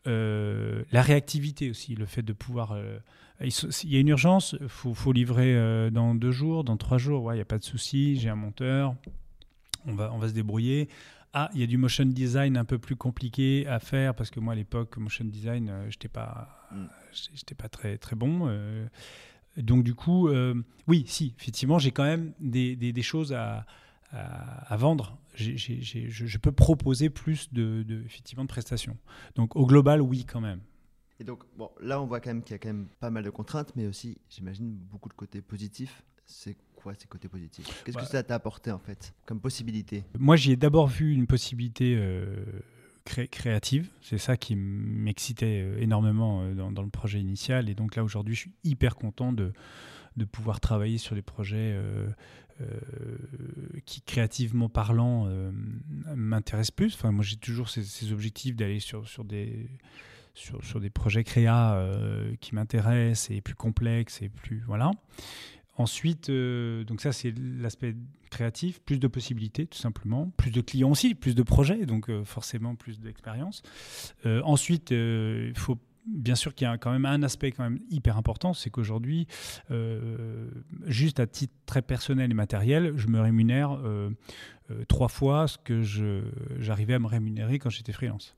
euh, 0.06 0.82
la 0.90 1.02
réactivité 1.02 1.68
aussi, 1.68 1.94
le 1.94 2.06
fait 2.06 2.22
de 2.22 2.32
pouvoir... 2.32 2.78
il 3.42 3.52
y 3.84 3.96
a 3.96 4.00
une 4.00 4.08
urgence, 4.08 4.56
il 4.58 4.68
faut, 4.68 4.94
faut, 4.94 5.12
livrer 5.12 5.90
dans 5.90 6.14
deux 6.14 6.32
jours, 6.32 6.64
dans 6.64 6.78
trois 6.78 6.98
jours, 6.98 7.34
il 7.34 7.36
n'y 7.36 7.42
a 7.42 7.46
pas 7.46 7.58
de 7.58 7.64
souci, 7.64 8.16
j'ai 8.16 8.30
un 8.30 8.36
monteur, 8.36 8.94
on 9.86 9.94
va, 9.94 10.10
on 10.12 10.18
va 10.18 10.28
se 10.28 10.34
débrouiller 10.34 10.88
ah, 11.36 11.50
il 11.52 11.60
y 11.60 11.64
a 11.64 11.66
du 11.66 11.78
motion 11.78 12.04
design 12.04 12.56
un 12.56 12.64
peu 12.64 12.78
plus 12.78 12.94
compliqué 12.94 13.66
à 13.66 13.80
faire 13.80 14.14
parce 14.14 14.30
que 14.30 14.38
moi 14.38 14.52
à 14.52 14.56
l'époque 14.56 14.96
motion 14.98 15.24
design, 15.24 15.68
euh, 15.68 15.90
j'étais 15.90 16.06
pas, 16.06 16.68
mm. 16.70 16.84
j'étais 17.34 17.56
pas 17.56 17.68
très 17.68 17.98
très 17.98 18.14
bon. 18.14 18.46
Euh. 18.46 18.86
donc 19.56 19.82
du 19.82 19.96
coup, 19.96 20.28
euh, 20.28 20.54
oui, 20.86 21.02
si, 21.08 21.34
effectivement, 21.36 21.80
j'ai 21.80 21.90
quand 21.90 22.04
même 22.04 22.34
des, 22.38 22.76
des, 22.76 23.02
choses 23.02 23.32
à, 23.32 23.66
à, 24.12 24.76
vendre. 24.76 25.18
je, 25.34 26.38
peux 26.38 26.52
proposer 26.52 27.10
plus 27.10 27.52
de, 27.52 27.84
effectivement 28.06 28.44
de 28.44 28.48
prestations. 28.48 28.96
Donc 29.34 29.56
au 29.56 29.66
global, 29.66 30.00
oui, 30.00 30.24
quand 30.24 30.40
même. 30.40 30.60
Et 31.18 31.24
donc 31.24 31.42
bon, 31.56 31.68
là, 31.80 32.00
on 32.00 32.06
voit 32.06 32.20
quand 32.20 32.30
même 32.30 32.44
qu'il 32.44 32.52
y 32.52 32.54
a 32.54 32.58
quand 32.58 32.68
même 32.68 32.86
pas 33.00 33.10
mal 33.10 33.24
de 33.24 33.30
contraintes, 33.30 33.74
mais 33.74 33.88
aussi, 33.88 34.18
j'imagine, 34.30 34.72
beaucoup 34.72 35.08
de 35.08 35.14
côtés 35.14 35.42
positifs. 35.42 36.04
C'est 36.26 36.56
quoi 36.74 36.94
ces 36.94 37.06
côtés 37.06 37.28
positifs? 37.28 37.66
Qu'est-ce 37.84 37.96
que 37.96 38.02
bah 38.02 38.08
ça 38.08 38.22
t'a 38.22 38.34
apporté 38.34 38.70
en 38.70 38.78
fait 38.78 39.14
comme 39.26 39.40
possibilité? 39.40 40.04
Moi, 40.18 40.36
j'y 40.36 40.52
ai 40.52 40.56
d'abord 40.56 40.86
vu 40.86 41.12
une 41.12 41.26
possibilité 41.26 41.96
euh, 41.96 42.44
créative. 43.04 43.88
C'est 44.02 44.18
ça 44.18 44.36
qui 44.36 44.56
m'excitait 44.56 45.62
euh, 45.64 45.78
énormément 45.78 46.42
euh, 46.42 46.54
dans, 46.54 46.82
le 46.82 46.90
projet 46.90 47.20
initial. 47.20 47.68
Et 47.68 47.74
donc 47.74 47.96
là, 47.96 48.04
aujourd'hui, 48.04 48.34
je 48.34 48.40
suis 48.40 48.52
hyper 48.64 48.96
content 48.96 49.32
de, 49.32 49.52
de 50.16 50.24
pouvoir 50.24 50.60
travailler 50.60 50.98
sur 50.98 51.14
des 51.14 51.22
projets 51.22 51.78
qui, 53.84 54.00
créativement 54.02 54.68
parlant, 54.68 55.28
m'intéressent 56.14 56.70
plus. 56.70 56.94
Enfin, 56.94 57.10
moi, 57.10 57.24
j'ai 57.24 57.36
toujours 57.36 57.68
ces, 57.68 58.12
objectifs 58.12 58.56
d'aller 58.56 58.80
sur, 58.80 59.08
sur 59.08 59.24
des... 59.24 59.68
Sur, 60.36 60.64
sur, 60.64 60.80
des 60.80 60.90
projets 60.90 61.22
créa 61.22 61.80
qui 62.40 62.56
m'intéressent 62.56 63.30
et 63.30 63.40
plus 63.40 63.54
complexes 63.54 64.20
et 64.20 64.28
plus 64.28 64.64
voilà 64.66 64.90
Ensuite, 65.76 66.30
euh, 66.30 66.84
donc 66.84 67.00
ça 67.00 67.12
c'est 67.12 67.34
l'aspect 67.36 67.96
créatif, 68.30 68.80
plus 68.80 68.98
de 68.98 69.08
possibilités 69.08 69.66
tout 69.66 69.78
simplement, 69.78 70.30
plus 70.36 70.52
de 70.52 70.60
clients 70.60 70.90
aussi, 70.90 71.14
plus 71.14 71.34
de 71.34 71.42
projets, 71.42 71.84
donc 71.84 72.08
euh, 72.10 72.24
forcément 72.24 72.76
plus 72.76 73.00
d'expérience. 73.00 73.62
Euh, 74.24 74.40
ensuite, 74.44 74.90
il 74.90 75.56
faut 75.56 75.78
bien 76.06 76.36
sûr 76.36 76.54
qu'il 76.54 76.66
y 76.66 76.70
a 76.70 76.78
quand 76.78 76.92
même 76.92 77.06
un 77.06 77.22
aspect 77.22 77.50
quand 77.50 77.64
même 77.64 77.80
hyper 77.90 78.16
important, 78.18 78.52
c'est 78.52 78.70
qu'aujourd'hui, 78.70 79.26
juste 80.86 81.18
à 81.18 81.26
titre 81.26 81.54
très 81.66 81.82
personnel 81.82 82.30
et 82.30 82.34
matériel, 82.34 82.92
je 82.96 83.08
me 83.08 83.20
rémunère 83.20 83.78
trois 84.86 85.08
fois 85.08 85.48
ce 85.48 85.56
que 85.58 85.82
j'arrivais 86.60 86.94
à 86.94 86.98
me 86.98 87.06
rémunérer 87.06 87.58
quand 87.58 87.70
j'étais 87.70 87.92
freelance. 87.92 88.36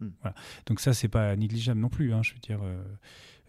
Hmm. 0.00 0.10
Voilà. 0.20 0.36
Donc 0.66 0.80
ça, 0.80 0.92
c'est 0.92 1.08
pas 1.08 1.34
négligeable 1.34 1.80
non 1.80 1.88
plus. 1.88 2.12
Hein, 2.12 2.22
je 2.22 2.34
veux 2.34 2.40
dire, 2.40 2.60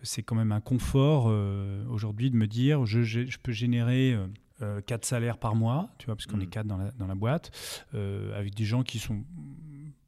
c'est 0.04 0.24
quand 0.24 0.36
même 0.36 0.52
un 0.52 0.62
confort 0.62 1.26
euh, 1.28 1.86
aujourd'hui 1.90 2.30
de 2.32 2.36
me 2.36 2.48
dire 2.48 2.86
je, 2.86 3.02
je, 3.04 3.38
peux 3.42 3.52
générer 3.52 4.14
euh, 4.14 4.28
euh, 4.62 4.82
quatre 4.82 5.06
salaires 5.06 5.38
par 5.38 5.56
mois, 5.56 5.90
tu 5.98 6.06
vois, 6.06 6.16
parce 6.16 6.26
qu'on 6.26 6.40
est 6.40 6.46
mm. 6.46 6.50
quatre 6.50 6.68
dans 6.68 6.78
la, 6.78 6.92
dans 6.92 7.08
la 7.08 7.16
boîte, 7.16 7.52
avec 7.94 8.56
des 8.56 8.66
gens 8.66 8.84
qui 8.84 9.00
sont 9.00 9.24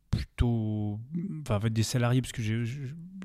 plutôt. 0.10 1.00
Enfin, 1.42 1.56
avec 1.56 1.74
des 1.74 1.84
salariés, 1.84 2.22
parce 2.22 2.34
que 2.34 2.42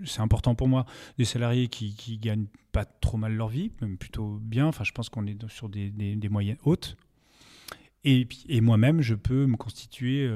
c'est 0.05 0.21
important 0.21 0.55
pour 0.55 0.69
moi, 0.69 0.87
des 1.19 1.25
salariés 1.25 1.69
qui, 1.69 1.95
qui 1.95 2.19
gagnent 2.19 2.47
pas 2.73 2.85
trop 2.85 3.17
mal 3.17 3.35
leur 3.35 3.49
vie, 3.49 3.73
même 3.81 3.97
plutôt 3.97 4.39
bien. 4.41 4.67
Enfin, 4.67 4.85
je 4.85 4.93
pense 4.93 5.09
qu'on 5.09 5.27
est 5.27 5.49
sur 5.49 5.69
des, 5.69 5.91
des, 5.91 6.29
moyennes 6.29 6.59
hautes. 6.65 6.97
Et, 8.05 8.29
et 8.49 8.61
moi-même, 8.61 9.01
je 9.01 9.15
peux 9.15 9.47
me 9.47 9.57
constituer 9.57 10.31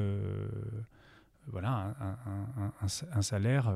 voilà, 1.46 1.94
un, 2.00 2.72
un, 2.82 2.86
un 3.12 3.22
salaire 3.22 3.72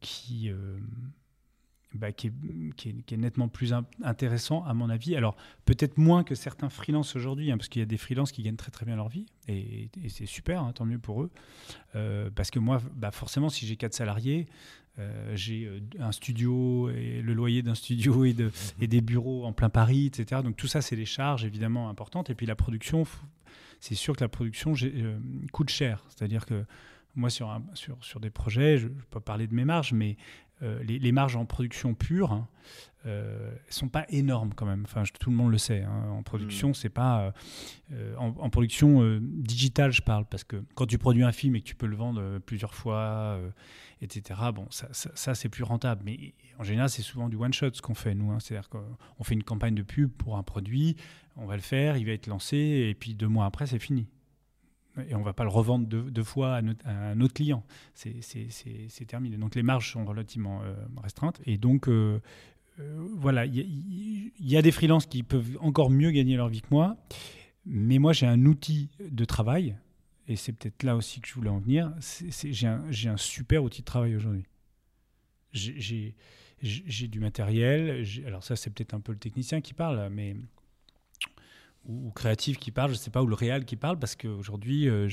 qui, 0.00 0.50
euh, 0.50 0.78
bah, 1.94 2.12
qui, 2.12 2.28
est, 2.28 3.16
nettement 3.16 3.48
plus 3.48 3.74
intéressant 4.02 4.64
à 4.64 4.74
mon 4.74 4.90
avis. 4.90 5.16
Alors 5.16 5.36
peut-être 5.64 5.98
moins 5.98 6.24
que 6.24 6.34
certains 6.34 6.68
freelances 6.68 7.16
aujourd'hui, 7.16 7.50
hein, 7.50 7.56
parce 7.56 7.68
qu'il 7.68 7.80
y 7.80 7.82
a 7.82 7.86
des 7.86 7.96
freelances 7.96 8.32
qui 8.32 8.42
gagnent 8.42 8.56
très 8.56 8.70
très 8.70 8.86
bien 8.86 8.96
leur 8.96 9.08
vie, 9.08 9.26
et, 9.48 9.88
c'est 10.08 10.26
super, 10.26 10.62
hein, 10.62 10.72
tant 10.72 10.84
mieux 10.84 10.98
pour 10.98 11.22
eux. 11.22 11.30
Euh, 11.94 12.30
parce 12.34 12.50
que 12.50 12.58
moi, 12.58 12.80
bah, 12.94 13.10
forcément, 13.10 13.48
si 13.48 13.66
j'ai 13.66 13.76
quatre 13.76 13.94
salariés, 13.94 14.46
euh, 14.98 15.36
j'ai 15.36 15.70
un 15.98 16.12
studio 16.12 16.88
et 16.90 17.20
le 17.20 17.34
loyer 17.34 17.62
d'un 17.62 17.74
studio 17.74 18.24
et, 18.24 18.32
de, 18.32 18.50
et, 18.80 18.86
des 18.86 19.02
bureaux 19.02 19.44
en 19.44 19.52
plein 19.52 19.68
Paris, 19.68 20.06
etc. 20.06 20.40
Donc 20.42 20.56
tout 20.56 20.68
ça, 20.68 20.80
c'est 20.80 20.96
des 20.96 21.04
charges 21.04 21.44
évidemment 21.44 21.90
importantes. 21.90 22.30
Et 22.30 22.34
puis 22.34 22.46
la 22.46 22.56
production, 22.56 23.04
c'est 23.80 23.94
sûr 23.94 24.16
que 24.16 24.24
la 24.24 24.28
production 24.28 24.74
coûte 25.52 25.70
cher. 25.70 26.04
C'est-à-dire 26.08 26.46
que 26.46 26.64
moi, 27.16 27.30
sur, 27.30 27.50
un, 27.50 27.64
sur, 27.74 27.96
sur 28.02 28.20
des 28.20 28.30
projets, 28.30 28.78
je, 28.78 28.88
peux 28.88 29.20
parler 29.20 29.46
de 29.46 29.54
mes 29.54 29.64
marges, 29.64 29.92
mais 29.92 30.16
euh, 30.62 30.82
les, 30.84 31.12
marges 31.12 31.36
en 31.36 31.44
production 31.44 31.92
pure 31.92 32.30
ne 32.30 32.36
hein, 32.36 32.48
euh, 33.04 33.54
sont 33.68 33.88
pas 33.88 34.06
énormes 34.08 34.54
quand 34.54 34.64
même. 34.64 34.84
Enfin, 34.84 35.02
tout 35.20 35.30
le 35.30 35.36
monde 35.36 35.50
le 35.50 35.58
sait. 35.58 35.82
Hein. 35.82 36.08
En 36.10 36.22
production, 36.22 36.70
mm. 36.70 36.74
c'est 36.74 36.88
pas 36.88 37.32
euh, 37.92 38.16
en, 38.16 38.48
production 38.48 39.18
digitale, 39.20 39.92
je 39.92 40.02
parle 40.02 40.24
parce 40.24 40.44
que 40.44 40.62
quand 40.74 40.86
tu 40.86 40.96
produis 40.96 41.24
un 41.24 41.32
film 41.32 41.56
et 41.56 41.60
que 41.60 41.66
tu 41.66 41.74
peux 41.74 41.86
le 41.86 41.96
vendre 41.96 42.38
plusieurs 42.38 42.74
fois, 42.74 43.38
etc. 44.00 44.40
Bon, 44.54 44.66
ça, 44.70 44.88
ça, 44.92 45.34
c'est 45.34 45.48
plus 45.50 45.64
rentable. 45.64 46.02
Mais 46.04 46.34
en 46.58 46.64
général, 46.64 46.88
c'est 46.88 47.02
souvent 47.02 47.28
du 47.28 47.36
one 47.36 47.52
shot 47.52 47.74
ce 47.74 47.82
qu'on 47.82 47.94
fait 47.94 48.14
nous. 48.14 48.30
Hein. 48.30 48.40
C'est-à-dire 48.40 48.70
qu'on 48.70 49.24
fait 49.24 49.34
une 49.34 49.44
campagne 49.44 49.74
de 49.74 49.82
pub 49.82 50.10
pour 50.10 50.38
un 50.38 50.42
produit, 50.42 50.96
on 51.36 51.46
va 51.46 51.56
le 51.56 51.62
faire, 51.62 51.98
il 51.98 52.06
va 52.06 52.12
être 52.12 52.26
lancé 52.26 52.56
et 52.56 52.94
puis 52.94 53.14
deux 53.14 53.28
mois 53.28 53.44
après, 53.44 53.66
c'est 53.66 53.78
fini 53.78 54.06
et 55.08 55.14
on 55.14 55.20
ne 55.20 55.24
va 55.24 55.32
pas 55.32 55.44
le 55.44 55.50
revendre 55.50 55.86
deux, 55.86 56.24
fois 56.24 56.56
à, 56.56 56.62
un 56.90 57.20
autre 57.20 57.34
client. 57.34 57.64
C'est 57.94 59.06
terminé. 59.06 59.36
Donc 59.36 59.54
les 59.54 59.62
marges 59.62 59.92
sont 59.92 60.04
relativement 60.04 60.62
euh, 60.62 60.74
restreintes. 61.02 61.40
Et 61.44 61.58
donc, 61.58 61.88
euh, 61.88 62.20
euh, 62.80 63.06
voilà, 63.16 63.46
il 63.46 64.32
y, 64.40 64.56
a 64.56 64.62
des 64.62 64.72
freelances 64.72 65.06
qui 65.06 65.22
peuvent 65.22 65.58
encore 65.60 65.90
mieux 65.90 66.10
gagner 66.10 66.36
leur 66.36 66.48
vie 66.48 66.62
que 66.62 66.68
moi. 66.70 66.96
Mais 67.64 67.98
moi, 67.98 68.12
j'ai 68.12 68.26
un 68.26 68.46
outil 68.46 68.90
de 69.00 69.24
travail, 69.24 69.76
et 70.28 70.36
c'est 70.36 70.52
peut-être 70.52 70.84
là 70.84 70.94
aussi 70.94 71.20
que 71.20 71.26
je 71.26 71.34
voulais 71.34 71.50
en 71.50 71.58
venir. 71.58 71.92
J'ai 72.44 72.66
un, 72.66 72.84
un, 72.88 73.16
super 73.16 73.64
outil 73.64 73.80
de 73.80 73.86
travail 73.86 74.14
aujourd'hui. 74.14 74.44
J'ai 75.52 76.14
du 76.62 77.18
matériel. 77.18 78.06
Alors 78.24 78.44
ça, 78.44 78.54
c'est 78.54 78.70
peut-être 78.70 78.94
un 78.94 79.00
peu 79.00 79.12
le 79.12 79.18
technicien 79.18 79.60
qui 79.60 79.74
parle, 79.74 80.10
mais 80.10 80.36
ou, 81.88 82.10
créatif 82.10 82.58
qui 82.58 82.70
parle, 82.70 82.90
je 82.90 82.96
sais 82.96 83.10
pas, 83.10 83.22
ou 83.22 83.26
le 83.26 83.34
réel 83.34 83.64
qui 83.64 83.76
parle, 83.76 83.98
parce 83.98 84.16
qu'aujourd'hui, 84.16 84.88
euh, 84.88 85.08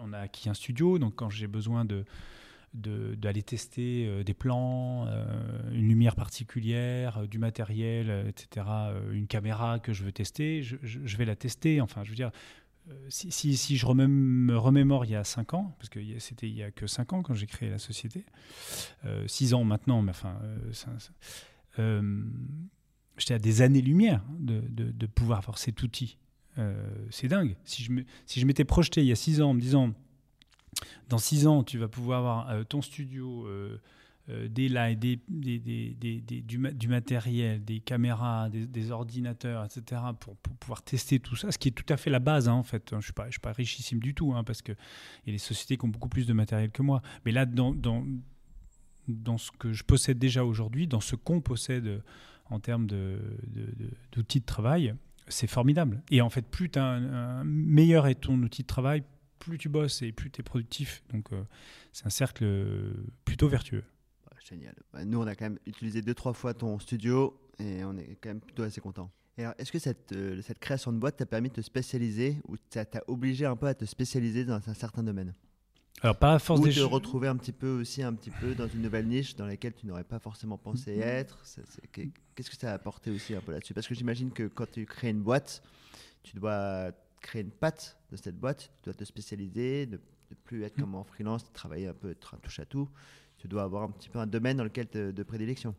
on 0.00 0.12
a 0.12 0.18
acquis 0.18 0.48
un 0.48 0.54
studio, 0.54 0.98
donc 0.98 1.14
quand 1.16 1.30
j'ai 1.30 1.46
besoin 1.46 1.84
de 1.84 2.04
d'aller 2.74 3.42
tester 3.42 4.06
euh, 4.06 4.22
des 4.22 4.34
plans, 4.34 5.06
euh, 5.06 5.72
une 5.72 5.88
lumière 5.88 6.14
particulière, 6.14 7.26
du 7.26 7.38
matériel, 7.38 8.26
etc., 8.28 8.66
une 9.10 9.26
caméra 9.26 9.78
que 9.78 9.94
je 9.94 10.04
veux 10.04 10.12
tester, 10.12 10.62
je, 10.62 11.16
vais 11.16 11.24
la 11.24 11.34
tester. 11.34 11.80
Enfin, 11.80 12.04
je 12.04 12.10
veux 12.10 12.14
dire, 12.14 12.30
si, 13.08 13.32
si, 13.32 13.76
je 13.76 13.86
me 13.86 14.56
remémore 14.56 15.06
il 15.06 15.12
y 15.12 15.16
a 15.16 15.24
5 15.24 15.54
ans, 15.54 15.74
parce 15.78 15.88
que 15.88 15.98
c'était 16.18 16.46
il 16.46 16.56
y 16.56 16.62
a 16.62 16.70
que 16.70 16.86
5 16.86 17.14
ans 17.14 17.22
quand 17.22 17.34
j'ai 17.34 17.46
créé 17.46 17.70
la 17.70 17.78
société, 17.78 18.26
6 19.26 19.54
ans 19.54 19.64
maintenant, 19.64 20.02
mais 20.02 20.10
enfin, 20.10 20.38
j'étais 23.20 23.34
à 23.34 23.38
des 23.38 23.62
années-lumière 23.62 24.22
de, 24.38 24.62
de, 24.68 25.06
pouvoir 25.06 25.38
avoir 25.38 25.58
cet 25.58 25.82
outil. 25.82 26.18
Euh, 26.58 26.74
c'est 27.10 27.28
dingue. 27.28 27.56
Si 27.64 27.82
je, 27.82 27.92
me, 27.92 28.04
si 28.26 28.40
je 28.40 28.46
m'étais 28.46 28.64
projeté 28.64 29.00
il 29.00 29.06
y 29.06 29.12
a 29.12 29.16
six 29.16 29.40
ans 29.40 29.50
en 29.50 29.54
me 29.54 29.60
disant, 29.60 29.92
dans 31.08 31.18
six 31.18 31.46
ans, 31.46 31.62
tu 31.62 31.78
vas 31.78 31.88
pouvoir 31.88 32.18
avoir 32.18 32.50
euh, 32.50 32.64
ton 32.64 32.82
studio, 32.82 33.46
euh, 33.46 33.78
des 34.48 34.68
lights, 34.68 34.98
des, 34.98 35.20
des, 35.28 35.58
des, 35.58 36.20
du, 36.42 36.58
du, 36.58 36.88
matériel, 36.88 37.64
des 37.64 37.80
caméras, 37.80 38.50
des, 38.50 38.90
ordinateurs, 38.90 39.64
etc., 39.64 40.02
pour, 40.20 40.36
pouvoir 40.36 40.82
tester 40.82 41.18
tout 41.18 41.34
ça, 41.34 41.50
ce 41.50 41.56
qui 41.56 41.68
est 41.68 41.72
tout 41.72 41.90
à 41.90 41.96
fait 41.96 42.10
la 42.10 42.18
base, 42.18 42.46
hein, 42.46 42.52
en 42.52 42.62
fait. 42.62 42.90
Je 42.90 42.96
ne 42.96 43.00
suis, 43.00 43.14
pas, 43.14 43.30
suis 43.30 43.40
pas 43.40 43.52
richissime 43.52 44.00
du 44.00 44.14
tout, 44.14 44.34
hein, 44.34 44.44
parce 44.44 44.60
qu'il 44.60 44.76
y 45.26 45.30
a 45.30 45.32
des 45.32 45.38
sociétés 45.38 45.78
qui 45.78 45.84
ont 45.86 45.88
beaucoup 45.88 46.10
plus 46.10 46.26
de 46.26 46.34
matériel 46.34 46.70
que 46.70 46.82
moi. 46.82 47.00
Mais 47.24 47.32
là, 47.32 47.46
dans, 47.46 47.74
dans, 47.74 48.04
dans 49.08 49.38
ce 49.38 49.50
que 49.50 49.72
je 49.72 49.82
possède 49.82 50.18
déjà 50.18 50.44
aujourd'hui, 50.44 50.86
dans 50.86 51.00
ce 51.00 51.16
qu'on 51.16 51.40
possède 51.40 52.02
en 52.50 52.60
termes 52.60 52.86
d'outils 52.86 54.40
de, 54.40 54.44
travail, 54.46 54.94
c'est 55.28 55.46
formidable. 55.46 56.02
Et 56.10 56.20
en 56.20 56.30
fait, 56.30 56.42
plus 56.42 56.70
un, 56.76 57.44
meilleur 57.44 58.06
est 58.06 58.16
ton 58.16 58.38
outil 58.42 58.62
de 58.62 58.66
travail, 58.66 59.02
plus 59.38 59.58
tu 59.58 59.68
bosses 59.68 60.02
et 60.02 60.12
plus 60.12 60.30
tu 60.30 60.40
es 60.40 60.44
productif. 60.44 61.02
Donc 61.10 61.28
c'est 61.92 62.06
un 62.06 62.10
cercle 62.10 62.46
plutôt 63.24 63.48
vertueux. 63.48 63.84
génial. 64.48 64.74
Bah, 64.92 65.04
nous, 65.04 65.20
on 65.20 65.26
a 65.26 65.34
quand 65.34 65.46
même 65.46 65.58
utilisé 65.66 66.02
deux, 66.02 66.14
trois 66.14 66.32
fois 66.32 66.54
ton 66.54 66.78
studio 66.78 67.38
et 67.58 67.84
on 67.84 67.96
est 67.96 68.16
quand 68.20 68.30
même 68.30 68.40
plutôt 68.40 68.62
assez 68.62 68.80
content. 68.80 69.10
est-ce 69.36 69.72
que 69.72 69.78
cette, 69.78 70.14
cette 70.42 70.58
création 70.58 70.92
de 70.92 70.98
boîte 70.98 71.16
t'a 71.16 71.26
permis 71.26 71.48
de 71.48 71.54
te 71.54 71.60
spécialiser 71.60 72.38
ou 72.48 72.56
t'a 72.56 72.86
obligé 73.06 73.46
un 73.46 73.56
peu 73.56 73.66
à 73.66 73.74
te 73.74 73.84
spécialiser 73.84 74.44
dans 74.44 74.68
un 74.68 74.74
certain 74.74 75.02
domaine? 75.02 75.34
Alors, 76.02 76.16
pas 76.16 76.34
à 76.34 76.38
force 76.38 76.60
Ou 76.60 76.68
te 76.68 76.80
retrouver 76.80 77.28
un 77.28 77.36
petit 77.36 77.52
peu 77.52 77.80
aussi 77.80 78.02
un 78.02 78.12
petit 78.12 78.30
peu 78.30 78.54
dans 78.54 78.68
une 78.68 78.82
nouvelle 78.82 79.06
niche 79.06 79.34
dans 79.36 79.46
laquelle 79.46 79.74
tu 79.74 79.86
n'aurais 79.86 80.04
pas 80.04 80.18
forcément 80.18 80.58
pensé 80.58 80.96
mm-hmm. 80.96 81.02
être. 81.02 81.42
Qu'est-ce 82.34 82.50
que 82.50 82.56
ça 82.56 82.70
a 82.70 82.74
apporté 82.74 83.10
aussi 83.10 83.34
un 83.34 83.40
peu 83.40 83.52
là-dessus? 83.52 83.74
Parce 83.74 83.88
que 83.88 83.94
j'imagine 83.94 84.30
que 84.30 84.44
quand 84.44 84.70
tu 84.70 84.86
crées 84.86 85.10
une 85.10 85.22
boîte, 85.22 85.62
tu 86.22 86.36
dois 86.36 86.92
créer 87.20 87.42
une 87.42 87.50
patte 87.50 87.98
de 88.12 88.16
cette 88.16 88.38
boîte, 88.38 88.70
tu 88.82 88.90
dois 88.90 88.94
te 88.94 89.04
spécialiser, 89.04 89.88
ne, 89.90 89.96
plus 90.44 90.62
être 90.62 90.76
mm. 90.78 90.80
comme 90.80 90.94
en 90.94 91.04
freelance, 91.04 91.52
travailler 91.52 91.88
un 91.88 91.94
peu, 91.94 92.14
touche 92.14 92.60
à 92.60 92.64
tout. 92.64 92.88
Tu 93.38 93.48
dois 93.48 93.62
avoir 93.62 93.82
un 93.82 93.90
petit 93.90 94.08
peu 94.08 94.18
un 94.18 94.26
domaine 94.26 94.56
dans 94.56 94.64
lequel 94.64 94.86
de 94.92 95.22
prédilection. 95.22 95.74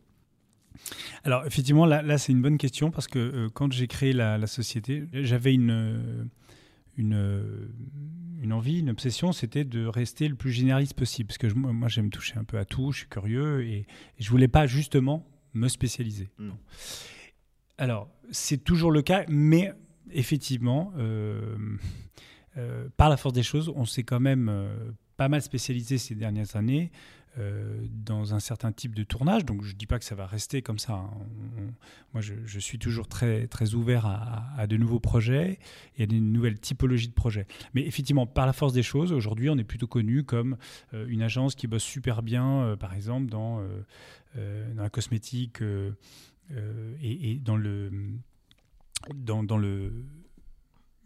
Alors 1.23 1.45
effectivement, 1.45 1.85
là, 1.85 2.01
là 2.01 2.17
c'est 2.17 2.31
une 2.31 2.41
bonne 2.41 2.57
question 2.57 2.91
parce 2.91 3.07
que 3.07 3.19
euh, 3.19 3.49
quand 3.49 3.71
j'ai 3.71 3.87
créé 3.87 4.13
la, 4.13 4.37
la 4.37 4.47
société, 4.47 5.07
j'avais 5.13 5.53
une, 5.53 5.71
euh, 5.71 6.23
une, 6.99 7.15
euh, 7.15 7.69
une 8.41 8.51
envie, 8.51 8.79
une 8.79 8.89
obsession, 8.89 9.31
c'était 9.31 9.63
de 9.63 9.85
rester 9.85 10.27
le 10.27 10.35
plus 10.35 10.51
généraliste 10.51 10.93
possible. 10.93 11.27
Parce 11.27 11.37
que 11.37 11.47
moi, 11.53 11.87
j'aime 11.87 12.09
toucher 12.09 12.35
un 12.37 12.43
peu 12.43 12.57
à 12.57 12.65
tout, 12.65 12.91
je 12.91 12.99
suis 12.99 13.07
curieux 13.07 13.63
et, 13.63 13.87
je 14.17 14.25
je 14.25 14.29
voulais 14.29 14.49
pas 14.49 14.67
justement 14.67 15.25
me 15.53 15.67
spécialiser. 15.67 16.29
Hmm. 16.37 16.51
Alors, 17.77 18.09
c'est 18.31 18.63
toujours 18.63 18.91
le 18.91 19.01
cas, 19.01 19.23
mais 19.29 19.71
effectivement, 20.11 20.91
euh, 20.97 21.55
euh, 22.57 22.89
par 22.97 23.09
la 23.09 23.17
force 23.17 23.33
des 23.33 23.43
choses, 23.43 23.71
on 23.75 23.85
s'est 23.85 24.03
quand 24.03 24.19
même 24.19 24.51
pas 25.17 25.29
mal 25.29 25.41
spécialisé 25.41 25.97
ces 25.97 26.15
dernières 26.15 26.55
années. 26.55 26.91
Euh, 27.37 27.85
dans 27.91 28.33
un 28.33 28.39
certain 28.39 28.71
type 28.71 28.95
de 28.95 29.03
tournage. 29.03 29.45
Donc 29.45 29.63
je 29.63 29.73
ne 29.73 29.77
dis 29.77 29.85
pas 29.85 29.99
que 29.99 30.05
ça 30.05 30.15
va 30.15 30.25
rester 30.25 30.63
comme 30.63 30.79
ça. 30.79 30.93
Hein. 30.93 31.11
moi, 32.11 32.21
je, 32.21 32.59
suis 32.59 32.79
toujours 32.79 33.07
très, 33.07 33.45
très 33.45 33.75
ouvert 33.75 34.07
à, 34.07 34.65
de 34.65 34.77
nouveaux 34.77 34.99
projets 34.99 35.59
et 35.97 36.03
à 36.03 36.05
des 36.07 36.19
nouvelles 36.19 36.59
typologies 36.59 37.07
de 37.07 37.13
projets. 37.13 37.45
Mais 37.75 37.85
effectivement, 37.85 38.25
par 38.25 38.47
la 38.47 38.53
force 38.53 38.73
des 38.73 38.81
choses, 38.81 39.11
aujourd'hui, 39.13 39.49
on 39.49 39.57
est 39.59 39.63
plutôt 39.63 39.85
connu 39.85 40.23
comme 40.23 40.57
euh, 40.95 41.05
une 41.07 41.21
agence 41.21 41.53
qui 41.53 41.67
bosse 41.67 41.83
super 41.83 42.23
bien, 42.23 42.63
euh, 42.63 42.75
par 42.75 42.95
exemple, 42.95 43.29
dans, 43.29 43.61
la 44.75 44.89
cosmétique 44.89 45.61
et, 47.01 47.39
dans 47.43 47.57
le... 47.57 47.91
Dans 49.13 49.57
le 49.57 49.93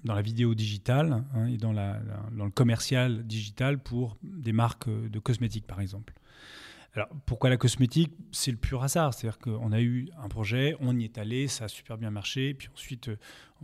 dans 0.03 0.13
la 0.13 0.21
vidéo 0.21 0.55
digitale 0.55 1.23
hein, 1.33 1.47
et 1.47 1.57
dans, 1.57 1.71
la, 1.71 1.99
dans, 2.31 2.45
le 2.45 2.51
commercial 2.51 3.25
digital 3.25 3.79
pour 3.79 4.17
des 4.23 4.53
marques 4.53 4.89
de 4.89 5.19
cosmétiques, 5.19 5.67
par 5.67 5.79
exemple. 5.79 6.13
Alors, 6.95 7.07
pourquoi 7.25 7.49
la 7.49 7.57
cosmétique? 7.57 8.11
C'est 8.31 8.51
le 8.51 8.57
pur 8.57 8.83
hasard. 8.83 9.13
C'est-à-dire 9.13 9.39
qu'on 9.39 9.71
a 9.71 9.81
eu 9.81 10.09
un 10.21 10.29
projet, 10.29 10.75
on 10.79 10.97
y 10.97 11.05
est 11.05 11.17
allé, 11.17 11.47
ça 11.47 11.65
a 11.65 11.67
super 11.67 11.97
bien 11.97 12.11
marché, 12.11 12.53
puis 12.53 12.69
ensuite, 12.71 13.09
euh, 13.09 13.17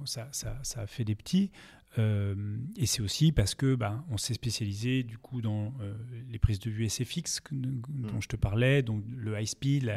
ça, 0.05 0.27
ça, 0.31 0.57
ça 0.63 0.81
a 0.81 0.87
fait 0.87 1.03
des 1.03 1.15
petits. 1.15 1.51
Euh, 1.97 2.35
et 2.77 2.85
c'est 2.85 3.01
aussi 3.01 3.31
parce 3.31 3.55
que 3.55 3.75
ben, 3.75 4.05
on 4.11 4.17
s'est 4.17 4.35
spécialisé 4.35 5.01
du 5.01 5.17
coup 5.17 5.41
dans 5.41 5.73
euh, 5.81 5.95
les 6.29 6.37
prises 6.37 6.59
de 6.59 6.69
vue 6.69 6.87
SFX 6.87 7.41
dont 7.51 8.13
mm. 8.13 8.21
je 8.21 8.27
te 8.27 8.35
parlais, 8.35 8.83
donc 8.83 9.03
le 9.15 9.39
high 9.39 9.47
speed, 9.47 9.91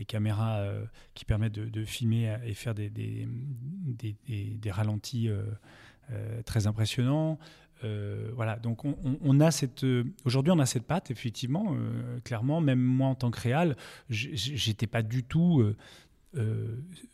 les 0.00 0.04
caméras 0.04 0.64
qui 1.14 1.24
permettent 1.24 1.52
de, 1.52 1.84
filmer 1.84 2.36
et 2.44 2.54
faire 2.54 2.74
des, 2.74 2.90
des, 2.90 4.70
ralentis 4.70 5.30
très 6.44 6.66
impressionnants. 6.66 7.38
Euh, 7.84 8.30
voilà, 8.34 8.56
donc 8.56 8.84
on, 8.84 9.40
a 9.40 9.50
cette. 9.50 9.84
Euh, 9.84 10.04
aujourd'hui, 10.24 10.52
on 10.52 10.58
a 10.58 10.66
cette 10.66 10.86
patte, 10.86 11.10
effectivement, 11.10 11.74
euh, 11.74 12.20
clairement. 12.20 12.60
Même 12.60 12.80
moi, 12.80 13.08
en 13.08 13.14
tant 13.14 13.30
que 13.30 13.40
réal, 13.40 13.76
j'étais 14.08 14.86
pas 14.86 15.02
du 15.02 15.24
tout 15.24 15.64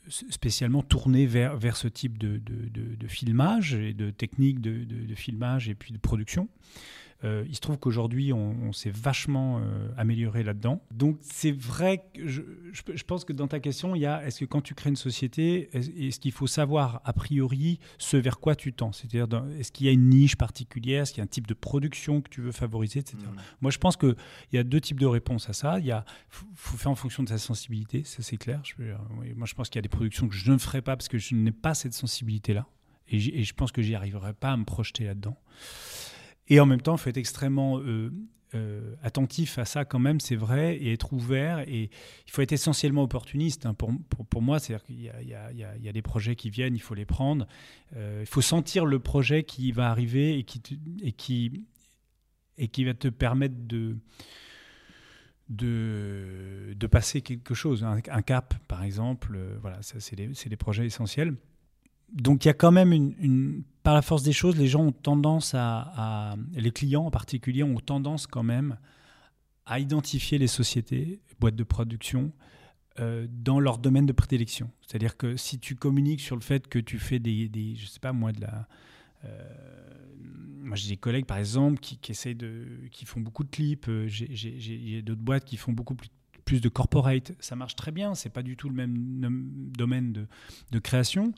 spécialement 0.08 0.82
tourné 0.82 1.26
vers, 1.26 1.56
vers 1.56 1.76
ce 1.76 1.88
type 1.88 2.18
de, 2.18 2.38
de, 2.38 2.96
de, 2.96 3.06
filmage 3.06 3.74
et 3.74 3.94
de 3.94 4.10
technique 4.10 4.60
de, 4.60 5.14
filmage 5.14 5.68
et 5.68 5.74
puis 5.74 5.92
de 5.92 5.98
production. 5.98 6.48
Euh, 7.24 7.44
il 7.48 7.54
se 7.54 7.60
trouve 7.60 7.78
qu'aujourd'hui, 7.78 8.32
on, 8.32 8.72
s'est 8.72 8.90
vachement 8.90 9.58
euh, 9.58 9.88
amélioré 9.96 10.42
là-dedans. 10.42 10.82
Donc, 10.90 11.18
c'est 11.22 11.52
vrai 11.52 12.04
que 12.12 12.26
je, 12.26 12.42
pense 13.06 13.24
que 13.24 13.32
dans 13.32 13.48
ta 13.48 13.58
question, 13.58 13.94
il 13.94 14.00
y 14.00 14.06
a 14.06 14.24
est-ce 14.26 14.40
que 14.40 14.44
quand 14.44 14.60
tu 14.60 14.74
crées 14.74 14.90
une 14.90 14.96
société, 14.96 15.70
est-ce 15.72 16.20
qu'il 16.20 16.32
faut 16.32 16.46
savoir 16.46 17.00
a 17.04 17.12
priori 17.12 17.78
ce 17.98 18.16
vers 18.16 18.38
quoi 18.38 18.54
tu 18.54 18.72
tends? 18.72 18.92
C'est-à-dire, 18.92 19.26
est-ce 19.58 19.72
qu'il 19.72 19.86
y 19.86 19.88
a 19.88 19.92
une 19.92 20.08
niche 20.08 20.36
particulière? 20.36 21.02
Est-ce 21.02 21.12
qu'il 21.12 21.20
y 21.20 21.22
a 21.22 21.24
un 21.24 21.28
type 21.28 21.46
de 21.46 21.54
production 21.54 22.20
que 22.20 22.28
tu 22.28 22.42
veux 22.42 22.52
favoriser, 22.52 23.00
etc. 23.00 23.16
Mmh. 23.18 23.36
Moi, 23.62 23.70
je 23.70 23.78
pense 23.78 23.96
qu'il 23.96 24.16
y 24.52 24.58
a 24.58 24.64
deux 24.64 24.80
types 24.80 25.00
de 25.00 25.06
réponses 25.06 25.48
à 25.48 25.52
ça. 25.52 25.78
Il 25.78 25.86
y 25.86 25.92
a, 25.92 26.04
faut, 26.28 26.76
faire 26.76 26.90
en 26.90 26.96
fonction 26.96 27.22
de 27.22 27.28
sa 27.28 27.38
sensibilité, 27.38 28.04
ça 28.04 28.22
c'est 28.22 28.36
clair. 28.36 28.60
Je, 28.64 28.74
moi, 29.34 29.46
je 29.46 29.54
pense 29.54 29.70
qu'il 29.70 29.78
y 29.78 29.80
a 29.80 29.82
des 29.82 29.88
productions 29.88 30.28
que 30.28 30.34
je 30.34 30.52
ne 30.52 30.58
ferai 30.58 30.82
pas 30.82 30.96
parce 30.96 31.08
que 31.08 31.18
je 31.18 31.34
n'ai 31.34 31.52
pas 31.52 31.74
cette 31.74 31.94
sensibilité-là. 31.94 32.66
Et, 33.08 33.16
et, 33.16 33.44
je 33.44 33.54
pense 33.54 33.70
que 33.70 33.82
j'y 33.82 33.94
arriverai 33.94 34.34
pas 34.34 34.50
à 34.50 34.56
me 34.56 34.64
projeter 34.64 35.04
là-dedans. 35.04 35.36
Et 36.48 36.60
en 36.60 36.66
même 36.66 36.80
temps, 36.80 36.96
il 36.96 36.98
faut 36.98 37.10
être 37.10 37.16
extrêmement 37.16 37.80
euh, 37.80 38.12
euh, 38.54 38.94
attentif 39.02 39.58
à 39.58 39.64
ça 39.64 39.84
quand 39.84 39.98
même, 39.98 40.20
c'est 40.20 40.36
vrai, 40.36 40.76
et 40.76 40.92
être 40.92 41.12
ouvert. 41.12 41.60
Et 41.60 41.90
il 42.26 42.30
faut 42.30 42.42
être 42.42 42.52
essentiellement 42.52 43.02
opportuniste. 43.02 43.66
Hein. 43.66 43.74
Pour, 43.74 43.92
pour, 44.08 44.42
moi, 44.42 44.58
c'est-à-dire 44.58 44.84
qu'il 44.84 45.00
y, 45.00 45.10
y, 45.82 45.88
a 45.88 45.92
des 45.92 46.02
projets 46.02 46.36
qui 46.36 46.50
viennent, 46.50 46.76
il 46.76 46.82
faut 46.82 46.94
les 46.94 47.04
prendre. 47.04 47.46
Euh, 47.96 48.20
il 48.22 48.26
faut 48.26 48.42
sentir 48.42 48.86
le 48.86 48.98
projet 49.00 49.42
qui 49.42 49.72
va 49.72 49.90
arriver 49.90 50.38
et 50.38 50.44
qui, 50.44 50.62
et 51.02 51.12
qui, 51.12 51.64
et 52.58 52.68
qui 52.68 52.84
va 52.84 52.94
te 52.94 53.08
permettre 53.08 53.56
de, 53.58 53.96
de, 55.48 56.74
de 56.76 56.86
passer 56.86 57.22
quelque 57.22 57.54
chose, 57.54 57.84
un, 57.84 58.22
cap 58.22 58.54
par 58.68 58.84
exemple. 58.84 59.38
voilà, 59.60 59.82
ça, 59.82 59.98
c'est 59.98 60.16
des 60.16 60.56
projets 60.56 60.86
essentiels 60.86 61.34
donc 62.12 62.44
il 62.44 62.48
y 62.48 62.50
a 62.50 62.54
quand 62.54 62.72
même 62.72 62.92
une, 62.92 63.62
par 63.82 63.94
la 63.94 64.02
force 64.02 64.22
des 64.22 64.32
choses, 64.32 64.56
les 64.56 64.66
gens 64.66 64.86
ont 64.86 64.92
tendance 64.92 65.54
à, 65.54 66.36
les 66.54 66.70
clients 66.70 67.04
en 67.04 67.10
particulier 67.10 67.62
ont 67.62 67.76
tendance 67.76 68.26
quand 68.26 68.42
même 68.42 68.78
à 69.64 69.80
identifier 69.80 70.38
les 70.38 70.46
sociétés, 70.46 71.20
boîtes 71.40 71.56
de 71.56 71.64
production, 71.64 72.32
euh, 73.00 73.26
dans 73.30 73.60
leur 73.60 73.78
domaine 73.78 74.06
de 74.06 74.12
prédilection. 74.12 74.70
C'est-à-dire 74.80 75.16
que 75.16 75.36
si 75.36 75.58
tu 75.58 75.74
communiques 75.74 76.20
sur 76.20 76.36
le 76.36 76.42
fait 76.42 76.68
que 76.68 76.78
tu 76.78 76.98
fais 76.98 77.18
des, 77.18 77.50
je 77.76 77.86
sais 77.86 78.00
pas 78.00 78.12
moi, 78.12 78.32
de 78.32 78.40
la, 78.40 78.68
euh, 79.24 79.54
moi 80.60 80.76
j'ai 80.76 80.88
des 80.88 80.96
collègues 80.96 81.26
par 81.26 81.38
exemple 81.38 81.78
qui, 81.80 81.98
de, 82.34 82.88
qui 82.90 83.04
font 83.04 83.20
beaucoup 83.20 83.44
de 83.44 83.50
clips. 83.50 83.88
Euh, 83.88 84.06
j'ai 84.08 85.02
d'autres 85.02 85.20
boîtes 85.20 85.44
qui 85.44 85.56
font 85.56 85.72
beaucoup 85.72 85.94
plus 85.94 86.08
plus 86.46 86.60
de 86.60 86.68
corporate, 86.68 87.32
ça 87.40 87.56
marche 87.56 87.74
très 87.74 87.90
bien, 87.90 88.14
c'est 88.14 88.30
pas 88.30 88.44
du 88.44 88.56
tout 88.56 88.68
le 88.68 88.74
même 88.74 88.94
domaine 89.76 90.12
de, 90.12 90.26
de 90.70 90.78
création. 90.78 91.34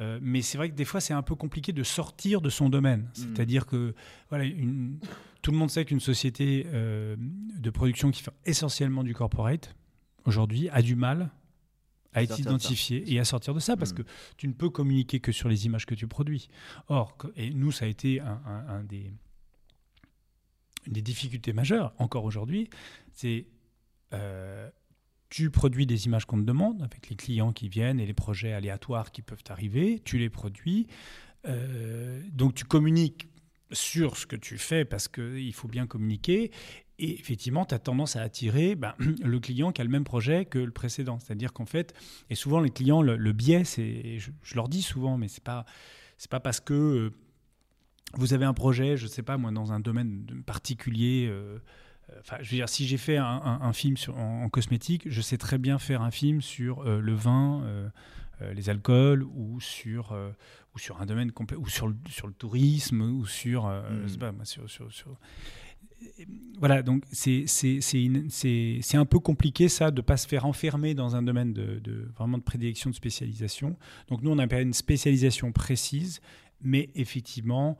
Euh, 0.00 0.18
mais 0.20 0.42
c'est 0.42 0.58
vrai 0.58 0.70
que 0.70 0.74
des 0.74 0.84
fois, 0.84 1.00
c'est 1.00 1.14
un 1.14 1.22
peu 1.22 1.34
compliqué 1.34 1.72
de 1.72 1.82
sortir 1.82 2.40
de 2.40 2.50
son 2.50 2.68
domaine. 2.68 3.02
Hmm. 3.02 3.12
C'est-à-dire 3.14 3.66
que 3.66 3.94
voilà, 4.28 4.44
une, 4.44 4.98
tout 5.42 5.50
le 5.50 5.56
monde 5.56 5.70
sait 5.70 5.84
qu'une 5.84 6.00
société 6.00 6.66
euh, 6.72 7.16
de 7.18 7.70
production 7.70 8.10
qui 8.10 8.22
fait 8.22 8.32
essentiellement 8.44 9.04
du 9.04 9.14
corporate, 9.14 9.74
aujourd'hui, 10.24 10.68
a 10.70 10.82
du 10.82 10.96
mal 10.96 11.30
à 12.12 12.22
être 12.22 12.38
identifiée 12.38 13.12
et 13.12 13.18
à 13.18 13.24
sortir 13.24 13.54
de 13.54 13.60
ça, 13.60 13.76
parce 13.76 13.92
hmm. 13.92 13.96
que 13.96 14.02
tu 14.36 14.48
ne 14.48 14.52
peux 14.52 14.70
communiquer 14.70 15.20
que 15.20 15.32
sur 15.32 15.48
les 15.48 15.66
images 15.66 15.86
que 15.86 15.94
tu 15.94 16.06
produis. 16.06 16.48
Or, 16.88 17.16
et 17.36 17.50
nous, 17.50 17.72
ça 17.72 17.86
a 17.86 17.88
été 17.88 18.20
un, 18.20 18.84
des, 18.84 19.12
une 20.86 20.92
des 20.92 21.02
difficultés 21.02 21.52
majeures, 21.52 21.92
encore 21.98 22.24
aujourd'hui, 22.24 22.68
c'est... 23.12 23.46
Euh, 24.12 24.70
tu 25.34 25.50
produis 25.50 25.84
des 25.84 26.06
images 26.06 26.26
qu'on 26.26 26.36
te 26.36 26.46
demande 26.46 26.80
avec 26.82 27.08
les 27.08 27.16
clients 27.16 27.52
qui 27.52 27.68
viennent 27.68 27.98
et 27.98 28.06
les 28.06 28.14
projets 28.14 28.52
aléatoires 28.52 29.10
qui 29.10 29.20
peuvent 29.20 29.42
arriver, 29.48 30.00
tu 30.04 30.16
les 30.16 30.30
produis. 30.30 30.86
Euh, 31.48 32.22
donc 32.30 32.54
tu 32.54 32.64
communiques 32.64 33.26
sur 33.72 34.16
ce 34.16 34.26
que 34.26 34.36
tu 34.36 34.58
fais 34.58 34.84
parce 34.84 35.08
qu'il 35.08 35.52
faut 35.52 35.66
bien 35.66 35.88
communiquer. 35.88 36.52
Et 37.00 37.18
effectivement, 37.18 37.64
tu 37.64 37.74
as 37.74 37.80
tendance 37.80 38.14
à 38.14 38.22
attirer 38.22 38.76
ben, 38.76 38.94
le 39.24 39.40
client 39.40 39.72
qui 39.72 39.80
a 39.80 39.84
le 39.84 39.90
même 39.90 40.04
projet 40.04 40.44
que 40.44 40.60
le 40.60 40.70
précédent. 40.70 41.18
C'est-à-dire 41.18 41.52
qu'en 41.52 41.66
fait, 41.66 41.94
et 42.30 42.36
souvent 42.36 42.60
les 42.60 42.70
clients, 42.70 43.02
le, 43.02 43.32
biais, 43.32 43.64
c'est, 43.64 44.20
je, 44.20 44.54
leur 44.54 44.68
dis 44.68 44.82
souvent, 44.82 45.18
mais 45.18 45.26
c'est 45.26 45.42
pas, 45.42 45.66
pas 46.30 46.38
parce 46.38 46.60
que 46.60 46.74
euh, 46.74 47.10
vous 48.12 48.34
avez 48.34 48.44
un 48.44 48.54
projet, 48.54 48.96
je 48.96 49.08
sais 49.08 49.24
pas 49.24 49.36
moi, 49.36 49.50
dans 49.50 49.72
un 49.72 49.80
domaine 49.80 50.44
particulier. 50.46 51.26
Euh, 51.28 51.58
enfin, 52.20 52.36
je 52.40 52.50
veux 52.50 52.56
dire, 52.56 52.68
si 52.68 52.86
j'ai 52.86 52.96
fait 52.96 53.16
un, 53.16 53.72
film 53.72 53.96
sur, 53.96 54.18
en, 54.18 54.48
cosmétique, 54.48 55.02
je 55.06 55.20
sais 55.20 55.38
très 55.38 55.58
bien 55.58 55.78
faire 55.78 56.02
un 56.02 56.10
film 56.10 56.40
sur 56.40 56.80
euh, 56.80 57.00
le 57.00 57.14
vin, 57.14 57.62
euh, 57.64 58.52
les 58.52 58.68
alcools, 58.70 59.22
ou 59.22 59.60
sur, 59.60 60.16
ou 60.74 60.78
sur 60.78 61.00
un 61.00 61.06
domaine 61.06 61.32
complet, 61.32 61.56
ou 61.56 61.68
sur 61.68 61.88
le, 61.88 61.96
sur 62.08 62.26
le 62.26 62.32
tourisme, 62.32 63.00
ou 63.00 63.26
sur, 63.26 63.66
hmm. 63.66 64.18
pas, 64.18 64.32
sur, 64.44 64.68
sur, 64.68 64.92
sur 64.92 65.16
voilà, 66.58 66.82
donc 66.82 67.04
c'est 67.12 67.46
un 68.94 69.04
peu 69.06 69.18
compliqué 69.20 69.68
ça 69.68 69.90
de 69.90 70.00
ne 70.00 70.04
pas 70.04 70.18
se 70.18 70.28
faire 70.28 70.44
enfermer 70.44 70.94
dans 70.94 71.16
un 71.16 71.22
domaine 71.22 71.54
de, 71.54 71.78
de, 71.78 72.10
vraiment 72.16 72.36
de 72.36 72.42
prédilection, 72.42 72.90
de 72.90 72.94
spécialisation. 72.94 73.76
Donc 74.08 74.22
nous, 74.22 74.30
on 74.30 74.38
a 74.38 74.60
une 74.60 74.74
spécialisation 74.74 75.50
précise, 75.52 76.20
mais 76.60 76.90
effectivement, 76.94 77.78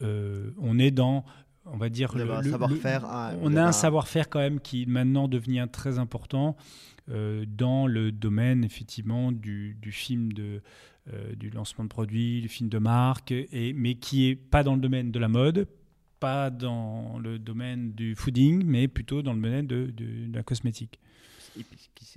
on 0.00 0.78
est 0.78 0.90
dans 0.90 1.24
on 1.66 1.76
va 1.76 1.88
dire 1.88 2.16
le, 2.16 2.26
savoir-faire. 2.42 3.06
on 3.42 3.56
a 3.56 3.64
un 3.64 3.72
savoir-faire 3.72 4.28
quand 4.28 4.38
même 4.38 4.60
qui 4.60 4.86
maintenant 4.86 5.28
devient 5.28 5.68
très 5.70 5.98
important 5.98 6.56
dans 7.08 7.86
le 7.86 8.10
domaine 8.10 8.64
effectivement 8.64 9.32
du, 9.32 9.76
film 9.90 10.32
de 10.32 10.62
du 11.36 11.50
lancement 11.50 11.84
de 11.84 11.88
produits, 11.88 12.40
du 12.40 12.48
film 12.48 12.68
de 12.68 12.78
marque, 12.78 13.30
et, 13.30 13.72
mais 13.74 13.94
qui 13.94 14.28
est 14.28 14.34
pas 14.34 14.62
dans 14.64 14.74
le 14.74 14.80
domaine 14.80 15.12
de 15.12 15.18
la 15.18 15.28
mode, 15.28 15.68
pas 16.18 16.50
dans 16.50 17.18
le 17.18 17.38
domaine 17.38 17.92
du 17.92 18.14
fooding, 18.14 18.64
mais 18.64 18.88
plutôt 18.88 19.22
dans 19.22 19.32
le 19.32 19.40
domaine 19.40 19.66
de, 19.66 19.92
la 20.32 20.42
cosmétique. 20.42 20.98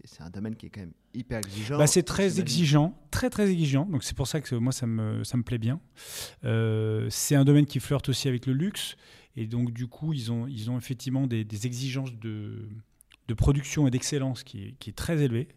C'est 0.05 0.21
un 0.21 0.29
domaine 0.29 0.55
qui 0.55 0.65
est 0.65 0.69
quand 0.69 0.81
même 0.81 0.93
hyper 1.13 1.39
exigeant. 1.39 1.77
Bah, 1.77 1.87
c'est 1.87 2.03
très 2.03 2.39
exigeant, 2.39 2.97
très 3.11 3.29
très 3.29 3.49
exigeant. 3.49 3.85
Donc 3.85 4.03
c'est 4.03 4.15
pour 4.15 4.27
ça 4.27 4.41
que 4.41 4.55
moi 4.55 4.71
ça 4.71 4.85
me, 4.85 5.23
ça 5.23 5.37
me 5.37 5.43
plaît 5.43 5.57
bien. 5.57 5.79
Euh, 6.45 7.07
c'est 7.09 7.35
un 7.35 7.45
domaine 7.45 7.65
qui 7.65 7.79
flirte 7.79 8.09
aussi 8.09 8.27
avec 8.27 8.45
le 8.45 8.53
luxe. 8.53 8.95
Et 9.35 9.47
donc 9.47 9.71
du 9.71 9.87
coup, 9.87 10.13
ils 10.13 10.31
ont, 10.31 10.47
ils 10.47 10.69
ont 10.69 10.77
effectivement 10.77 11.27
des, 11.27 11.45
exigences 11.65 12.13
de, 12.13 12.67
de, 13.27 13.33
production 13.33 13.87
et 13.87 13.91
d'excellence 13.91 14.43
qui, 14.43 14.75
qui, 14.79 14.89
est 14.89 14.93
très 14.93 15.21
élevée. 15.21 15.47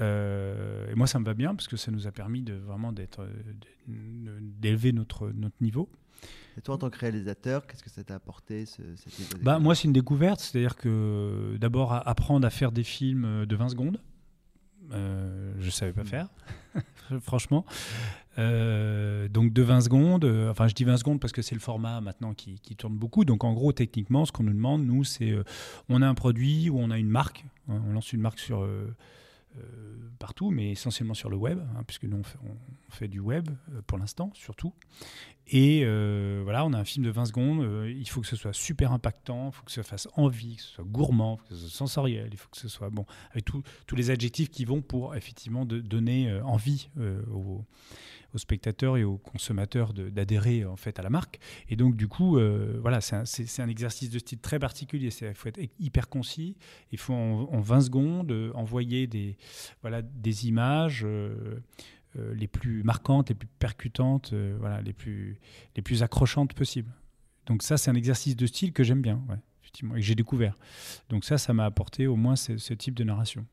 Euh, 0.00 0.90
et 0.90 0.94
moi, 0.94 1.06
ça 1.06 1.18
me 1.18 1.24
va 1.24 1.34
bien 1.34 1.54
parce 1.54 1.68
que 1.68 1.76
ça 1.76 1.90
nous 1.90 2.06
a 2.06 2.12
permis 2.12 2.42
de 2.42 2.54
vraiment 2.54 2.92
d'être, 2.92 3.28
d'élever 3.86 4.92
notre, 4.92 5.30
notre 5.30 5.56
niveau. 5.60 5.90
Et 6.56 6.60
toi, 6.60 6.76
en 6.76 6.78
tant 6.78 6.90
que 6.90 6.98
réalisateur, 6.98 7.66
qu'est-ce 7.66 7.82
que 7.82 7.90
ça 7.90 8.02
t'a 8.02 8.16
apporté 8.16 8.66
ce, 8.66 8.82
bah, 9.42 9.58
Moi, 9.58 9.74
c'est 9.74 9.84
une 9.84 9.92
découverte. 9.92 10.40
C'est-à-dire 10.40 10.76
que 10.76 11.56
d'abord, 11.60 11.92
apprendre 11.92 12.46
à 12.46 12.50
faire 12.50 12.72
des 12.72 12.84
films 12.84 13.46
de 13.46 13.56
20 13.56 13.70
secondes. 13.70 14.00
Euh, 14.92 15.52
je 15.58 15.66
ne 15.66 15.70
savais 15.70 15.92
pas 15.92 16.02
hmm. 16.02 16.06
faire, 16.06 16.28
franchement. 17.20 17.64
Euh, 18.38 19.28
donc 19.28 19.52
de 19.52 19.62
20 19.62 19.80
secondes, 19.82 20.24
euh, 20.24 20.50
enfin 20.50 20.68
je 20.68 20.74
dis 20.74 20.84
20 20.84 20.98
secondes 20.98 21.20
parce 21.20 21.32
que 21.32 21.42
c'est 21.42 21.56
le 21.56 21.60
format 21.60 22.00
maintenant 22.00 22.34
qui, 22.34 22.60
qui, 22.60 22.76
tourne 22.76 22.96
beaucoup. 22.96 23.24
Donc 23.24 23.44
en 23.44 23.52
gros, 23.52 23.72
techniquement, 23.72 24.24
ce 24.24 24.32
qu'on 24.32 24.44
nous 24.44 24.52
demande, 24.52 24.86
nous, 24.86 25.04
c'est 25.04 25.34
on 25.88 26.02
a 26.02 26.06
un 26.06 26.14
produit 26.14 26.70
ou 26.70 26.78
on 26.78 26.90
a 26.90 26.98
une 26.98 27.08
marque, 27.10 27.44
hein, 27.68 27.82
on 27.88 27.92
lance 27.92 28.12
une 28.12 28.20
marque 28.20 28.38
sur 28.38 28.64
euh, 29.56 30.10
partout, 30.18 30.50
mais 30.50 30.72
essentiellement 30.72 31.14
sur 31.14 31.30
le 31.30 31.36
web, 31.36 31.60
hein, 31.60 31.82
puisque 31.86 32.04
nous 32.04 32.18
on 32.18 32.92
fait, 32.92 33.08
du 33.08 33.20
web 33.20 33.48
euh, 33.72 33.80
pour 33.86 33.96
l'instant, 33.96 34.30
surtout. 34.34 34.74
Et 35.50 35.82
euh, 35.84 36.40
voilà, 36.44 36.64
on 36.64 36.72
a 36.72 36.78
un 36.78 36.84
film 36.84 37.04
de 37.04 37.10
20 37.10 37.26
secondes, 37.26 37.86
il 37.88 38.08
faut 38.08 38.20
que 38.20 38.26
ce 38.26 38.36
soit 38.36 38.52
super 38.52 38.92
impactant, 38.92 39.48
il 39.48 39.52
faut 39.52 39.64
que 39.64 39.72
ça 39.72 39.82
fasse 39.82 40.08
envie, 40.14 40.56
que 40.56 40.62
ce 40.62 40.68
soit 40.68 40.84
gourmand, 40.84 41.36
que 41.36 41.54
ce 41.54 41.56
soit 41.56 41.70
sensoriel, 41.70 42.28
il 42.32 42.38
faut 42.38 42.48
que 42.50 42.58
ce 42.58 42.68
soit 42.68 42.90
bon, 42.90 43.06
avec 43.30 43.44
tous 43.44 43.96
les 43.96 44.10
adjectifs 44.10 44.50
qui 44.50 44.64
vont 44.64 44.82
pour 44.82 45.16
effectivement 45.16 45.64
de, 45.64 45.80
donner 45.80 46.40
envie 46.42 46.88
aux 48.34 48.38
spectateurs 48.38 48.96
et 48.96 49.04
aux 49.04 49.16
consommateurs 49.16 49.92
d'adhérer 49.94 50.64
en 50.64 50.76
fait 50.76 50.98
à 50.98 51.02
la 51.02 51.10
marque. 51.10 51.38
Et 51.68 51.76
donc 51.76 51.96
du 51.96 52.08
coup, 52.08 52.38
euh, 52.38 52.78
voilà, 52.80 53.00
c'est 53.00 53.60
un, 53.60 53.68
exercice 53.68 54.10
de 54.10 54.18
style 54.18 54.38
très 54.38 54.58
particulier. 54.58 55.10
Il 55.22 55.34
faut 55.34 55.48
être 55.48 55.60
hyper 55.78 56.08
concis. 56.08 56.56
Il 56.92 56.98
faut 56.98 57.14
en, 57.14 57.60
20 57.60 57.80
secondes 57.80 58.32
euh, 58.32 58.52
envoyer 58.54 59.06
des, 59.06 59.36
voilà, 59.80 60.02
des 60.02 60.46
images. 60.46 61.06
Euh, 62.18 62.34
les 62.34 62.46
plus 62.46 62.82
marquantes, 62.82 63.28
les 63.28 63.34
plus 63.34 63.48
percutantes, 63.58 64.32
voilà, 64.58 64.80
les 64.80 64.92
plus, 64.92 65.38
les 65.76 65.82
plus 65.82 66.02
accrochantes 66.02 66.52
possibles. 66.54 66.92
Donc 67.46 67.62
ça, 67.62 67.76
c'est 67.76 67.90
un 67.90 67.94
exercice 67.94 68.36
de 68.36 68.46
style 68.46 68.72
que 68.72 68.84
j'aime 68.84 69.00
bien, 69.00 69.22
ouais, 69.28 69.38
effectivement, 69.62 69.94
et 69.94 70.00
que 70.00 70.06
j'ai 70.06 70.14
découvert. 70.14 70.56
Donc 71.08 71.24
ça, 71.24 71.38
ça 71.38 71.52
m'a 71.52 71.64
apporté 71.64 72.06
au 72.06 72.16
moins 72.16 72.36
ce 72.36 72.74
type 72.74 72.94
de 72.94 73.04
narration. 73.04 73.46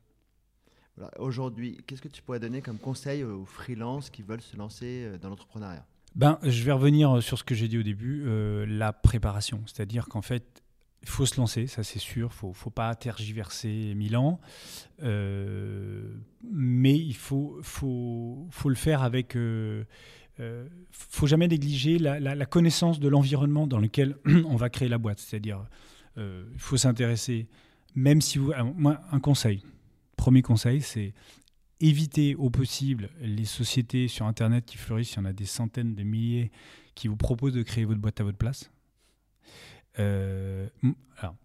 Aujourd'hui, 1.20 1.78
qu'est-ce 1.86 2.01
que 2.01 2.07
tu 2.07 2.22
pourrais 2.22 2.39
donner 2.39 2.61
comme 2.61 2.78
conseil 2.78 3.24
aux 3.24 3.45
freelances 3.45 4.09
qui 4.09 4.22
veulent 4.22 4.41
se 4.41 4.55
lancer 4.55 5.03
euh, 5.03 5.18
dans 5.18 5.30
l'entrepreneuriat? 5.30 5.86
Ben, 6.16 6.39
Je 6.43 6.63
vais 6.63 6.72
revenir 6.72 7.22
sur 7.22 7.38
ce 7.38 7.43
que 7.43 7.53
j'ai 7.53 7.68
dit 7.68 7.78
au 7.78 7.84
début, 7.84 8.24
euh, 8.26 8.66
la 8.66 8.93
préparation. 8.93 9.61
C'est-à-dire 9.66 10.07
qu'en 10.07 10.22
fait, 10.22 10.63
il 11.06 11.10
faut 11.10 11.26
se 11.26 11.38
lancer, 11.38 11.68
ça 11.68 11.84
c'est 11.84 11.99
sûr, 11.99 12.32
il 12.41 12.47
ne 12.47 12.53
faut, 12.53 12.70
pas 12.72 12.93
tergiverser 12.95 13.93
mille 13.95 14.18
ans, 14.18 14.39
euh, 15.03 16.16
mais 16.51 16.97
il 16.97 17.16
faut, 17.16 17.60
faut, 17.62 18.47
faut, 18.49 18.70
le 18.70 18.76
faire 18.76 19.03
avec... 19.03 19.36
il 19.36 19.86
ne 20.39 20.66
faut 20.91 21.28
jamais 21.28 21.47
négliger 21.47 21.99
la, 21.99 22.45
connaissance 22.45 22.99
de 22.99 23.08
l'environnement 23.08 23.68
dans 23.68 23.80
lequel 23.80 24.18
on 24.47 24.56
va 24.56 24.70
créer 24.70 24.89
la 24.89 24.97
boîte. 24.97 25.20
C'est-à-dire, 25.20 25.66
il 26.18 26.58
faut 26.58 26.78
s'intéresser, 26.78 27.47
même 27.93 28.20
si 28.20 28.39
vous... 28.39 28.51
Moi, 28.76 28.99
un 29.12 29.20
conseil, 29.20 29.64
Premier 30.18 30.41
conseil, 30.41 30.82
c'est 30.82 31.14
éviter 31.80 32.36
au 32.36 32.49
possible 32.49 33.10
les 33.20 33.45
sociétés 33.45 34.08
sur 34.08 34.26
Internet 34.26 34.66
qui 34.66 34.78
fleurissent. 34.78 35.14
Il 35.14 35.18
y 35.18 35.20
en 35.20 35.26
a 35.26 35.34
des 35.34 35.45
centaines 35.45 35.93
de 35.93 36.03
milliers 36.03 36.51
qui 36.95 37.08
vous 37.08 37.18
proposent 37.18 37.53
de 37.53 37.64
créer 37.64 37.86
votre 37.86 37.99
boîte 37.99 38.22
à 38.22 38.24
votre 38.24 38.38
place. 38.38 38.72
Euh, 40.00 40.68
alors, 41.18 41.36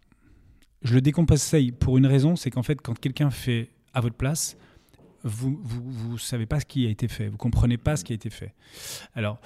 je 0.82 0.94
le 0.94 1.00
déconseille 1.00 1.72
pour 1.72 1.98
une 1.98 2.06
raison, 2.06 2.36
c'est 2.36 2.50
qu'en 2.50 2.62
fait, 2.62 2.80
quand 2.80 2.98
quelqu'un 2.98 3.30
fait 3.30 3.68
à 3.94 4.00
votre 4.00 4.16
place, 4.16 4.56
vous 5.22 5.50
ne 5.50 5.56
vous, 5.62 5.82
vous 5.90 6.18
savez 6.18 6.46
pas 6.46 6.60
ce 6.60 6.66
qui 6.66 6.86
a 6.86 6.90
été 6.90 7.08
fait, 7.08 7.28
vous 7.28 7.36
comprenez 7.36 7.76
pas 7.76 7.96
ce 7.96 8.04
qui 8.04 8.12
a 8.12 8.14
été 8.14 8.30
fait. 8.30 8.54
Alors, 9.14 9.38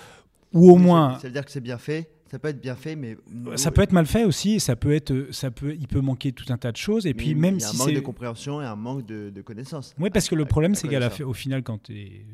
ou 0.53 0.71
au 0.71 0.77
moins. 0.77 1.19
Ça 1.19 1.27
veut 1.27 1.33
dire 1.33 1.45
que 1.45 1.51
c'est 1.51 1.61
bien 1.61 1.79
fait 1.79 2.11
ça 2.35 2.41
peut 2.41 2.49
être 2.49 2.61
bien 2.61 2.75
fait, 2.75 2.97
mais 2.97 3.17
ça 3.55 3.71
peut 3.71 3.83
être 3.83 3.93
mal 3.93 4.07
fait 4.07 4.25
aussi. 4.25 4.59
Ça 4.59 4.75
peut 4.75 4.93
être, 4.93 5.29
ça 5.31 5.53
peut, 5.53 5.73
il 5.79 5.87
peut 5.87 6.01
manquer 6.01 6.33
tout 6.33 6.53
un 6.53 6.57
tas 6.57 6.73
de 6.73 6.77
choses. 6.77 7.07
Et 7.07 7.15
puis 7.15 7.33
même 7.37 7.61
si 7.61 7.77
c'est 7.77 7.83
un 7.83 7.87
manque 7.87 7.95
de 7.95 8.01
compréhension 8.01 8.61
et 8.61 8.65
un 8.65 8.75
manque 8.75 9.07
de, 9.07 9.41
connaissances. 9.43 9.95
Oui, 10.01 10.11
parce 10.11 10.29
que 10.29 10.35
le 10.35 10.45
problème, 10.45 10.75
c'est 10.75 10.89
qu'au 10.89 11.33
final, 11.33 11.63
quand 11.63 11.81
tu 11.85 11.97
es 11.97 12.27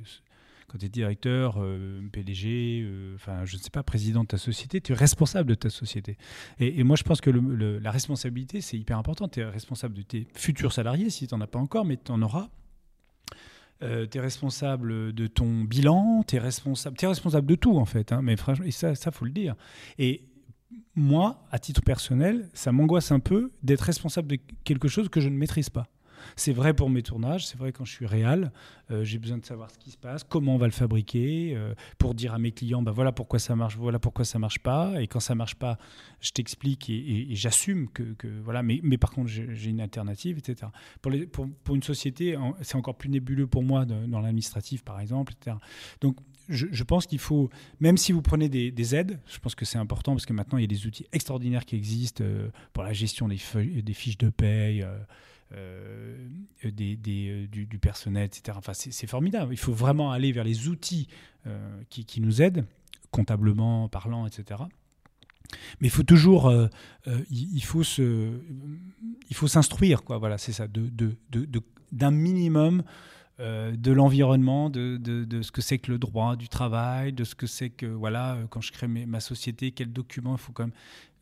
quand 0.70 0.78
tu 0.78 0.86
es 0.86 0.88
directeur, 0.88 1.56
euh, 1.58 2.00
PDG, 2.12 2.82
euh, 2.84 3.16
enfin, 3.16 3.44
je 3.44 3.56
ne 3.56 3.60
sais 3.60 3.70
pas, 3.70 3.82
président 3.82 4.22
de 4.22 4.28
ta 4.28 4.38
société, 4.38 4.80
tu 4.80 4.92
es 4.92 4.94
responsable 4.94 5.48
de 5.48 5.54
ta 5.56 5.68
société. 5.68 6.16
Et, 6.60 6.84
moi, 6.84 6.94
je 6.94 7.02
pense 7.02 7.20
que 7.20 7.30
la 7.30 7.90
responsabilité, 7.90 8.60
c'est 8.60 8.78
hyper 8.78 8.96
important. 8.96 9.26
Tu 9.26 9.40
es 9.40 9.44
responsable 9.44 9.94
de 9.94 10.02
tes 10.02 10.28
futurs 10.34 10.72
salariés, 10.72 11.10
si 11.10 11.26
tu 11.26 11.34
n'en 11.34 11.40
as 11.40 11.48
pas 11.48 11.58
encore, 11.58 11.84
mais 11.84 11.96
tu 11.96 12.12
en 12.12 12.22
auras. 12.22 12.50
Euh, 13.82 14.06
tu 14.08 14.18
es 14.18 14.20
responsable 14.20 15.12
de 15.12 15.26
ton 15.26 15.64
bilan, 15.64 16.22
tu 16.24 16.36
es 16.36 16.38
responsable, 16.38 16.96
es 17.00 17.06
responsable 17.06 17.46
de 17.46 17.54
tout 17.54 17.78
en 17.78 17.86
fait, 17.86 18.12
hein, 18.12 18.20
mais 18.22 18.36
franchement, 18.36 18.66
et 18.66 18.70
ça, 18.72 18.94
ça 18.94 19.10
faut 19.10 19.24
le 19.24 19.30
dire. 19.30 19.56
Et 19.98 20.28
moi, 20.94 21.46
à 21.50 21.58
titre 21.58 21.82
personnel, 21.82 22.48
ça 22.52 22.72
m'angoisse 22.72 23.10
un 23.10 23.20
peu 23.20 23.52
d'être 23.62 23.80
responsable 23.80 24.28
de 24.28 24.38
quelque 24.64 24.86
chose 24.86 25.08
que 25.08 25.20
je 25.20 25.30
ne 25.30 25.36
maîtrise 25.36 25.70
pas. 25.70 25.88
C'est 26.36 26.52
vrai 26.52 26.74
pour 26.74 26.90
mes 26.90 27.02
tournages, 27.02 27.46
c'est 27.46 27.58
vrai 27.58 27.72
quand 27.72 27.84
je 27.84 27.92
suis 27.92 28.06
réel, 28.06 28.52
euh, 28.90 29.04
j'ai 29.04 29.18
besoin 29.18 29.38
de 29.38 29.44
savoir 29.44 29.70
ce 29.70 29.78
qui 29.78 29.90
se 29.90 29.96
passe, 29.96 30.24
comment 30.24 30.54
on 30.54 30.58
va 30.58 30.66
le 30.66 30.72
fabriquer, 30.72 31.54
euh, 31.56 31.74
pour 31.98 32.14
dire 32.14 32.34
à 32.34 32.38
mes 32.38 32.52
clients, 32.52 32.82
bah 32.82 32.92
voilà 32.92 33.12
pourquoi 33.12 33.38
ça 33.38 33.56
marche, 33.56 33.76
voilà 33.76 33.98
pourquoi 33.98 34.24
ça 34.24 34.38
marche 34.38 34.58
pas, 34.58 35.00
et 35.00 35.06
quand 35.06 35.20
ça 35.20 35.34
marche 35.34 35.54
pas, 35.54 35.78
je 36.20 36.30
t'explique 36.30 36.90
et, 36.90 37.26
j'assume 37.30 37.88
que, 37.88 38.04
voilà, 38.42 38.62
mais, 38.62 38.80
par 38.98 39.10
contre 39.10 39.28
j'ai 39.28 39.70
une 39.70 39.80
alternative, 39.80 40.38
etc. 40.38 40.70
Pour, 41.00 41.74
une 41.74 41.82
société, 41.82 42.36
c'est 42.62 42.76
encore 42.76 42.96
plus 42.96 43.08
nébuleux 43.08 43.46
pour 43.46 43.62
moi 43.62 43.84
dans 43.84 44.20
l'administratif 44.20 44.84
par 44.84 45.00
exemple, 45.00 45.32
etc. 45.32 45.56
Donc 46.00 46.16
je, 46.50 46.82
pense 46.82 47.06
qu'il 47.06 47.18
faut, 47.18 47.48
même 47.78 47.96
si 47.96 48.12
vous 48.12 48.22
prenez 48.22 48.48
des, 48.48 48.94
aides, 48.94 49.20
je 49.26 49.38
pense 49.38 49.54
que 49.54 49.64
c'est 49.64 49.78
important 49.78 50.12
parce 50.12 50.26
que 50.26 50.32
maintenant 50.32 50.58
il 50.58 50.62
y 50.62 50.64
a 50.64 50.68
des 50.68 50.86
outils 50.86 51.06
extraordinaires 51.12 51.64
qui 51.64 51.76
existent 51.76 52.24
euh, 52.24 52.48
pour 52.72 52.82
la 52.82 52.92
gestion 52.92 53.28
des, 53.28 53.36
fiches 53.36 54.18
de 54.18 54.30
paye, 54.30 54.84
des, 55.52 56.98
euh, 57.30 57.46
du, 57.46 57.78
personnel, 57.78 58.24
etc. 58.24 58.56
Enfin, 58.58 58.72
c'est 58.74 59.06
formidable. 59.06 59.52
Il 59.52 59.58
faut 59.58 59.72
vraiment 59.72 60.12
aller 60.12 60.32
vers 60.32 60.44
les 60.44 60.68
outils 60.68 61.08
euh, 61.46 61.82
qui, 61.88 62.20
nous 62.20 62.42
aident, 62.42 62.64
comptablement 63.10 63.88
parlant, 63.88 64.26
etc. 64.26 64.62
Mais 65.80 65.88
il 65.88 65.90
faut 65.90 66.04
toujours, 66.04 66.52
il, 67.06 67.56
il 67.56 67.62
faut 67.64 67.82
s'instruire, 69.48 70.04
quoi. 70.04 70.18
Voilà, 70.18 70.38
c'est 70.38 70.52
ça, 70.52 70.68
d'un 70.68 72.10
minimum 72.12 72.84
de 73.38 73.90
l'environnement, 73.90 74.70
de, 74.70 75.42
ce 75.42 75.50
que 75.50 75.60
c'est 75.60 75.78
que 75.78 75.90
le 75.90 75.98
droit 75.98 76.36
du 76.36 76.48
travail, 76.48 77.12
de 77.12 77.24
ce 77.24 77.34
que 77.34 77.48
c'est 77.48 77.70
que, 77.70 77.86
voilà, 77.86 78.38
quand 78.50 78.60
je 78.60 78.70
crée 78.70 78.86
ma 78.86 79.18
société, 79.18 79.72
quels 79.72 79.92
documents 79.92 80.36
il 80.36 80.38
faut 80.38 80.52
quand 80.52 80.64
même 80.64 80.74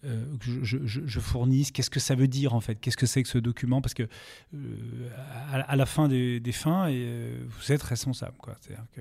euh, 0.05 0.36
que 0.38 0.64
je, 0.64 0.78
je, 0.84 1.20
fournisse, 1.20 1.72
qu'est-ce 1.72 1.90
que 1.90 1.99
ça 1.99 2.14
veut 2.14 2.28
dire 2.28 2.55
en 2.55 2.61
fait, 2.61 2.76
qu'est-ce 2.76 2.96
que 2.96 3.07
c'est 3.07 3.22
que 3.22 3.28
ce 3.28 3.38
document, 3.38 3.80
parce 3.80 3.94
que 3.94 4.07
euh, 4.55 5.09
à, 5.51 5.74
la 5.74 5.86
fin 5.86 6.07
des, 6.07 6.40
fins, 6.53 6.86
et, 6.86 6.94
euh, 6.96 7.44
vous 7.49 7.72
êtes 7.72 7.82
responsable. 7.82 8.36
C'est-à-dire 8.61 8.84
que 8.92 9.01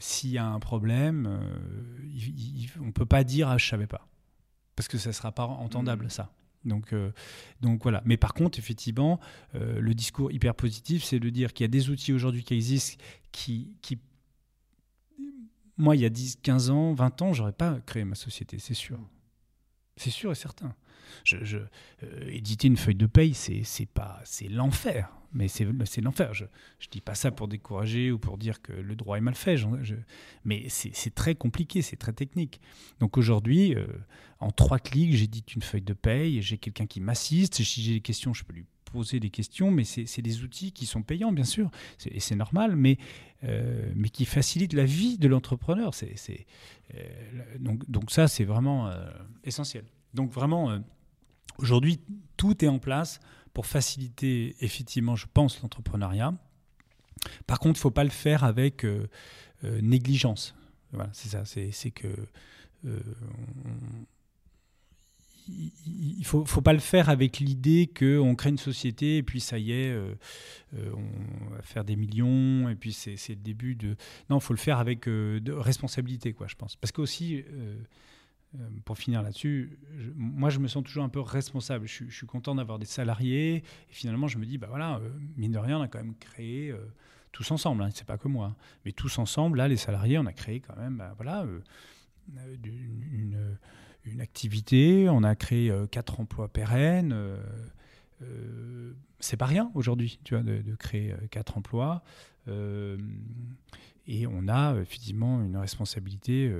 s'il 0.00 0.30
y 0.30 0.38
a 0.38 0.44
un 0.44 0.58
problème, 0.58 1.38
on 2.80 2.86
ne 2.86 2.90
peut 2.90 3.06
pas 3.06 3.22
dire 3.22 3.48
ah, 3.48 3.58
je 3.58 3.66
ne 3.66 3.70
savais 3.70 3.86
pas, 3.86 4.08
parce 4.74 4.88
que 4.88 4.98
ça 4.98 5.10
ne 5.10 5.14
sera 5.14 5.30
pas 5.30 5.44
entendable 5.44 6.06
mmh. 6.06 6.10
ça. 6.10 6.32
Donc, 6.64 6.92
donc 7.60 7.84
voilà. 7.84 8.02
Mais 8.04 8.16
par 8.16 8.34
contre, 8.34 8.58
effectivement, 8.58 9.20
le 9.54 9.94
discours 9.94 10.32
hyper 10.32 10.56
positif, 10.56 11.04
c'est 11.04 11.20
de 11.20 11.30
dire 11.30 11.52
qu'il 11.52 11.62
y 11.62 11.66
a 11.66 11.68
des 11.68 11.88
outils 11.88 12.12
aujourd'hui 12.12 12.42
qui 12.42 12.54
existent 12.54 13.00
qui, 13.30 13.76
qui 13.80 14.00
moi, 15.76 15.94
il 15.94 16.02
y 16.02 16.04
a 16.04 16.10
10, 16.10 16.40
15 16.42 16.70
ans, 16.70 16.92
20 16.92 17.22
ans, 17.22 17.32
j'aurais 17.32 17.52
pas 17.52 17.78
créé 17.86 18.04
ma 18.04 18.16
société, 18.16 18.58
c'est 18.58 18.74
sûr. 18.74 18.98
C'est 19.98 20.10
sûr 20.10 20.32
et 20.32 20.34
certain. 20.34 20.74
Je, 21.24 21.56
euh, 21.56 21.66
éditer 22.28 22.68
une 22.68 22.76
feuille 22.76 22.94
de 22.94 23.06
paye, 23.06 23.34
c'est 23.34 23.86
pas 23.92 24.20
c'est 24.24 24.48
l'enfer. 24.48 25.10
Mais 25.32 25.48
c'est 25.48 25.64
l'enfer. 26.00 26.32
Je 26.34 26.44
ne 26.44 26.48
dis 26.90 27.00
pas 27.00 27.14
ça 27.14 27.30
pour 27.30 27.48
décourager 27.48 28.10
ou 28.10 28.18
pour 28.18 28.38
dire 28.38 28.62
que 28.62 28.72
le 28.72 28.96
droit 28.96 29.18
est 29.18 29.20
mal 29.20 29.34
fait. 29.34 29.56
mais 30.44 30.66
c'est 30.68 31.14
très 31.14 31.34
compliqué, 31.34 31.82
c'est 31.82 31.96
très 31.96 32.12
technique. 32.12 32.60
Donc 33.00 33.18
aujourd'hui, 33.18 33.74
euh, 33.74 33.86
en 34.40 34.50
trois 34.50 34.78
clics, 34.78 35.14
j'édite 35.14 35.54
une 35.54 35.62
feuille 35.62 35.82
de 35.82 35.92
paye, 35.92 36.40
j'ai 36.42 36.58
quelqu'un 36.58 36.86
qui 36.86 37.00
m'assiste. 37.00 37.62
Si 37.62 37.82
j'ai 37.82 37.94
des 37.94 38.00
questions, 38.00 38.32
je 38.32 38.44
peux 38.44 38.54
lui 38.54 38.64
poser 38.84 39.20
des 39.20 39.28
questions, 39.28 39.70
mais 39.70 39.84
c'est 39.84 40.22
des 40.22 40.42
outils 40.42 40.72
qui 40.72 40.86
sont 40.86 41.02
payants, 41.02 41.30
bien 41.30 41.44
sûr, 41.44 41.70
et 42.06 42.20
c'est 42.20 42.36
normal, 42.36 42.74
mais, 42.74 42.96
euh, 43.44 43.92
mais 43.94 44.08
qui 44.08 44.24
facilitent 44.24 44.72
la 44.72 44.86
vie 44.86 45.18
de 45.18 45.28
l'entrepreneur. 45.28 45.92
Donc, 47.60 47.88
donc 47.90 48.10
ça, 48.10 48.28
c'est 48.28 48.44
vraiment 48.44 48.90
essentiel. 49.44 49.84
Donc 50.14 50.32
vraiment, 50.32 50.80
Aujourd'hui, 51.58 51.98
tout 52.36 52.64
est 52.64 52.68
en 52.68 52.78
place 52.78 53.20
pour 53.52 53.66
faciliter 53.66 54.56
effectivement, 54.60 55.16
je 55.16 55.26
pense, 55.32 55.60
l'entrepreneuriat. 55.62 56.34
Par 57.46 57.58
contre, 57.58 57.76
il 57.76 57.80
ne 57.80 57.82
faut 57.82 57.90
pas 57.90 58.04
le 58.04 58.10
faire 58.10 58.44
avec 58.44 58.84
euh, 58.84 59.08
euh, 59.64 59.80
négligence. 59.80 60.54
Voilà, 60.92 61.10
c'est 61.12 61.28
ça. 61.28 61.44
C'est 61.44 61.90
que 61.90 62.08
euh, 62.86 63.00
il 65.48 66.24
faut, 66.24 66.44
faut 66.44 66.60
pas 66.60 66.74
le 66.74 66.78
faire 66.78 67.08
avec 67.08 67.38
l'idée 67.38 67.90
qu'on 67.98 68.34
crée 68.34 68.50
une 68.50 68.58
société 68.58 69.16
et 69.16 69.22
puis 69.22 69.40
ça 69.40 69.58
y 69.58 69.72
est, 69.72 69.96
on 70.74 71.54
va 71.54 71.62
faire 71.62 71.84
des 71.84 71.96
millions 71.96 72.68
et 72.68 72.74
puis 72.74 72.92
c'est 72.92 73.16
le 73.30 73.36
début 73.36 73.74
de. 73.74 73.96
Non, 74.28 74.38
il 74.38 74.42
faut 74.42 74.52
le 74.52 74.58
faire 74.58 74.78
avec 74.78 75.06
responsabilité, 75.06 76.34
quoi, 76.34 76.48
je 76.48 76.54
pense. 76.54 76.76
Parce 76.76 76.92
que 76.92 77.00
aussi, 77.00 77.42
euh, 78.54 78.66
pour 78.86 78.96
finir 78.96 79.22
là-dessus, 79.22 79.78
moi 80.16 80.48
je 80.48 80.58
me 80.58 80.68
sens 80.68 80.82
toujours 80.82 81.04
un 81.04 81.10
peu 81.10 81.20
responsable. 81.20 81.86
Je, 81.86 82.04
suis 82.08 82.26
content 82.26 82.54
d'avoir 82.54 82.78
des 82.78 82.86
salariés 82.86 83.56
et 83.56 83.62
finalement 83.90 84.26
je 84.26 84.38
me 84.38 84.46
dis, 84.46 84.56
bah 84.56 84.68
voilà, 84.70 84.96
euh, 84.96 85.10
mine 85.36 85.52
de 85.52 85.58
rien, 85.58 85.78
on 85.78 85.82
a 85.82 85.88
quand 85.88 85.98
même 85.98 86.14
créé 86.14 86.70
euh, 86.70 86.78
tous 87.30 87.50
ensemble, 87.50 87.82
hein, 87.82 87.90
c'est 87.92 88.06
pas 88.06 88.16
que 88.16 88.26
moi, 88.26 88.46
hein, 88.46 88.56
mais 88.86 88.92
tous 88.92 89.18
ensemble, 89.18 89.58
là 89.58 89.68
les 89.68 89.76
salariés, 89.76 90.18
on 90.18 90.24
a 90.24 90.32
créé 90.32 90.60
quand 90.60 90.76
même, 90.76 90.96
bah, 90.96 91.12
voilà, 91.16 91.44
une, 92.64 94.20
activité, 94.20 95.10
on 95.10 95.22
a 95.22 95.34
créé 95.34 95.70
quatre 95.90 96.18
emplois 96.18 96.48
pérennes. 96.48 97.14
c'est 99.20 99.36
pas 99.36 99.44
rien 99.44 99.70
aujourd'hui, 99.74 100.18
tu 100.24 100.34
vois, 100.34 100.42
de 100.42 100.74
créer 100.76 101.14
quatre 101.30 101.58
emplois. 101.58 102.02
et 102.46 104.26
on 104.26 104.48
a 104.48 104.74
effectivement 104.80 105.42
une 105.42 105.58
responsabilité 105.58 106.50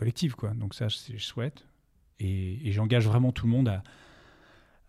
collective. 0.00 0.34
Quoi. 0.34 0.50
Donc 0.54 0.74
ça, 0.74 0.88
je 0.88 1.18
souhaite. 1.18 1.66
Et, 2.18 2.72
j'engage 2.72 3.06
vraiment 3.06 3.32
tout 3.32 3.46
le 3.46 3.52
monde 3.52 3.68
à, 3.68 3.82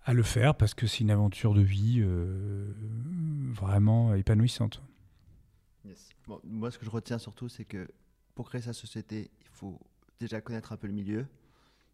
à 0.05 0.13
le 0.13 0.23
faire 0.23 0.55
parce 0.55 0.73
que 0.73 0.87
c'est 0.87 0.99
une 0.99 1.11
aventure 1.11 1.53
de 1.53 1.61
vie 1.61 1.99
euh, 1.99 2.73
vraiment 3.51 4.15
épanouissante. 4.15 4.81
moi, 6.45 6.71
ce 6.71 6.79
que 6.79 6.85
je 6.85 6.89
retiens 6.89 7.17
surtout, 7.17 7.49
c'est 7.49 7.65
que 7.65 7.89
pour 8.35 8.47
créer 8.49 8.61
sa 8.61 8.73
société, 8.73 9.29
il 9.41 9.47
faut 9.51 9.79
déjà 10.19 10.39
connaître 10.39 10.71
un 10.71 10.77
peu 10.77 10.87
le 10.87 10.93
milieu, 10.93 11.25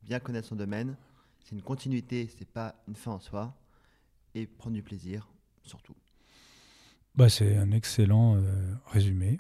bien 0.03 0.19
connaître 0.19 0.47
son 0.47 0.55
domaine. 0.55 0.95
C'est 1.43 1.55
une 1.55 1.63
continuité, 1.63 2.29
c'est 2.37 2.47
pas 2.47 2.75
une 2.87 2.95
fin 2.95 3.11
en 3.11 3.19
soi. 3.19 3.55
Et 4.35 4.45
prendre 4.45 4.75
du 4.75 4.83
plaisir, 4.83 5.27
surtout. 5.63 5.95
Bah, 7.15 7.29
c'est 7.29 7.57
un 7.57 7.71
excellent 7.71 8.35
euh, 8.35 8.75
résumé. 8.85 9.39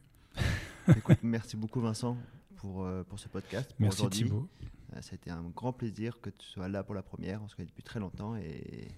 Écoute, 0.87 1.19
merci 1.21 1.55
beaucoup 1.55 1.79
Vincent 1.79 2.17
pour, 2.57 2.83
euh, 2.83 3.03
pour 3.03 3.19
ce 3.19 3.27
podcast. 3.29 3.73
Merci 3.79 4.07
Thibault. 4.09 4.47
Euh, 4.95 5.01
ça 5.01 5.11
a 5.13 5.15
été 5.15 5.29
un 5.29 5.43
grand 5.55 5.73
plaisir 5.73 6.19
que 6.21 6.29
tu 6.29 6.45
sois 6.45 6.67
là 6.67 6.83
pour 6.83 6.95
la 6.95 7.03
première. 7.03 7.41
On 7.43 7.47
se 7.47 7.55
connaît 7.55 7.67
depuis 7.67 7.83
très 7.83 7.99
longtemps 7.99 8.35
et 8.35 8.89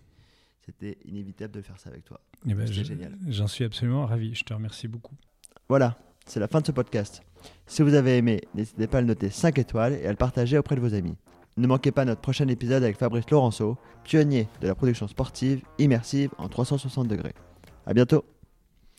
c'était 0.66 0.98
inévitable 1.06 1.54
de 1.54 1.62
faire 1.62 1.80
ça 1.80 1.90
avec 1.90 2.06
toi. 2.06 2.20
Eh 2.48 2.54
ben, 2.54 2.66
c'était 2.68 2.84
génial. 2.84 3.18
J'en 3.28 3.48
suis 3.48 3.64
absolument 3.64 4.06
ravi. 4.06 4.34
Je 4.34 4.44
te 4.44 4.54
remercie 4.54 4.88
beaucoup. 4.88 5.16
Voilà, 5.68 5.98
c'est 6.26 6.40
la 6.40 6.48
fin 6.48 6.62
de 6.62 6.66
ce 6.66 6.72
podcast. 6.72 7.22
Si 7.68 7.82
vous 7.82 7.94
avez 7.94 8.18
aimé, 8.18 8.42
n'hésitez 8.56 8.88
pas 8.88 9.00
à 9.00 9.02
le 9.02 9.08
noter 9.08 9.30
5 9.30 9.58
étoiles 9.60 9.94
et 9.94 10.06
à 10.06 10.12
le 10.12 10.18
partager 10.18 10.58
auprès 10.58 10.76
de 10.76 10.82
vos 10.82 10.94
amis. 10.94 11.16
Ne 11.58 11.68
manquez 11.68 11.92
pas 11.92 12.06
notre 12.06 12.22
prochain 12.22 12.48
épisode 12.48 12.84
avec 12.84 12.98
Fabrice 12.98 13.30
Laurenceau, 13.30 13.78
pionnier 14.04 14.48
de 14.62 14.68
la 14.68 14.76
production 14.76 15.08
sportive 15.08 15.62
immersive 15.78 16.32
en 16.38 16.48
360 16.48 17.08
degrés. 17.08 17.34
À 17.86 17.94
bientôt 17.94 18.24